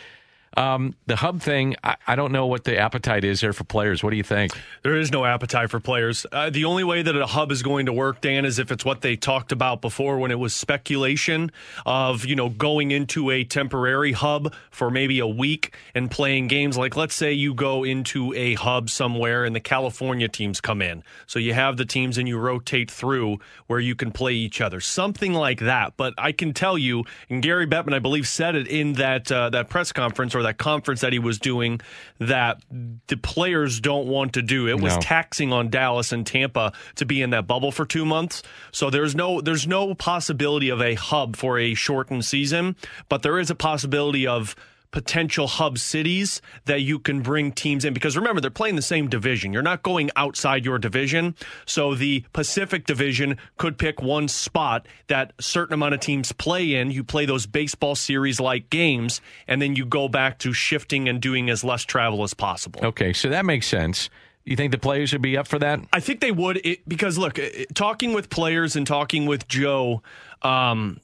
Um, 0.57 0.95
the 1.07 1.17
hub 1.17 1.41
thing, 1.41 1.77
I, 1.83 1.97
I, 2.07 2.15
don't 2.15 2.31
know 2.31 2.47
what 2.47 2.65
the 2.65 2.77
appetite 2.77 3.25
is 3.25 3.41
there 3.41 3.55
for 3.55 3.65
players. 3.65 4.03
What 4.03 4.11
do 4.11 4.17
you 4.17 4.23
think? 4.23 4.53
There 4.83 4.97
is 4.97 5.11
no 5.11 5.25
appetite 5.25 5.71
for 5.71 5.81
players. 5.81 6.27
Uh, 6.31 6.51
the 6.51 6.67
only 6.67 6.85
way 6.85 7.01
that 7.01 7.17
a 7.17 7.27
hub 7.27 7.51
is 7.51 7.63
going 7.63 7.87
to 7.87 7.93
work, 7.93 8.21
Dan, 8.21 8.45
is 8.45 8.59
if 8.59 8.71
it's 8.71 8.85
what 8.85 9.01
they 9.01 9.17
talked 9.17 9.51
about 9.51 9.81
before 9.81 10.19
when 10.19 10.31
it 10.31 10.39
was 10.39 10.55
speculation 10.55 11.51
of, 11.87 12.27
you 12.27 12.37
know, 12.37 12.51
going 12.51 12.91
into 12.91 13.31
a 13.31 13.45
temporary 13.45 14.13
hub 14.13 14.53
for 14.71 14.91
maybe 14.91 15.21
a 15.21 15.27
week 15.27 15.75
and 15.95 16.11
playing 16.11 16.49
games. 16.49 16.77
Like, 16.77 16.97
let's 16.97 17.15
say 17.15 17.33
you 17.33 17.55
go 17.55 17.83
into 17.83 18.35
a 18.35 18.53
hub 18.55 18.91
somewhere 18.91 19.47
and 19.47 19.57
the 19.57 19.61
California 19.61 20.29
teams 20.29 20.61
come 20.61 20.83
in. 20.83 21.03
So 21.27 21.39
you 21.39 21.55
have 21.55 21.79
the 21.79 21.87
teams 21.87 22.19
and 22.19 22.29
you 22.29 22.37
rotate 22.39 22.91
through 22.91 23.39
where 23.69 23.81
you 23.81 23.95
can 23.95 24.13
play 24.13 24.35
each 24.35 24.61
other. 24.61 24.81
Something 24.81 25.33
like 25.33 25.61
that. 25.61 25.95
But 25.97 26.13
I 26.19 26.33
can 26.33 26.53
tell 26.53 26.77
you, 26.77 27.05
and 27.31 27.43
Gary 27.43 27.67
Bettman, 27.67 27.95
I 27.95 28.01
believe, 28.01 28.29
said 28.29 28.55
it 28.55 28.69
in 28.69 28.95
that, 28.95 29.33
uh, 29.33 29.49
that 29.51 29.71
press 29.71 29.93
conference 29.93 30.35
or 30.35 30.42
that 30.43 30.59
conference 30.59 31.01
that 31.01 31.13
he 31.13 31.19
was 31.19 31.39
doing 31.39 31.81
that 32.19 32.61
the 33.07 33.17
players 33.17 33.81
don't 33.81 34.07
want 34.07 34.35
to 34.35 34.43
do. 34.43 34.69
It 34.69 34.81
was 34.81 34.97
taxing 34.99 35.53
on 35.53 35.71
Dallas 35.71 36.13
and 36.13 36.27
Tampa 36.27 36.73
to 36.97 37.07
be 37.07 37.23
in 37.23 37.31
that 37.31 37.47
bubble 37.47 37.73
for 37.73 37.85
two 37.85 38.05
months. 38.05 38.43
So 38.71 38.91
there's 38.91 39.15
no 39.15 39.41
there's 39.41 39.67
no 39.67 39.95
possibility 39.95 40.69
of 40.69 40.81
a 40.81 40.95
hub 40.95 41.37
for 41.37 41.59
a 41.59 41.75
shortened 41.75 42.25
season, 42.25 42.77
but 43.09 43.23
there 43.23 43.39
is 43.39 43.51
a 43.51 43.55
possibility 43.55 44.27
of 44.27 44.55
potential 44.93 45.49
hub 45.49 45.79
cities 45.79 46.41
that 46.67 46.83
you 46.83 47.01
can 47.01 47.23
bring 47.23 47.51
teams 47.51 47.85
in. 47.85 47.93
Because 47.93 48.17
remember 48.17 48.41
they're 48.41 48.51
playing 48.51 48.77
the 48.77 48.83
same 48.83 49.09
division. 49.09 49.53
You're 49.53 49.63
not 49.63 49.83
going 49.83 50.11
outside 50.15 50.65
your 50.65 50.79
division. 50.79 51.35
So 51.67 51.97
the 51.97 52.25
pacific 52.33 52.87
division 52.87 53.39
could 53.57 53.79
pick 53.79 54.01
one 54.01 54.29
spot 54.29 54.87
that 55.09 55.33
certain 55.41 55.75
amount 55.75 55.95
of 55.95 56.01
teams 56.01 56.31
play 56.31 56.75
in. 56.75 56.93
You 56.93 57.03
play 57.03 57.27
those 57.27 57.47
baseball 57.47 57.97
series 57.97 58.39
like 58.39 58.71
games 58.71 59.21
and 59.49 59.61
then 59.61 59.75
you 59.75 59.85
go 59.85 60.09
back 60.09 60.39
to 60.41 60.53
shifting 60.53 61.09
and 61.09 61.21
doing 61.21 61.51
as 61.51 61.65
less 61.65 61.85
travel 61.85 62.23
as 62.23 62.35
possible. 62.35 62.81
Okay, 62.85 63.13
so 63.13 63.29
that 63.31 63.45
makes 63.45 63.67
sense. 63.67 64.11
You 64.45 64.57
think 64.57 64.73
the 64.73 64.79
players 64.79 65.13
would 65.13 65.23
be 65.23 65.37
up 65.37 65.47
for 65.47 65.59
that? 65.61 65.81
I 65.93 66.01
think 66.01 66.21
they 66.21 66.33
would 66.33 66.61
it, 66.67 66.87
because 66.89 67.17
look, 67.17 67.39
it, 67.39 67.75
talking 67.75 68.13
with 68.13 68.29
players 68.29 68.77
and 68.77 68.87
talking 68.87 69.27
with 69.27 69.47
Joe, 69.49 70.03
um, 70.43 71.01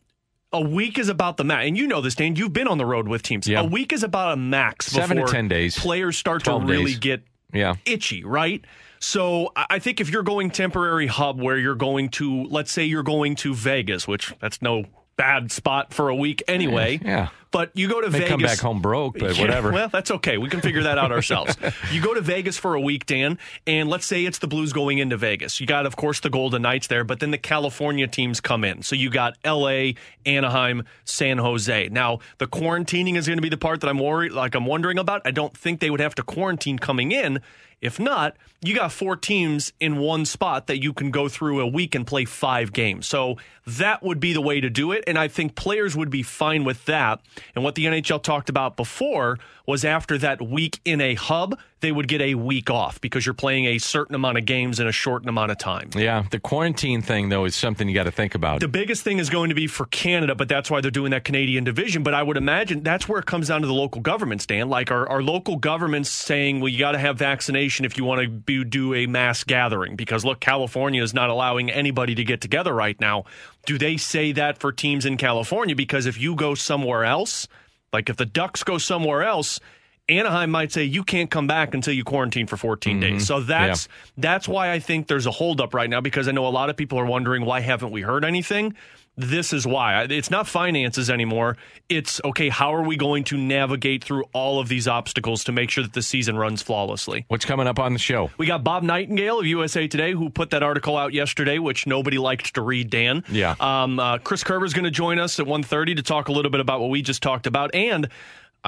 a 0.52 0.60
week 0.60 0.98
is 0.98 1.08
about 1.08 1.36
the 1.36 1.44
max, 1.44 1.66
and 1.66 1.76
you 1.76 1.86
know 1.86 2.00
this, 2.00 2.14
Dan. 2.14 2.36
You've 2.36 2.52
been 2.52 2.68
on 2.68 2.78
the 2.78 2.86
road 2.86 3.08
with 3.08 3.22
teams. 3.22 3.46
Yeah. 3.46 3.60
A 3.60 3.64
week 3.64 3.92
is 3.92 4.02
about 4.02 4.32
a 4.32 4.36
max. 4.36 4.86
Seven 4.86 5.18
to 5.18 5.24
10 5.26 5.48
days. 5.48 5.78
Players 5.78 6.16
start 6.16 6.44
to 6.44 6.58
really 6.58 6.86
days. 6.92 6.98
get 6.98 7.22
Yeah. 7.52 7.74
itchy, 7.84 8.24
right? 8.24 8.64
So 9.00 9.52
I 9.56 9.66
I 9.70 9.78
think 9.78 10.00
if 10.00 10.10
you're 10.10 10.22
going 10.22 10.50
temporary 10.50 11.06
hub 11.06 11.40
where 11.40 11.56
you're 11.58 11.74
going 11.74 12.08
to, 12.10 12.44
let's 12.44 12.72
say 12.72 12.84
you're 12.84 13.02
going 13.02 13.36
to 13.36 13.54
Vegas, 13.54 14.08
which 14.08 14.32
that's 14.40 14.60
no 14.62 14.84
bad 15.16 15.52
spot 15.52 15.92
for 15.92 16.08
a 16.08 16.14
week 16.14 16.42
anyway. 16.48 16.98
Yeah. 17.04 17.28
But 17.50 17.70
you 17.74 17.88
go 17.88 18.00
to 18.00 18.08
They 18.10 18.18
Vegas. 18.20 18.28
come 18.30 18.40
back 18.42 18.58
home 18.58 18.80
broke, 18.82 19.18
but 19.18 19.34
Yeah, 19.36 19.40
whatever. 19.42 19.72
well, 19.72 19.88
that's 19.88 20.10
okay. 20.10 20.36
We 20.38 20.48
can 20.50 20.60
figure 20.60 20.82
that 20.82 20.98
out 20.98 21.10
ourselves. 21.18 21.56
you 21.90 22.02
go 22.02 22.12
to 22.14 22.20
Vegas 22.20 22.58
for 22.58 22.74
a 22.74 22.80
week, 22.80 23.06
Dan, 23.06 23.38
and 23.66 23.88
let's 23.88 24.04
say 24.06 24.24
it's 24.26 24.38
the 24.38 24.46
Blues 24.48 24.72
going 24.72 24.98
into 24.98 25.16
Vegas. 25.16 25.58
You 25.60 25.66
got, 25.66 25.86
of 25.86 25.96
course, 25.96 26.20
the 26.20 26.30
Golden 26.30 26.62
Knights 26.62 26.88
there, 26.88 27.04
but 27.04 27.20
then 27.20 27.30
the 27.30 27.38
California 27.38 28.06
teams 28.06 28.40
come 28.40 28.64
in. 28.64 28.82
So 28.82 28.94
you 28.96 29.08
got 29.10 29.36
L.A., 29.44 29.94
Anaheim, 30.26 30.84
San 31.04 31.38
Jose. 31.38 31.88
Now, 31.90 32.18
the 32.38 32.46
quarantining 32.46 33.16
is 33.16 33.26
going 33.26 33.38
to 33.38 33.42
be 33.42 33.48
the 33.48 33.56
part 33.56 33.80
that 33.80 33.88
I'm 33.88 33.98
worried, 33.98 34.32
like 34.32 34.54
I'm 34.54 34.66
wondering 34.66 34.98
about. 34.98 35.22
I 35.24 35.30
don't 35.30 35.56
think 35.56 35.80
they 35.80 35.90
would 35.90 36.00
have 36.00 36.14
to 36.16 36.22
quarantine 36.22 36.78
coming 36.78 37.12
in. 37.12 37.40
If 37.80 38.00
not, 38.00 38.36
you 38.60 38.74
got 38.74 38.90
four 38.90 39.14
teams 39.14 39.72
in 39.78 39.98
one 39.98 40.24
spot 40.24 40.66
that 40.66 40.82
you 40.82 40.92
can 40.92 41.12
go 41.12 41.28
through 41.28 41.60
a 41.60 41.66
week 41.66 41.94
and 41.94 42.04
play 42.04 42.24
five 42.24 42.72
games. 42.72 43.06
So 43.06 43.36
that 43.68 44.02
would 44.02 44.18
be 44.18 44.32
the 44.32 44.40
way 44.40 44.60
to 44.60 44.68
do 44.68 44.90
it. 44.90 45.04
And 45.06 45.16
I 45.16 45.28
think 45.28 45.54
players 45.54 45.94
would 45.96 46.10
be 46.10 46.24
fine 46.24 46.64
with 46.64 46.84
that. 46.86 47.20
And 47.54 47.64
what 47.64 47.74
the 47.74 47.86
NHL 47.86 48.22
talked 48.22 48.48
about 48.48 48.76
before 48.76 49.38
was 49.66 49.84
after 49.84 50.18
that 50.18 50.40
week 50.40 50.80
in 50.84 51.00
a 51.00 51.14
hub, 51.14 51.58
they 51.80 51.92
would 51.92 52.08
get 52.08 52.20
a 52.20 52.34
week 52.34 52.70
off 52.70 53.00
because 53.00 53.24
you're 53.24 53.34
playing 53.34 53.66
a 53.66 53.78
certain 53.78 54.14
amount 54.14 54.38
of 54.38 54.44
games 54.44 54.80
in 54.80 54.86
a 54.86 54.92
short 54.92 55.26
amount 55.26 55.50
of 55.50 55.58
time. 55.58 55.90
Yeah, 55.94 56.24
the 56.30 56.40
quarantine 56.40 57.02
thing 57.02 57.28
though 57.28 57.44
is 57.44 57.54
something 57.54 57.88
you 57.88 57.94
got 57.94 58.04
to 58.04 58.10
think 58.10 58.34
about. 58.34 58.60
The 58.60 58.68
biggest 58.68 59.02
thing 59.02 59.18
is 59.18 59.30
going 59.30 59.50
to 59.50 59.54
be 59.54 59.66
for 59.66 59.86
Canada, 59.86 60.34
but 60.34 60.48
that's 60.48 60.70
why 60.70 60.80
they're 60.80 60.90
doing 60.90 61.10
that 61.12 61.24
Canadian 61.24 61.64
division. 61.64 62.02
But 62.02 62.14
I 62.14 62.22
would 62.22 62.36
imagine 62.36 62.82
that's 62.82 63.08
where 63.08 63.18
it 63.18 63.26
comes 63.26 63.48
down 63.48 63.60
to 63.60 63.66
the 63.66 63.74
local 63.74 64.00
governments, 64.00 64.46
Dan. 64.46 64.68
Like, 64.68 64.90
are, 64.90 65.08
are 65.08 65.22
local 65.22 65.56
governments 65.56 66.10
saying, 66.10 66.60
well, 66.60 66.68
you 66.68 66.78
got 66.78 66.92
to 66.92 66.98
have 66.98 67.18
vaccination 67.18 67.84
if 67.84 67.96
you 67.96 68.04
want 68.04 68.46
to 68.46 68.64
do 68.64 68.94
a 68.94 69.06
mass 69.06 69.44
gathering? 69.44 69.96
Because, 69.96 70.24
look, 70.24 70.40
California 70.40 71.02
is 71.02 71.14
not 71.14 71.30
allowing 71.30 71.70
anybody 71.70 72.14
to 72.14 72.24
get 72.24 72.40
together 72.40 72.72
right 72.74 72.98
now. 73.00 73.24
Do 73.66 73.78
they 73.78 73.96
say 73.96 74.32
that 74.32 74.58
for 74.58 74.72
teams 74.72 75.04
in 75.06 75.16
California? 75.16 75.76
Because 75.76 76.06
if 76.06 76.18
you 76.18 76.34
go 76.34 76.54
somewhere 76.54 77.04
else, 77.04 77.46
like 77.92 78.08
if 78.08 78.16
the 78.16 78.26
Ducks 78.26 78.62
go 78.64 78.78
somewhere 78.78 79.22
else, 79.22 79.60
Anaheim 80.08 80.50
might 80.50 80.72
say 80.72 80.84
you 80.84 81.04
can't 81.04 81.30
come 81.30 81.46
back 81.46 81.74
until 81.74 81.92
you 81.94 82.04
quarantine 82.04 82.46
for 82.46 82.56
14 82.56 83.00
days. 83.00 83.26
So 83.26 83.40
that's 83.40 83.88
that's 84.16 84.48
why 84.48 84.72
I 84.72 84.78
think 84.78 85.06
there's 85.06 85.26
a 85.26 85.30
holdup 85.30 85.74
right 85.74 85.88
now 85.90 86.00
because 86.00 86.28
I 86.28 86.32
know 86.32 86.46
a 86.46 86.48
lot 86.48 86.70
of 86.70 86.76
people 86.76 86.98
are 86.98 87.06
wondering 87.06 87.44
why 87.44 87.60
haven't 87.60 87.90
we 87.90 88.02
heard 88.02 88.24
anything. 88.24 88.74
This 89.20 89.52
is 89.52 89.66
why 89.66 90.04
it's 90.04 90.30
not 90.30 90.46
finances 90.46 91.10
anymore. 91.10 91.56
It's 91.88 92.20
okay. 92.24 92.48
How 92.50 92.72
are 92.72 92.84
we 92.84 92.96
going 92.96 93.24
to 93.24 93.36
navigate 93.36 94.04
through 94.04 94.24
all 94.32 94.60
of 94.60 94.68
these 94.68 94.86
obstacles 94.86 95.42
to 95.44 95.52
make 95.52 95.70
sure 95.70 95.82
that 95.82 95.92
the 95.92 96.02
season 96.02 96.36
runs 96.38 96.62
flawlessly? 96.62 97.24
What's 97.26 97.44
coming 97.44 97.66
up 97.66 97.80
on 97.80 97.94
the 97.94 97.98
show? 97.98 98.30
We 98.38 98.46
got 98.46 98.62
Bob 98.62 98.84
Nightingale 98.84 99.40
of 99.40 99.46
USA 99.46 99.88
Today 99.88 100.12
who 100.12 100.30
put 100.30 100.50
that 100.50 100.62
article 100.62 100.96
out 100.96 101.14
yesterday, 101.14 101.58
which 101.58 101.84
nobody 101.84 102.16
liked 102.16 102.54
to 102.54 102.62
read. 102.62 102.90
Dan, 102.90 103.24
Yeah. 103.28 103.56
Um, 103.58 103.98
uh, 103.98 104.18
Chris 104.18 104.44
Kerber's 104.44 104.72
going 104.72 104.84
to 104.84 104.90
join 104.92 105.18
us 105.18 105.40
at 105.40 105.46
1.30 105.46 105.96
to 105.96 106.02
talk 106.04 106.28
a 106.28 106.32
little 106.32 106.52
bit 106.52 106.60
about 106.60 106.80
what 106.80 106.90
we 106.90 107.02
just 107.02 107.20
talked 107.20 107.48
about, 107.48 107.74
and 107.74 108.08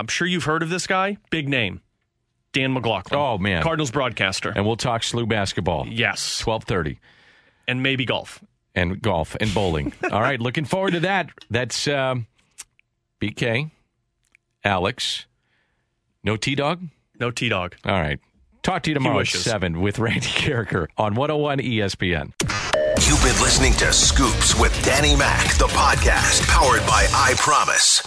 I'm 0.01 0.07
sure 0.09 0.27
you've 0.27 0.45
heard 0.45 0.63
of 0.63 0.71
this 0.71 0.87
guy, 0.87 1.19
big 1.31 1.49
name, 1.49 1.83
Dan 2.53 2.73
McLaughlin. 2.73 3.21
Oh, 3.21 3.37
man. 3.39 3.63
Cardinals 3.63 3.91
broadcaster. 3.91 4.51
And 4.55 4.65
we'll 4.67 4.77
talk 4.77 5.03
SLU 5.03 5.29
basketball. 5.29 5.87
Yes, 5.87 6.39
twelve 6.39 6.65
thirty, 6.65 6.99
and 7.69 7.83
maybe 7.83 8.05
golf. 8.07 8.43
and 8.75 9.01
golf 9.03 9.37
and 9.41 9.53
bowling. 9.53 9.93
All 10.11 10.21
right, 10.23 10.41
looking 10.41 10.65
forward 10.65 10.93
to 10.93 11.01
that. 11.01 11.29
That's 11.51 11.87
um, 11.87 12.27
BK, 13.21 13.71
Alex, 14.65 15.27
no 16.25 16.37
T 16.37 16.55
Dog. 16.55 16.83
No 17.19 17.31
T 17.31 17.49
Dog. 17.51 17.77
All 17.85 17.93
right. 18.01 18.19
Talk 18.63 18.83
to 18.85 18.91
you 18.91 18.95
tomorrow 18.95 19.21
at 19.21 19.27
7 19.27 19.81
with 19.81 19.99
Randy 19.99 20.21
Karraker 20.21 20.87
on 20.99 21.15
101 21.15 21.59
ESPN. 21.61 22.33
You've 23.09 23.23
been 23.23 23.43
listening 23.43 23.73
to 23.75 23.91
Scoops 23.93 24.59
with 24.59 24.73
Danny 24.85 25.17
Mac, 25.17 25.55
the 25.55 25.67
podcast 25.69 26.47
powered 26.47 26.83
by 26.87 27.07
I 27.13 27.35
Promise. 27.39 28.07